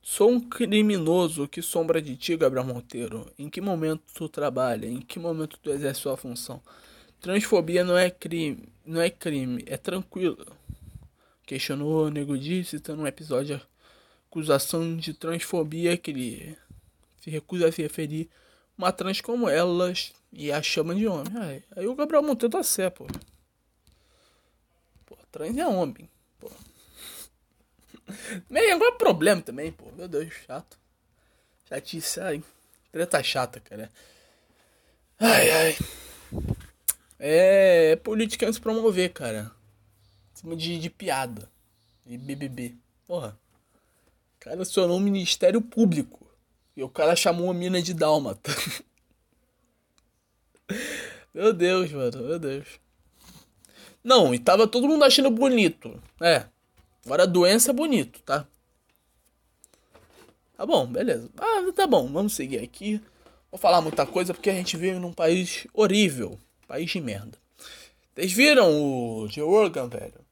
Sou 0.00 0.30
um 0.30 0.38
criminoso 0.38 1.48
que 1.48 1.60
sombra 1.60 2.00
de 2.00 2.14
ti, 2.14 2.36
Gabriel 2.36 2.66
Monteiro. 2.66 3.28
Em 3.36 3.50
que 3.50 3.60
momento 3.60 4.04
tu 4.14 4.28
trabalha? 4.28 4.86
Em 4.86 5.00
que 5.00 5.18
momento 5.18 5.58
tu 5.60 5.70
exerce 5.70 6.02
sua 6.02 6.16
função? 6.16 6.62
Transfobia 7.20 7.84
não 7.84 7.98
é 7.98 8.10
crime, 8.10 8.72
não 8.84 9.00
é 9.00 9.10
crime, 9.10 9.62
é 9.66 9.76
tranquilo. 9.76 10.46
Questionou 11.44 12.06
o 12.06 12.10
Nego 12.10 12.38
Di, 12.38 12.64
citando 12.64 13.02
um 13.02 13.06
episódio 13.06 13.58
de 13.58 13.62
acusação 14.30 14.96
de 14.96 15.12
transfobia 15.12 15.96
que 15.96 16.10
ele 16.10 16.58
se 17.20 17.28
recusa 17.28 17.68
a 17.68 17.72
se 17.72 17.82
referir 17.82 18.30
uma 18.78 18.90
trans 18.90 19.20
como 19.20 19.48
elas 19.48 20.12
e 20.32 20.50
a 20.50 20.62
chama 20.62 20.94
de 20.94 21.06
homem. 21.06 21.30
Aí, 21.42 21.64
aí 21.76 21.86
o 21.86 21.94
Gabriel 21.94 22.22
Monteiro 22.22 22.52
tá 22.52 22.62
certo, 22.62 23.04
pô. 23.04 23.06
Pô, 25.04 25.16
trans 25.30 25.56
é 25.58 25.66
homem, 25.66 26.08
pô. 26.38 26.50
Meio 28.48 28.74
agora 28.74 28.94
é 28.94 28.98
problema 28.98 29.42
também, 29.42 29.70
pô. 29.70 29.90
Meu 29.92 30.08
Deus, 30.08 30.32
chato. 30.46 30.78
Chatice, 31.68 32.20
ai. 32.20 32.42
Treta 32.90 33.22
chata, 33.22 33.60
cara. 33.60 33.90
Ai, 35.18 35.50
ai. 35.50 35.76
É, 37.22 37.90
é 37.90 37.96
política 37.96 38.50
se 38.50 38.58
promover, 38.58 39.12
cara. 39.12 39.52
Cima 40.32 40.56
de, 40.56 40.78
de 40.78 40.88
piada. 40.88 41.50
E 42.06 42.16
BBB. 42.16 42.74
Porra. 43.06 43.38
O 44.36 44.40
cara 44.40 44.62
acionou 44.62 44.96
um 44.96 45.00
Ministério 45.00 45.60
Público. 45.60 46.26
E 46.74 46.82
o 46.82 46.88
cara 46.88 47.14
chamou 47.14 47.50
a 47.50 47.54
mina 47.54 47.82
de 47.82 47.92
Dálmata. 47.92 48.50
meu 51.34 51.52
Deus, 51.52 51.92
mano. 51.92 52.26
Meu 52.26 52.38
Deus. 52.38 52.66
Não, 54.02 54.34
e 54.34 54.38
tava 54.38 54.66
todo 54.66 54.88
mundo 54.88 55.04
achando 55.04 55.30
bonito. 55.30 56.02
É. 56.22 56.46
Agora 57.04 57.24
a 57.24 57.26
doença 57.26 57.70
é 57.70 57.74
bonito, 57.74 58.22
tá? 58.22 58.46
Tá 60.56 60.64
bom, 60.64 60.86
beleza. 60.86 61.28
Ah, 61.36 61.70
tá 61.74 61.86
bom, 61.86 62.10
vamos 62.10 62.32
seguir 62.32 62.60
aqui. 62.60 62.98
Vou 63.50 63.58
falar 63.58 63.82
muita 63.82 64.06
coisa 64.06 64.32
porque 64.32 64.48
a 64.48 64.54
gente 64.54 64.76
vive 64.78 64.98
num 64.98 65.12
país 65.12 65.66
horrível. 65.74 66.38
País 66.70 66.88
de 66.88 67.00
merda. 67.00 67.36
Vocês 68.14 68.30
viram 68.30 68.70
o 68.70 69.26
Joe 69.28 69.44
Rogan, 69.44 69.88
velho? 69.88 70.24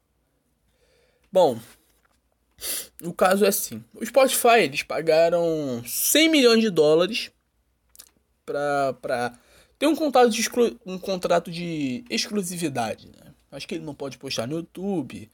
Bom, 1.33 1.59
o 3.03 3.13
caso 3.13 3.45
é 3.45 3.49
assim. 3.49 3.83
O 3.93 4.07
Spotify, 4.07 4.61
eles 4.61 4.85
pagaram 4.85 5.83
100 5.85 6.29
milhões 6.29 6.61
de 6.61 6.71
dólares 6.71 7.33
pra, 8.47 8.93
pra 9.03 9.37
ter 9.81 9.89
um 9.89 9.97
contrato, 9.97 10.31
de 10.31 10.41
exclu 10.41 10.79
um 10.87 10.97
contrato 10.97 11.51
de 11.51 12.05
exclusividade, 12.09 13.09
né? 13.09 13.35
Acho 13.51 13.67
que 13.67 13.75
ele 13.75 13.85
não 13.85 13.95
pode 13.95 14.17
postar 14.17 14.47
no 14.47 14.59
YouTube. 14.59 15.29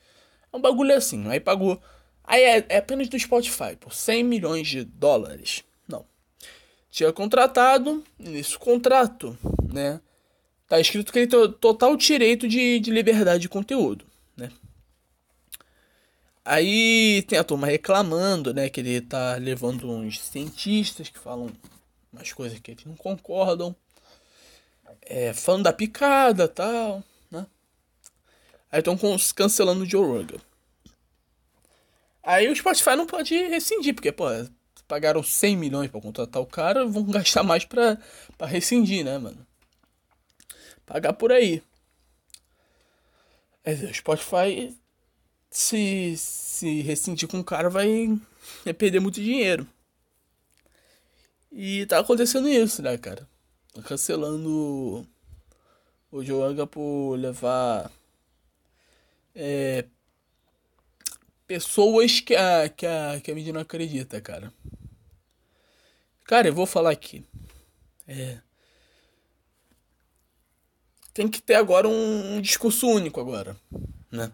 É 0.50 0.56
um 0.56 0.60
bagulho 0.60 0.96
assim. 0.96 1.28
Aí 1.28 1.38
pagou... 1.38 1.78
Aí 2.24 2.42
é, 2.42 2.64
é 2.70 2.76
apenas 2.78 3.10
do 3.10 3.18
Spotify, 3.18 3.76
por 3.78 3.92
100 3.92 4.24
milhões 4.24 4.66
de 4.68 4.84
dólares. 4.84 5.64
Não. 5.86 6.06
Tinha 6.88 7.12
contratado, 7.12 8.02
nesse 8.18 8.56
contrato, 8.56 9.36
né? 9.70 10.00
Tá 10.74 10.80
escrito 10.80 11.12
que 11.12 11.20
ele 11.20 11.28
tem 11.28 11.52
total 11.52 11.96
direito 11.96 12.48
de, 12.48 12.80
de 12.80 12.90
liberdade 12.90 13.42
de 13.42 13.48
conteúdo, 13.48 14.04
né? 14.36 14.50
Aí 16.44 17.22
tem 17.28 17.38
a 17.38 17.44
turma 17.44 17.68
reclamando, 17.68 18.52
né, 18.52 18.68
que 18.68 18.80
ele 18.80 19.00
tá 19.00 19.36
levando 19.36 19.88
uns 19.88 20.20
cientistas 20.20 21.08
que 21.08 21.18
falam 21.18 21.50
umas 22.12 22.32
coisas 22.32 22.58
que 22.58 22.72
eles 22.72 22.84
não 22.84 22.96
concordam, 22.96 23.74
é, 25.02 25.32
falando 25.32 25.62
da 25.62 25.72
picada 25.72 26.48
tal, 26.48 27.04
né? 27.30 27.46
Aí 28.70 28.80
estão 28.80 28.98
cancelando 29.36 29.84
o 29.84 29.86
Joe 29.86 30.04
Rogan. 30.04 30.40
Aí 32.20 32.48
o 32.48 32.56
Spotify 32.56 32.96
não 32.96 33.06
pode 33.06 33.32
rescindir, 33.32 33.94
porque, 33.94 34.10
pô, 34.10 34.24
pagaram 34.88 35.22
100 35.22 35.56
milhões 35.56 35.90
para 35.90 36.00
contratar 36.00 36.42
o 36.42 36.46
cara, 36.46 36.84
vão 36.84 37.04
gastar 37.04 37.44
mais 37.44 37.64
pra, 37.64 37.96
pra 38.36 38.48
rescindir, 38.48 39.04
né, 39.04 39.18
mano? 39.18 39.46
Pagar 40.86 41.12
por 41.12 41.32
aí. 41.32 41.62
É, 43.64 43.72
o 43.72 43.94
Spotify, 43.94 44.76
se, 45.50 46.14
se 46.16 46.82
rescindir 46.82 47.28
com 47.28 47.40
o 47.40 47.44
cara, 47.44 47.70
vai, 47.70 48.18
perder 48.76 49.00
muito 49.00 49.20
dinheiro. 49.20 49.66
E 51.50 51.86
tá 51.86 52.00
acontecendo 52.00 52.48
isso, 52.48 52.82
né, 52.82 52.98
cara? 52.98 53.28
Tá 53.72 53.82
cancelando 53.82 55.06
o 56.10 56.22
Joanga 56.22 56.66
por 56.66 57.16
levar 57.16 57.90
é, 59.34 59.84
pessoas 61.46 62.20
que 62.20 62.36
a, 62.36 62.68
que, 62.68 62.86
a, 62.86 63.20
que 63.20 63.30
a 63.30 63.34
mídia 63.34 63.52
não 63.52 63.60
acredita, 63.60 64.20
cara. 64.20 64.52
Cara, 66.24 66.48
eu 66.48 66.54
vou 66.54 66.66
falar 66.66 66.90
aqui. 66.90 67.24
É, 68.06 68.38
tem 71.14 71.28
que 71.28 71.40
ter 71.40 71.54
agora 71.54 71.88
um, 71.88 72.36
um 72.36 72.40
discurso 72.40 72.88
único 72.88 73.20
agora, 73.20 73.56
né? 74.10 74.32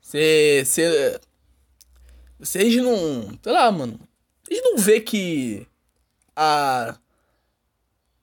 Cê, 0.00 0.64
cê, 0.66 1.20
vocês 2.38 2.76
não, 2.76 3.38
sei 3.42 3.52
lá, 3.52 3.70
mano, 3.70 4.00
vocês 4.42 4.60
não 4.62 4.78
vê 4.78 5.00
que 5.00 5.66
a 6.34 6.98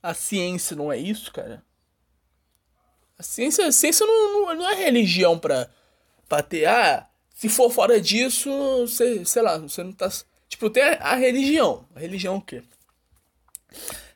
a 0.04 0.14
ciência 0.14 0.76
não 0.76 0.92
é 0.92 0.98
isso, 0.98 1.32
cara? 1.32 1.64
A 3.18 3.24
ciência, 3.24 3.68
a 3.68 3.72
ciência 3.72 4.06
não, 4.06 4.48
não, 4.48 4.56
não 4.56 4.70
é 4.70 4.74
religião 4.74 5.38
pra, 5.38 5.70
pra 6.28 6.42
ter, 6.42 6.66
ah, 6.66 7.08
se 7.36 7.48
for 7.50 7.72
fora 7.72 8.02
disso, 8.02 8.50
você, 8.80 9.24
sei 9.26 9.42
lá, 9.42 9.58
você 9.58 9.84
não 9.84 9.94
tá. 9.94 10.10
Tipo, 10.50 10.70
tem 10.70 10.84
a, 10.84 10.94
a 11.12 11.16
religião. 11.16 11.88
A 11.96 12.00
religião 12.00 12.38
o 12.38 12.42
quê? 12.42 12.64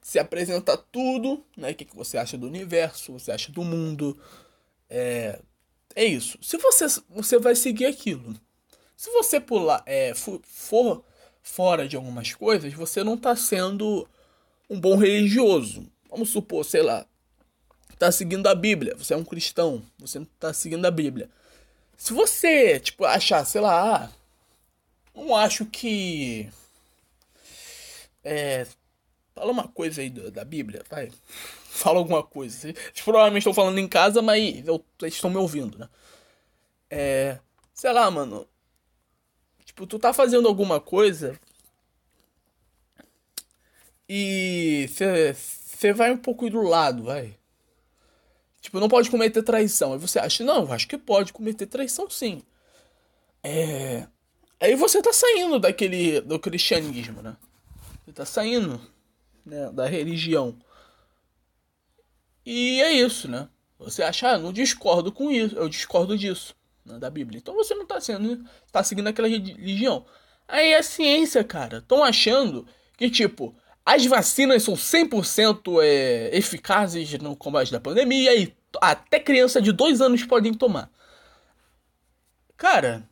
Se 0.06 0.20
apresenta 0.20 0.78
tudo, 0.78 1.44
né? 1.58 1.72
O 1.72 1.76
que, 1.76 1.84
que 1.84 1.96
você 1.96 2.16
acha 2.16 2.38
do 2.38 2.46
universo, 2.46 3.14
você 3.14 3.32
acha 3.32 3.52
do 3.52 3.64
mundo. 3.64 4.16
É, 4.88 5.42
é 5.96 6.06
isso. 6.06 6.38
Se 6.44 6.58
você, 6.58 6.86
você 7.10 7.40
vai 7.40 7.56
seguir 7.56 7.88
aquilo. 7.88 8.36
Se 8.96 9.10
você 9.10 9.40
pular, 9.40 9.82
é, 9.84 10.14
for, 10.14 10.40
for 10.44 11.04
fora 11.42 11.88
de 11.88 11.96
algumas 11.96 12.32
coisas, 12.36 12.72
você 12.72 13.04
não 13.04 13.16
está 13.16 13.36
sendo 13.36 14.08
um 14.70 14.80
bom 14.80 14.96
religioso. 14.96 15.92
Vamos 16.08 16.30
supor, 16.30 16.64
sei 16.64 16.84
lá, 16.84 17.04
está 17.92 18.12
seguindo 18.12 18.46
a 18.46 18.54
Bíblia, 18.54 18.96
você 18.96 19.16
é 19.16 19.18
um 19.18 19.26
cristão, 19.26 19.82
você 19.98 20.20
não 20.20 20.28
está 20.28 20.54
seguindo 20.54 20.86
a 20.86 20.92
Bíblia. 20.92 21.32
Se 21.98 22.14
você, 22.14 22.80
tipo, 22.80 23.06
achar, 23.06 23.44
sei 23.44 23.60
lá, 23.60 23.96
ah, 23.96 24.10
não 25.16 25.36
acho 25.36 25.66
que 25.66 26.48
é, 28.24 28.68
Fala 29.36 29.52
uma 29.52 29.68
coisa 29.68 30.02
aí 30.02 30.10
da, 30.10 30.30
da 30.30 30.46
Bíblia, 30.46 30.82
vai. 30.90 31.12
Fala 31.70 32.00
alguma 32.00 32.24
coisa. 32.24 32.58
Vocês 32.58 33.02
provavelmente 33.04 33.42
estão 33.42 33.54
falando 33.54 33.78
em 33.78 33.88
casa, 33.88 34.22
mas 34.22 34.66
eu, 34.66 34.84
vocês 34.98 35.16
estão 35.16 35.30
me 35.30 35.36
ouvindo, 35.36 35.78
né? 35.78 35.90
É. 36.90 37.40
Sei 37.74 37.92
lá, 37.92 38.10
mano. 38.10 38.48
Tipo, 39.66 39.86
tu 39.86 40.00
tá 40.00 40.14
fazendo 40.14 40.48
alguma 40.48 40.80
coisa. 40.80 41.38
E. 44.08 44.88
Você 44.88 45.92
vai 45.92 46.12
um 46.12 46.18
pouco 46.18 46.50
do 46.50 46.62
lado, 46.62 47.04
vai. 47.04 47.38
Tipo, 48.62 48.80
não 48.80 48.88
pode 48.88 49.12
cometer 49.12 49.44
traição. 49.44 49.92
Aí 49.92 50.00
você 50.00 50.18
acha, 50.18 50.46
não, 50.46 50.72
acho 50.72 50.88
que 50.88 50.98
pode 50.98 51.34
cometer 51.34 51.66
traição 51.66 52.10
sim. 52.10 52.42
É. 53.44 54.08
Aí 54.62 54.76
você 54.76 55.02
tá 55.02 55.12
saindo 55.12 55.60
daquele. 55.60 56.22
do 56.22 56.40
cristianismo, 56.40 57.22
né? 57.22 57.36
Você 58.06 58.14
tá 58.14 58.26
saindo 58.26 58.95
né, 59.46 59.70
da 59.72 59.86
religião. 59.86 60.58
E 62.46 62.82
é 62.82 62.92
isso, 62.92 63.28
né? 63.28 63.48
Você 63.80 64.04
acha, 64.04 64.30
ah, 64.30 64.38
não 64.38 64.54
discordo 64.54 65.12
com 65.12 65.32
isso, 65.32 65.56
eu 65.56 65.68
discordo 65.68 66.18
disso, 66.18 66.56
né, 66.86 66.98
da 66.98 67.10
Bíblia. 67.10 67.38
Então 67.38 67.56
você 67.56 67.76
não 67.76 67.84
está 67.84 68.00
sendo, 68.00 68.44
tá 68.72 68.84
seguindo 68.84 69.08
aquela 69.08 69.28
religião. 69.28 70.06
Aí 70.48 70.76
a 70.76 70.84
ciência, 70.84 71.44
cara, 71.44 71.80
estão 71.80 72.04
achando 72.04 72.68
que 72.98 73.10
tipo, 73.10 73.56
as 73.86 74.06
vacinas 74.06 74.64
são 74.64 74.76
100% 74.76 75.84
é, 75.84 76.36
eficazes 76.36 77.14
no 77.20 77.36
combate 77.36 77.72
da 77.72 77.80
pandemia 77.80 78.36
e 78.36 78.56
até 78.82 79.20
criança 79.20 79.62
de 79.62 79.72
2 79.72 80.02
anos 80.02 80.24
podem 80.24 80.54
tomar. 80.54 80.90
Cara, 82.58 83.08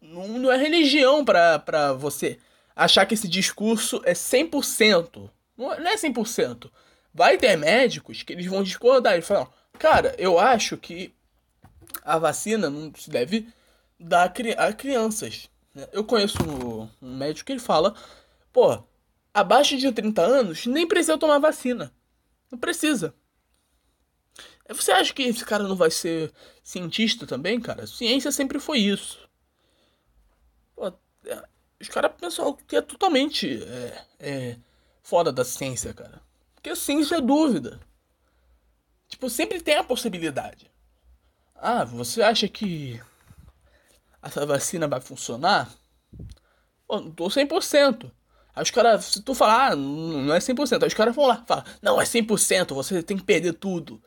não, 0.00 0.26
não 0.28 0.52
é 0.52 0.56
religião 0.56 1.24
pra, 1.24 1.58
pra 1.58 1.92
você 1.92 2.38
achar 2.74 3.06
que 3.06 3.14
esse 3.14 3.28
discurso 3.28 4.00
é 4.04 4.12
100%. 4.12 5.30
Não 5.58 5.72
é 5.72 5.96
100%. 5.96 6.70
Vai 7.12 7.36
ter 7.36 7.56
médicos 7.56 8.22
que 8.22 8.32
eles 8.32 8.46
vão 8.46 8.62
discordar 8.62 9.18
e 9.18 9.22
falar, 9.22 9.50
cara, 9.78 10.14
eu 10.16 10.38
acho 10.38 10.76
que 10.76 11.12
a 12.04 12.16
vacina 12.16 12.70
não 12.70 12.94
se 12.94 13.10
deve 13.10 13.48
dar 13.98 14.32
a 14.56 14.72
crianças. 14.72 15.50
Né? 15.74 15.88
Eu 15.92 16.04
conheço 16.04 16.38
um 17.02 17.16
médico 17.16 17.46
que 17.46 17.52
ele 17.52 17.60
fala, 17.60 17.94
pô, 18.52 18.82
abaixo 19.34 19.76
de 19.76 19.90
30 19.90 20.22
anos 20.22 20.66
nem 20.66 20.86
precisa 20.86 21.18
tomar 21.18 21.38
vacina. 21.38 21.92
Não 22.50 22.58
precisa. 22.58 23.14
Você 24.68 24.92
acha 24.92 25.14
que 25.14 25.22
esse 25.22 25.44
cara 25.44 25.64
não 25.64 25.74
vai 25.74 25.90
ser 25.90 26.32
cientista 26.62 27.26
também, 27.26 27.58
cara? 27.58 27.86
Ciência 27.86 28.30
sempre 28.30 28.60
foi 28.60 28.78
isso. 28.78 29.28
Pô, 30.76 30.92
é, 31.24 31.44
os 31.80 31.88
caras 31.88 32.12
pensam 32.18 32.52
que 32.66 32.76
é 32.76 32.82
totalmente 32.82 33.62
é, 33.62 34.04
é, 34.18 34.56
fora 35.08 35.32
da 35.32 35.42
ciência, 35.42 35.94
cara. 35.94 36.20
Porque 36.54 36.76
ciência 36.76 37.16
é 37.16 37.20
dúvida. 37.20 37.80
Tipo, 39.08 39.30
sempre 39.30 39.58
tem 39.58 39.76
a 39.76 39.82
possibilidade. 39.82 40.70
Ah, 41.54 41.82
você 41.82 42.20
acha 42.20 42.46
que 42.46 43.00
essa 44.22 44.44
vacina 44.44 44.86
vai 44.86 45.00
funcionar? 45.00 45.72
Pô, 46.86 47.00
não 47.00 47.10
tô 47.10 47.28
100%. 47.28 48.12
Aí 48.54 48.62
os 48.62 48.70
caras, 48.70 49.06
se 49.06 49.22
tu 49.22 49.34
falar, 49.34 49.72
ah, 49.72 49.76
não 49.76 50.34
é 50.34 50.38
100%, 50.40 50.82
aí 50.82 50.88
os 50.88 50.94
caras 50.94 51.14
vão 51.14 51.26
lá, 51.26 51.42
falam, 51.46 51.64
não, 51.80 51.98
é 52.00 52.04
100%, 52.04 52.74
você 52.74 53.02
tem 53.02 53.16
que 53.16 53.24
perder 53.24 53.54
tudo. 53.54 54.02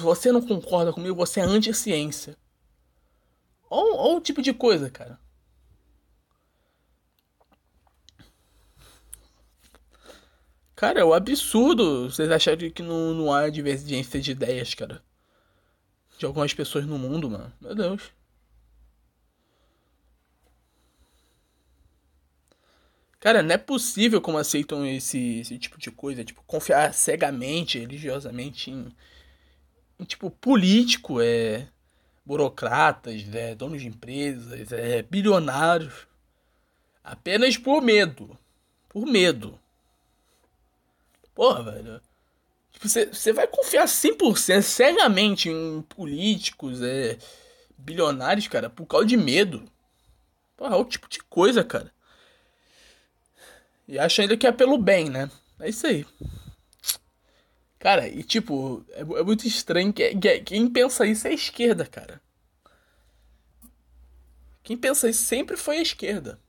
Você 0.00 0.32
não 0.32 0.42
concorda 0.44 0.92
comigo, 0.92 1.14
você 1.14 1.38
é 1.38 1.44
anti-ciência. 1.44 2.36
Ou 3.70 4.16
o 4.16 4.20
tipo 4.20 4.42
de 4.42 4.52
coisa, 4.52 4.90
cara. 4.90 5.20
Cara, 10.76 11.00
é 11.00 11.04
um 11.04 11.14
absurdo 11.14 12.10
vocês 12.10 12.30
acharem 12.30 12.70
que 12.70 12.82
não, 12.82 13.14
não 13.14 13.32
há 13.32 13.48
divergência 13.48 14.20
de 14.20 14.32
ideias, 14.32 14.74
cara. 14.74 15.02
De 16.18 16.26
algumas 16.26 16.52
pessoas 16.52 16.84
no 16.86 16.98
mundo, 16.98 17.30
mano. 17.30 17.52
Meu 17.60 17.74
Deus. 17.74 18.12
Cara, 23.18 23.42
não 23.42 23.54
é 23.54 23.58
possível 23.58 24.20
como 24.20 24.36
aceitam 24.36 24.84
esse, 24.86 25.40
esse 25.40 25.58
tipo 25.58 25.78
de 25.78 25.90
coisa. 25.90 26.22
Tipo, 26.22 26.42
confiar 26.46 26.92
cegamente, 26.92 27.78
religiosamente 27.78 28.70
em, 28.70 28.94
em 29.98 30.04
tipo, 30.04 30.30
político, 30.30 31.20
é. 31.22 31.68
Burocratas, 32.24 33.22
é, 33.34 33.54
donos 33.54 33.80
de 33.80 33.88
empresas, 33.88 34.72
é, 34.72 35.02
bilionários. 35.02 36.06
Apenas 37.02 37.56
por 37.56 37.80
medo. 37.80 38.36
Por 38.88 39.06
medo. 39.06 39.58
Porra, 41.36 41.62
velho. 41.70 42.00
Tipo, 42.72 42.88
você 42.88 43.32
vai 43.32 43.46
confiar 43.46 43.84
100% 43.84 44.62
cegamente 44.62 45.50
em 45.50 45.82
políticos, 45.82 46.80
é, 46.82 47.18
bilionários, 47.76 48.48
cara, 48.48 48.70
por 48.70 48.86
causa 48.86 49.06
de 49.06 49.18
medo. 49.18 49.62
Porra, 50.56 50.74
é 50.74 50.78
o 50.78 50.84
tipo 50.84 51.08
de 51.10 51.18
coisa, 51.20 51.62
cara. 51.62 51.92
E 53.86 53.98
acha 53.98 54.22
ainda 54.22 54.36
que 54.36 54.46
é 54.46 54.52
pelo 54.52 54.78
bem, 54.78 55.10
né? 55.10 55.30
É 55.60 55.68
isso 55.68 55.86
aí. 55.86 56.06
Cara, 57.78 58.08
e 58.08 58.22
tipo, 58.22 58.82
é, 58.92 59.00
é 59.00 59.22
muito 59.22 59.46
estranho 59.46 59.92
que, 59.92 60.14
que 60.16 60.40
quem 60.40 60.68
pensa 60.68 61.06
isso 61.06 61.28
é 61.28 61.30
a 61.30 61.34
esquerda, 61.34 61.84
cara. 61.86 62.20
Quem 64.62 64.76
pensa 64.76 65.08
isso 65.08 65.22
sempre 65.22 65.56
foi 65.56 65.78
a 65.78 65.82
esquerda. 65.82 66.40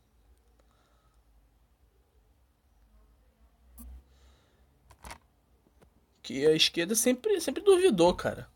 Que 6.27 6.45
a 6.45 6.51
esquerda 6.51 6.93
sempre, 6.93 7.39
sempre 7.39 7.63
duvidou, 7.63 8.13
cara. 8.13 8.49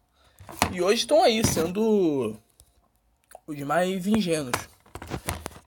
E 0.74 0.82
hoje 0.82 1.04
estão 1.04 1.24
aí, 1.24 1.42
sendo 1.48 2.38
os 3.48 3.60
mais 3.60 4.06
ingênuos. 4.06 4.58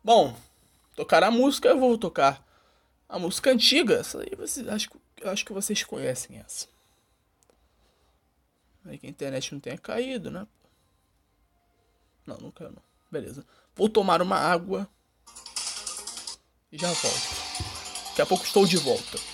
Bom, 0.05 0.37
tocar 0.95 1.25
a 1.25 1.31
música, 1.31 1.69
eu 1.69 1.81
vou 1.81 1.97
tocar 1.97 2.47
a 3.09 3.19
música 3.19 3.51
antiga. 3.51 3.95
Essa 3.95 4.21
aí 4.21 4.37
vocês, 4.37 4.69
acho, 4.69 4.91
acho 5.25 5.47
que 5.47 5.53
vocês 5.55 5.83
conhecem 5.83 6.37
essa. 6.41 6.69
Aí 8.85 8.99
que 8.99 9.07
a 9.07 9.11
internet 9.11 9.55
não 9.55 9.61
tenha 9.61 9.79
caído, 9.79 10.31
né? 10.31 10.47
Não, 12.27 12.37
não 12.37 12.51
caiu 12.51 12.71
não. 12.71 12.83
Beleza. 13.11 13.47
Vou 13.75 13.89
tomar 13.89 14.21
uma 14.21 14.37
água. 14.37 14.87
E 16.71 16.77
já 16.77 16.93
volto. 16.93 18.09
Daqui 18.09 18.21
a 18.21 18.27
pouco 18.27 18.45
estou 18.45 18.67
de 18.67 18.77
volta. 18.77 19.34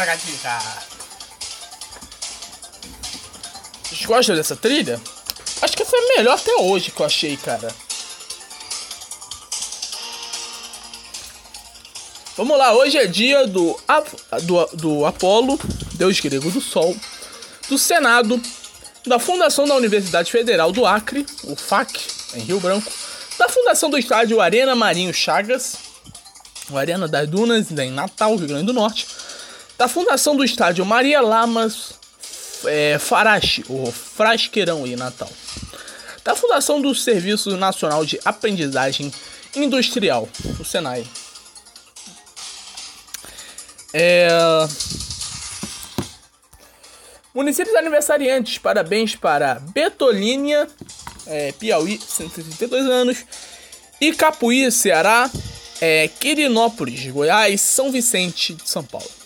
Ticaracatica. 0.00 0.58
Vocês 3.82 4.06
gostam 4.06 4.34
dessa 4.34 4.56
trilha? 4.56 5.00
Acho 5.60 5.76
que 5.76 5.82
essa 5.82 5.94
é 5.94 5.98
a 5.98 6.16
melhor 6.16 6.38
até 6.38 6.54
hoje 6.56 6.90
que 6.90 7.00
eu 7.00 7.06
achei, 7.06 7.36
cara. 7.36 7.68
Vamos 12.36 12.56
lá, 12.56 12.72
hoje 12.72 12.96
é 12.96 13.06
dia 13.06 13.46
do, 13.46 13.78
do, 14.44 14.66
do 14.76 15.04
Apolo, 15.04 15.60
deus 15.94 16.18
grego 16.20 16.50
do 16.50 16.62
Sol, 16.62 16.96
do 17.68 17.76
Senado, 17.76 18.40
da 19.06 19.18
Fundação 19.18 19.66
da 19.66 19.74
Universidade 19.74 20.32
Federal 20.32 20.72
do 20.72 20.86
Acre, 20.86 21.26
o 21.44 21.54
FAC, 21.54 22.00
em 22.34 22.40
Rio 22.40 22.58
Branco, 22.58 22.90
da 23.38 23.50
Fundação 23.50 23.90
do 23.90 23.98
Estádio 23.98 24.40
Arena 24.40 24.74
Marinho 24.74 25.12
Chagas, 25.12 25.76
o 26.70 26.78
Arena 26.78 27.06
das 27.06 27.28
Dunas, 27.28 27.70
em 27.70 27.90
Natal, 27.90 28.36
Rio 28.36 28.48
Grande 28.48 28.66
do 28.66 28.72
Norte, 28.72 29.06
da 29.80 29.88
fundação 29.88 30.36
do 30.36 30.44
estádio 30.44 30.84
Maria 30.84 31.22
Lamas 31.22 31.94
é, 32.66 32.98
Farache, 32.98 33.64
o 33.66 33.90
Frasqueirão 33.90 34.86
em 34.86 34.94
Natal. 34.94 35.30
Da 36.22 36.36
fundação 36.36 36.82
do 36.82 36.94
Serviço 36.94 37.56
Nacional 37.56 38.04
de 38.04 38.20
Aprendizagem 38.22 39.10
Industrial, 39.56 40.28
o 40.58 40.64
Senai. 40.66 41.06
É... 43.94 44.28
Municípios 47.34 47.74
aniversariantes, 47.74 48.58
parabéns 48.58 49.16
para 49.16 49.60
Betolínia, 49.60 50.68
é, 51.26 51.52
Piauí, 51.52 51.98
132 51.98 52.84
anos, 52.84 53.24
e 53.98 54.12
Capuí, 54.12 54.70
Ceará, 54.70 55.30
é, 55.80 56.06
Quirinópolis, 56.06 57.10
Goiás, 57.10 57.62
São 57.62 57.90
Vicente 57.90 58.52
de 58.52 58.68
São 58.68 58.84
Paulo. 58.84 59.19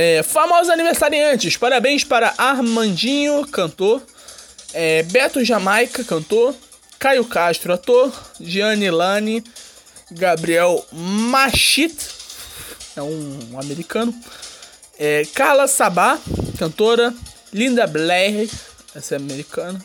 É, 0.00 0.22
famosos 0.22 0.70
aniversariantes, 0.70 1.56
parabéns 1.56 2.04
para 2.04 2.32
Armandinho, 2.38 3.44
cantor, 3.48 4.00
é, 4.72 5.02
Beto 5.02 5.44
Jamaica, 5.44 6.04
cantor, 6.04 6.54
Caio 7.00 7.24
Castro, 7.24 7.72
ator, 7.72 8.12
Gianni 8.40 8.92
Lani, 8.92 9.42
Gabriel 10.12 10.86
Machit, 10.92 11.96
é 12.94 13.02
um, 13.02 13.40
um 13.50 13.58
americano, 13.58 14.14
é, 14.96 15.26
Carla 15.34 15.66
Sabá, 15.66 16.16
cantora, 16.60 17.12
Linda 17.52 17.84
Blair, 17.84 18.48
essa 18.94 19.16
é 19.16 19.18
americana, 19.18 19.84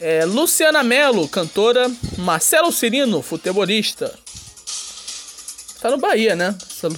É, 0.00 0.24
Luciana 0.24 0.82
Mello, 0.82 1.28
cantora. 1.28 1.90
Marcelo 2.16 2.72
Cirino, 2.72 3.20
futebolista. 3.20 4.14
Tá 5.82 5.90
no 5.90 5.98
Bahia, 5.98 6.34
né? 6.34 6.56
Marcelo 6.58 6.96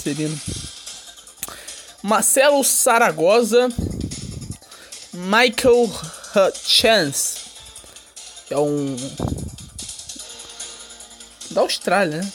Cirino. 0.00 0.38
Marcelo 2.02 2.64
Saragoza. 2.64 3.68
Michael 5.12 5.90
Hutchins. 6.34 7.36
Que 8.46 8.54
é 8.54 8.58
um. 8.58 8.96
Da 11.50 11.60
Austrália, 11.60 12.18
né? 12.18 12.32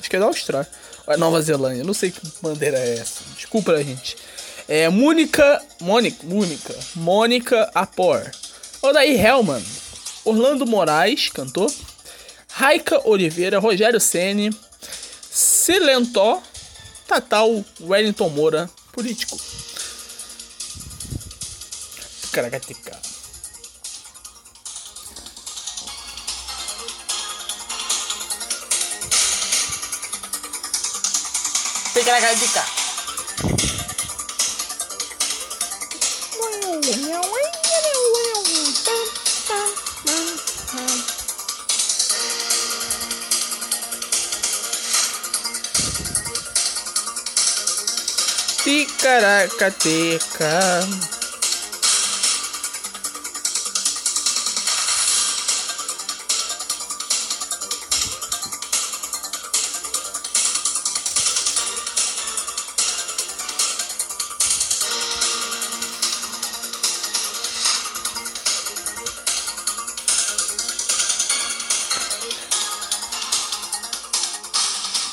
Acho 0.00 0.10
que 0.10 0.16
é 0.16 0.18
da 0.18 0.26
Austrália. 0.26 0.68
Ou 1.06 1.14
é 1.14 1.16
Nova 1.16 1.40
Zelândia. 1.40 1.84
Não 1.84 1.94
sei 1.94 2.10
que 2.10 2.20
bandeira 2.42 2.78
é 2.78 2.98
essa. 2.98 3.22
Desculpa, 3.36 3.76
gente. 3.82 4.16
É 4.66 4.88
Mônica. 4.88 5.62
Mônica. 5.80 6.26
Mônica. 6.26 6.74
Mônica 6.96 7.70
Apor. 7.74 8.30
Odaí 8.82 9.16
Hellman. 9.16 9.62
Orlando 10.24 10.66
Moraes, 10.66 11.28
cantor. 11.28 11.70
Raika 12.48 13.06
Oliveira. 13.08 13.58
Rogério 13.58 14.00
Ceni. 14.00 14.50
Silentó. 15.30 16.42
Tatal 17.10 17.64
Wellington 17.80 18.32
Moura. 18.32 18.70
Político. 18.92 19.36
Caracatica. 22.30 22.96
Ticaracatica. 31.94 32.64
Ticaracateca. 49.00 50.60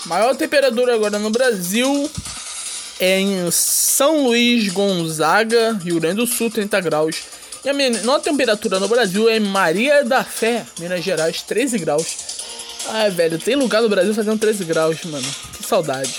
Maior 0.06 0.36
temperatura 0.36 0.96
agora 0.96 1.18
no 1.20 1.30
Brasil 1.30 2.12
é 3.00 3.20
em 3.20 3.52
São 3.52 4.24
Luís 4.24 4.70
Gonzaga, 4.70 5.74
Rio 5.84 6.00
Grande 6.00 6.18
do 6.18 6.28
Sul, 6.28 6.50
30 6.50 6.82
graus. 6.82 7.16
E 7.64 7.70
a 7.70 7.74
menor 7.74 8.20
temperatura 8.20 8.80
no 8.80 8.88
Brasil 8.88 9.30
é 9.30 9.38
em 9.38 9.42
Maria 9.42 10.04
da 10.04 10.24
Fé, 10.24 10.66
Minas 10.80 11.04
Gerais, 11.04 11.42
13 11.42 11.78
graus. 11.80 12.16
Ai, 12.90 13.10
velho, 13.10 13.38
tem 13.38 13.56
lugar 13.56 13.82
no 13.82 13.90
Brasil 13.90 14.14
fazendo 14.14 14.40
13 14.40 14.64
graus, 14.64 15.04
mano. 15.04 15.28
Que 15.54 15.68
saudade. 15.68 16.16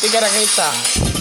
Ticaracaitá. 0.00 1.13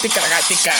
Ticaracatica. 0.00 0.72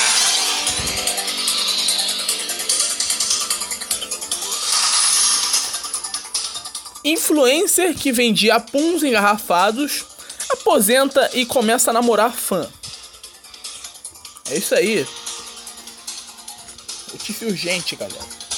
Influencer 7.05 7.95
que 7.95 8.11
vendia 8.11 8.59
puns 8.59 9.03
engarrafados 9.03 10.07
aposenta 10.49 11.31
e 11.35 11.45
começa 11.45 11.91
a 11.91 11.93
namorar 11.93 12.33
fã. 12.33 12.67
É 14.51 14.57
isso 14.57 14.75
aí. 14.75 15.07
Notícia 17.13 17.47
urgente, 17.47 17.97
galera. 17.97 18.50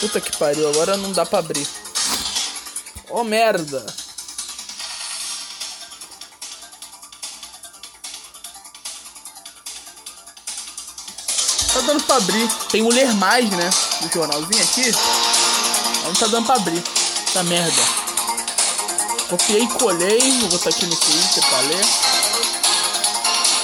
Puta 0.00 0.20
que 0.20 0.36
pariu, 0.36 0.68
agora 0.68 0.96
não 0.96 1.10
dá 1.12 1.24
pra 1.24 1.38
abrir. 1.38 1.66
Ô 3.08 3.20
oh, 3.20 3.24
merda. 3.24 3.84
Tá 11.72 11.80
dando 11.80 12.02
pra 12.04 12.16
abrir. 12.16 12.48
Tem 12.70 12.82
o 12.82 12.88
Ler 12.88 13.14
Mais, 13.14 13.50
né? 13.50 13.70
Do 14.00 14.12
jornalzinho 14.12 14.62
aqui. 14.62 14.92
Não 16.04 16.14
tá 16.14 16.26
dando 16.26 16.46
pra 16.46 16.56
abrir. 16.56 16.82
Essa 17.28 17.42
merda. 17.42 17.82
Copiei 19.28 19.62
e 19.62 19.68
colei. 19.68 20.40
Vou 20.40 20.48
botar 20.50 20.70
aqui 20.70 20.86
no 20.86 20.96
Twitter 20.96 21.46
pra 21.48 21.60
ler. 21.60 21.86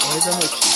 Correio 0.02 0.24
da 0.24 0.32
notícia. 0.32 0.71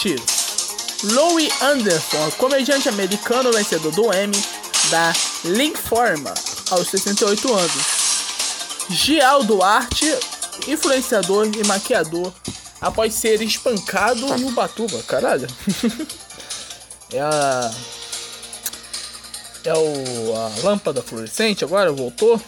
Mortes. 0.00 1.02
Louis 1.02 1.50
Anderson, 1.62 2.30
comediante 2.38 2.88
americano 2.88 3.52
vencedor 3.52 3.92
do 3.92 4.04
Emmy 4.14 4.42
da 4.90 5.12
Link 5.44 5.76
Forma 5.76 6.32
aos 6.70 6.88
68 6.88 7.54
anos. 7.54 8.00
Gial 8.88 9.44
Duarte, 9.44 10.06
influenciador 10.68 11.46
e 11.54 11.66
maquiador 11.66 12.32
após 12.80 13.14
ser 13.14 13.42
espancado 13.42 14.26
no 14.38 14.50
Batuba. 14.52 15.02
Caralho. 15.02 15.46
é 17.12 17.20
a. 17.20 17.70
É 19.64 19.74
o. 19.74 20.36
A 20.36 20.64
lâmpada 20.64 21.02
fluorescente 21.02 21.62
agora 21.62 21.92
voltou. 21.92 22.40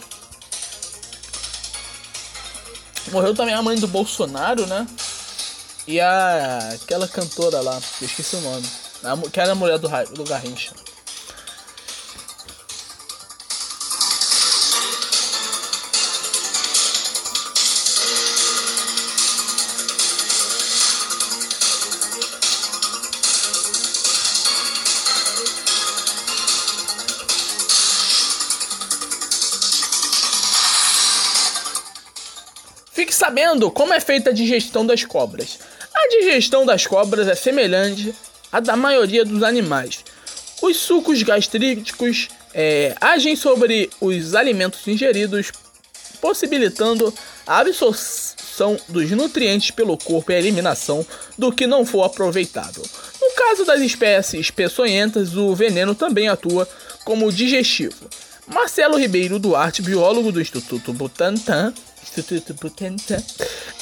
Morreu 3.11 3.35
também 3.35 3.53
a 3.53 3.61
mãe 3.61 3.77
do 3.77 3.87
Bolsonaro, 3.87 4.65
né? 4.65 4.87
E 5.87 5.99
a. 5.99 6.69
aquela 6.73 7.07
cantora 7.07 7.61
lá, 7.61 7.79
eu 8.01 8.05
esqueci 8.05 8.35
o 8.35 8.41
nome. 8.41 8.67
A, 9.03 9.29
que 9.29 9.39
era 9.39 9.51
a 9.51 9.55
mulher 9.55 9.77
do, 9.77 9.89
do 10.13 10.23
Garrincha. 10.23 10.71
Sabendo 33.33 33.71
como 33.71 33.95
é 33.95 33.99
feita 33.99 34.29
a 34.29 34.33
digestão 34.33 34.85
das 34.85 35.03
cobras. 35.03 35.57
A 35.91 36.07
digestão 36.07 36.67
das 36.67 36.85
cobras 36.85 37.27
é 37.27 37.33
semelhante 37.33 38.13
à 38.51 38.59
da 38.59 38.75
maioria 38.75 39.25
dos 39.25 39.41
animais. 39.41 40.05
Os 40.61 40.77
sucos 40.77 41.23
gastríticos 41.23 42.27
é, 42.53 42.95
agem 43.01 43.35
sobre 43.35 43.89
os 43.99 44.35
alimentos 44.35 44.87
ingeridos, 44.87 45.51
possibilitando 46.21 47.11
a 47.47 47.57
absorção 47.57 48.77
dos 48.87 49.09
nutrientes 49.09 49.71
pelo 49.71 49.97
corpo 49.97 50.31
e 50.31 50.35
a 50.35 50.39
eliminação 50.39 51.03
do 51.35 51.51
que 51.51 51.65
não 51.65 51.83
for 51.87 52.03
aproveitável. 52.03 52.83
No 53.19 53.31
caso 53.35 53.65
das 53.65 53.81
espécies 53.81 54.51
peçonhentas, 54.51 55.35
o 55.35 55.55
veneno 55.55 55.95
também 55.95 56.27
atua 56.27 56.69
como 57.03 57.31
digestivo. 57.31 58.07
Marcelo 58.45 58.95
Ribeiro 58.95 59.39
Duarte, 59.39 59.81
biólogo 59.81 60.31
do 60.31 60.39
Instituto 60.39 60.93
Butantan, 60.93 61.73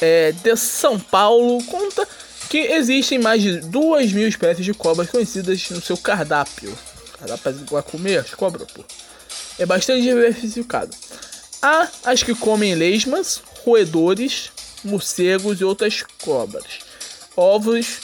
É, 0.02 0.32
de 0.32 0.56
São 0.56 1.00
Paulo, 1.00 1.64
conta 1.66 2.08
que 2.50 2.58
existem 2.58 3.18
mais 3.18 3.42
de 3.42 3.60
2 3.62 4.14
mil 4.14 4.28
espécies 4.28 4.66
de 4.66 4.74
cobras 4.74 5.10
conhecidas 5.10 5.70
no 5.70 5.82
seu 5.82 5.98
cardápio. 5.98 6.78
Cardápio 7.18 7.66
vai 7.70 7.84
comer 7.84 8.18
as 8.18 8.34
cobras, 8.34 8.70
pô. 8.72 8.84
É 9.58 9.66
bastante 9.66 10.02
diversificado. 10.02 10.96
Há 11.62 11.88
as 12.06 12.24
que 12.24 12.34
comem 12.34 12.76
lesmas, 12.76 13.42
roedores, 13.64 14.52
morcegos 14.84 15.62
e 15.62 15.64
outras 15.64 16.04
cobras, 16.24 16.80
ovos 17.38 18.00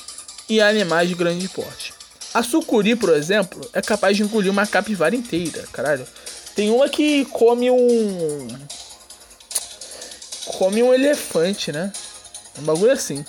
e 0.47 0.61
animais 0.61 1.09
de 1.09 1.15
grande 1.15 1.49
porte. 1.49 1.93
A 2.33 2.43
sucuri, 2.43 2.95
por 2.95 3.09
exemplo, 3.09 3.67
é 3.73 3.81
capaz 3.81 4.15
de 4.15 4.23
engolir 4.23 4.51
uma 4.51 4.67
capivara 4.67 5.15
inteira, 5.15 5.65
caralho. 5.73 6.05
Tem 6.55 6.69
uma 6.69 6.87
que 6.87 7.25
come 7.25 7.69
um. 7.71 8.47
Come 10.47 10.81
um 10.83 10.93
elefante, 10.93 11.71
né? 11.71 11.91
Um 12.57 12.63
bagulho 12.63 12.91
assim. 12.91 13.25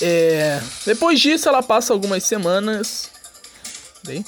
É, 0.00 0.60
depois 0.84 1.20
disso, 1.20 1.48
ela 1.48 1.62
passa 1.62 1.92
algumas 1.92 2.24
semanas. 2.24 3.10
Bem, 4.04 4.24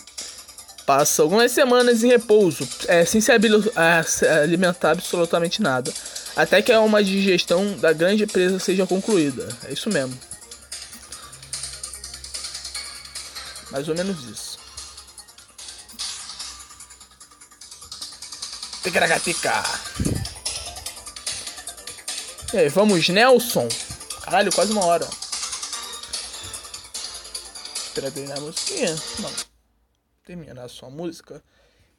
passa 0.88 1.20
algumas 1.20 1.52
semanas 1.52 2.02
em 2.02 2.08
repouso, 2.08 2.66
é, 2.86 3.04
sem 3.04 3.20
se 3.20 3.30
alimentar 3.30 4.92
absolutamente 4.92 5.60
nada, 5.60 5.92
até 6.34 6.62
que 6.62 6.72
uma 6.72 7.04
digestão 7.04 7.76
da 7.76 7.92
grande 7.92 8.26
presa 8.26 8.58
seja 8.58 8.86
concluída. 8.86 9.46
É 9.64 9.72
isso 9.74 9.90
mesmo. 9.90 10.18
Mais 13.70 13.86
ou 13.86 13.94
menos 13.94 14.16
isso. 14.24 14.47
Ticaracatica. 18.88 19.52
E 22.54 22.56
aí, 22.56 22.68
vamos, 22.70 23.06
Nelson. 23.10 23.68
Caralho, 24.22 24.50
quase 24.50 24.72
uma 24.72 24.82
hora. 24.86 25.06
Espera 27.74 28.10
terminar 28.10 28.38
a 28.38 28.40
musiquinha. 28.40 28.96
Não. 29.20 29.30
Terminar 30.24 30.64
a 30.64 30.68
sua 30.68 30.88
música. 30.88 31.44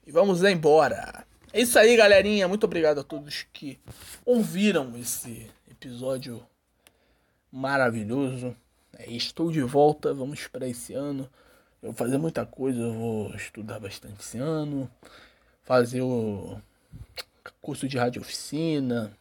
E 0.07 0.11
vamos 0.11 0.43
embora. 0.43 1.27
É 1.53 1.61
isso 1.61 1.77
aí, 1.77 1.95
galerinha. 1.95 2.47
Muito 2.47 2.63
obrigado 2.63 3.01
a 3.01 3.03
todos 3.03 3.45
que 3.53 3.79
ouviram 4.25 4.97
esse 4.97 5.45
episódio 5.69 6.43
maravilhoso. 7.51 8.57
É, 8.97 9.11
estou 9.11 9.51
de 9.51 9.61
volta. 9.61 10.11
Vamos 10.11 10.47
para 10.47 10.67
esse 10.67 10.95
ano. 10.95 11.29
Eu 11.83 11.91
vou 11.91 11.93
fazer 11.93 12.17
muita 12.17 12.47
coisa. 12.47 12.79
Eu 12.79 12.93
vou 12.93 13.35
estudar 13.35 13.79
bastante 13.79 14.21
esse 14.21 14.39
ano. 14.39 14.89
Fazer 15.61 16.01
o 16.01 16.59
curso 17.61 17.87
de 17.87 17.97
rádio 17.97 18.21
oficina. 18.21 19.11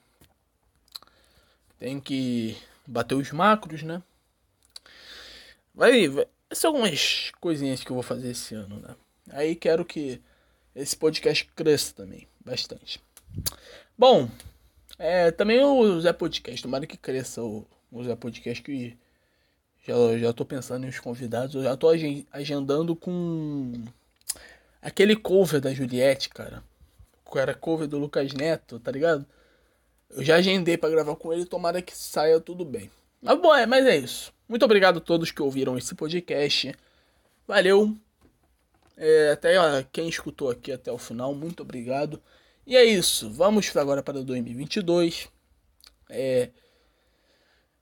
Tem 1.79 2.01
que 2.01 2.57
bater 2.87 3.15
os 3.15 3.31
macros, 3.31 3.83
né? 3.83 4.03
Vai, 5.75 6.09
vai 6.09 6.27
são 6.53 6.71
algumas 6.71 7.31
coisinhas 7.41 7.85
que 7.85 7.91
eu 7.91 7.95
vou 7.95 8.03
fazer 8.03 8.31
esse 8.31 8.55
ano, 8.55 8.81
né? 8.81 8.95
Aí 9.31 9.55
quero 9.55 9.85
que 9.85 10.21
esse 10.75 10.97
podcast 10.97 11.45
cresça 11.55 11.95
também, 11.95 12.27
bastante. 12.45 13.01
Bom, 13.97 14.29
é, 14.99 15.31
também 15.31 15.63
o 15.63 16.01
Zé 16.01 16.13
Podcast, 16.13 16.63
tomara 16.63 16.87
que 16.87 16.97
cresça 16.97 17.43
o, 17.43 17.67
o 17.93 18.03
Zé 18.03 18.17
Podcast 18.17 18.63
que 18.63 18.97
já, 19.87 19.95
já 20.19 20.33
tô 20.33 20.45
pensando 20.45 20.87
em 20.87 20.89
os 20.89 20.99
convidados, 20.99 21.55
eu 21.55 21.63
já 21.63 21.77
tô 21.77 21.89
agendando 22.33 22.97
com 22.97 23.85
aquele 24.81 25.17
cover 25.17 25.61
da 25.61 25.75
Juliette, 25.75 26.31
cara. 26.31 26.63
Era 27.37 27.55
cover 27.55 27.89
do 27.89 27.99
Lucas 27.99 28.33
Neto, 28.33 28.79
tá 28.79 28.91
ligado? 28.91 29.27
Eu 30.11 30.25
já 30.25 30.37
agendei 30.37 30.79
para 30.79 30.89
gravar 30.89 31.17
com 31.17 31.33
ele, 31.33 31.45
tomara 31.45 31.83
que 31.83 31.97
saia 31.97 32.41
tudo 32.41 32.65
bem. 32.65 32.91
Mas 33.21 33.39
bom, 33.41 33.55
é, 33.55 33.67
mas 33.67 33.85
é 33.87 33.97
isso. 33.97 34.33
Muito 34.49 34.65
obrigado 34.65 34.99
a 34.99 35.01
todos 35.01 35.31
que 35.31 35.43
ouviram 35.43 35.77
esse 35.77 35.95
podcast. 35.95 36.75
Valeu. 37.47 37.95
É, 38.97 39.33
até 39.33 39.59
ó, 39.59 39.83
quem 39.93 40.09
escutou 40.09 40.51
aqui 40.51 40.73
até 40.73 40.91
o 40.91 40.99
final, 40.99 41.35
muito 41.35 41.63
obrigado. 41.63 42.21
E 42.67 42.77
é 42.77 42.85
isso. 42.85 43.31
Vamos 43.31 43.75
agora 43.77 44.03
para 44.03 44.23
2022. 44.23 45.29
É, 46.09 46.51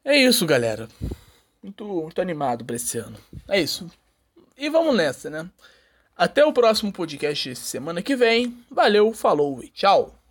é 0.05 0.17
isso, 0.17 0.47
galera. 0.47 0.89
Muito, 1.63 1.85
muito 1.85 2.21
animado 2.21 2.65
para 2.65 2.77
esse 2.77 2.99
ano. 2.99 3.19
É 3.49 3.61
isso. 3.61 3.91
E 4.57 4.69
vamos 4.71 4.97
nessa, 4.97 5.29
né? 5.29 5.51
Até 6.17 6.45
o 6.45 6.53
próximo 6.53 6.91
podcast 6.91 7.55
semana 7.57 8.03
que 8.03 8.17
vem. 8.17 8.57
Valeu, 8.71 9.13
falou 9.13 9.63
e 9.63 9.69
tchau. 9.69 10.26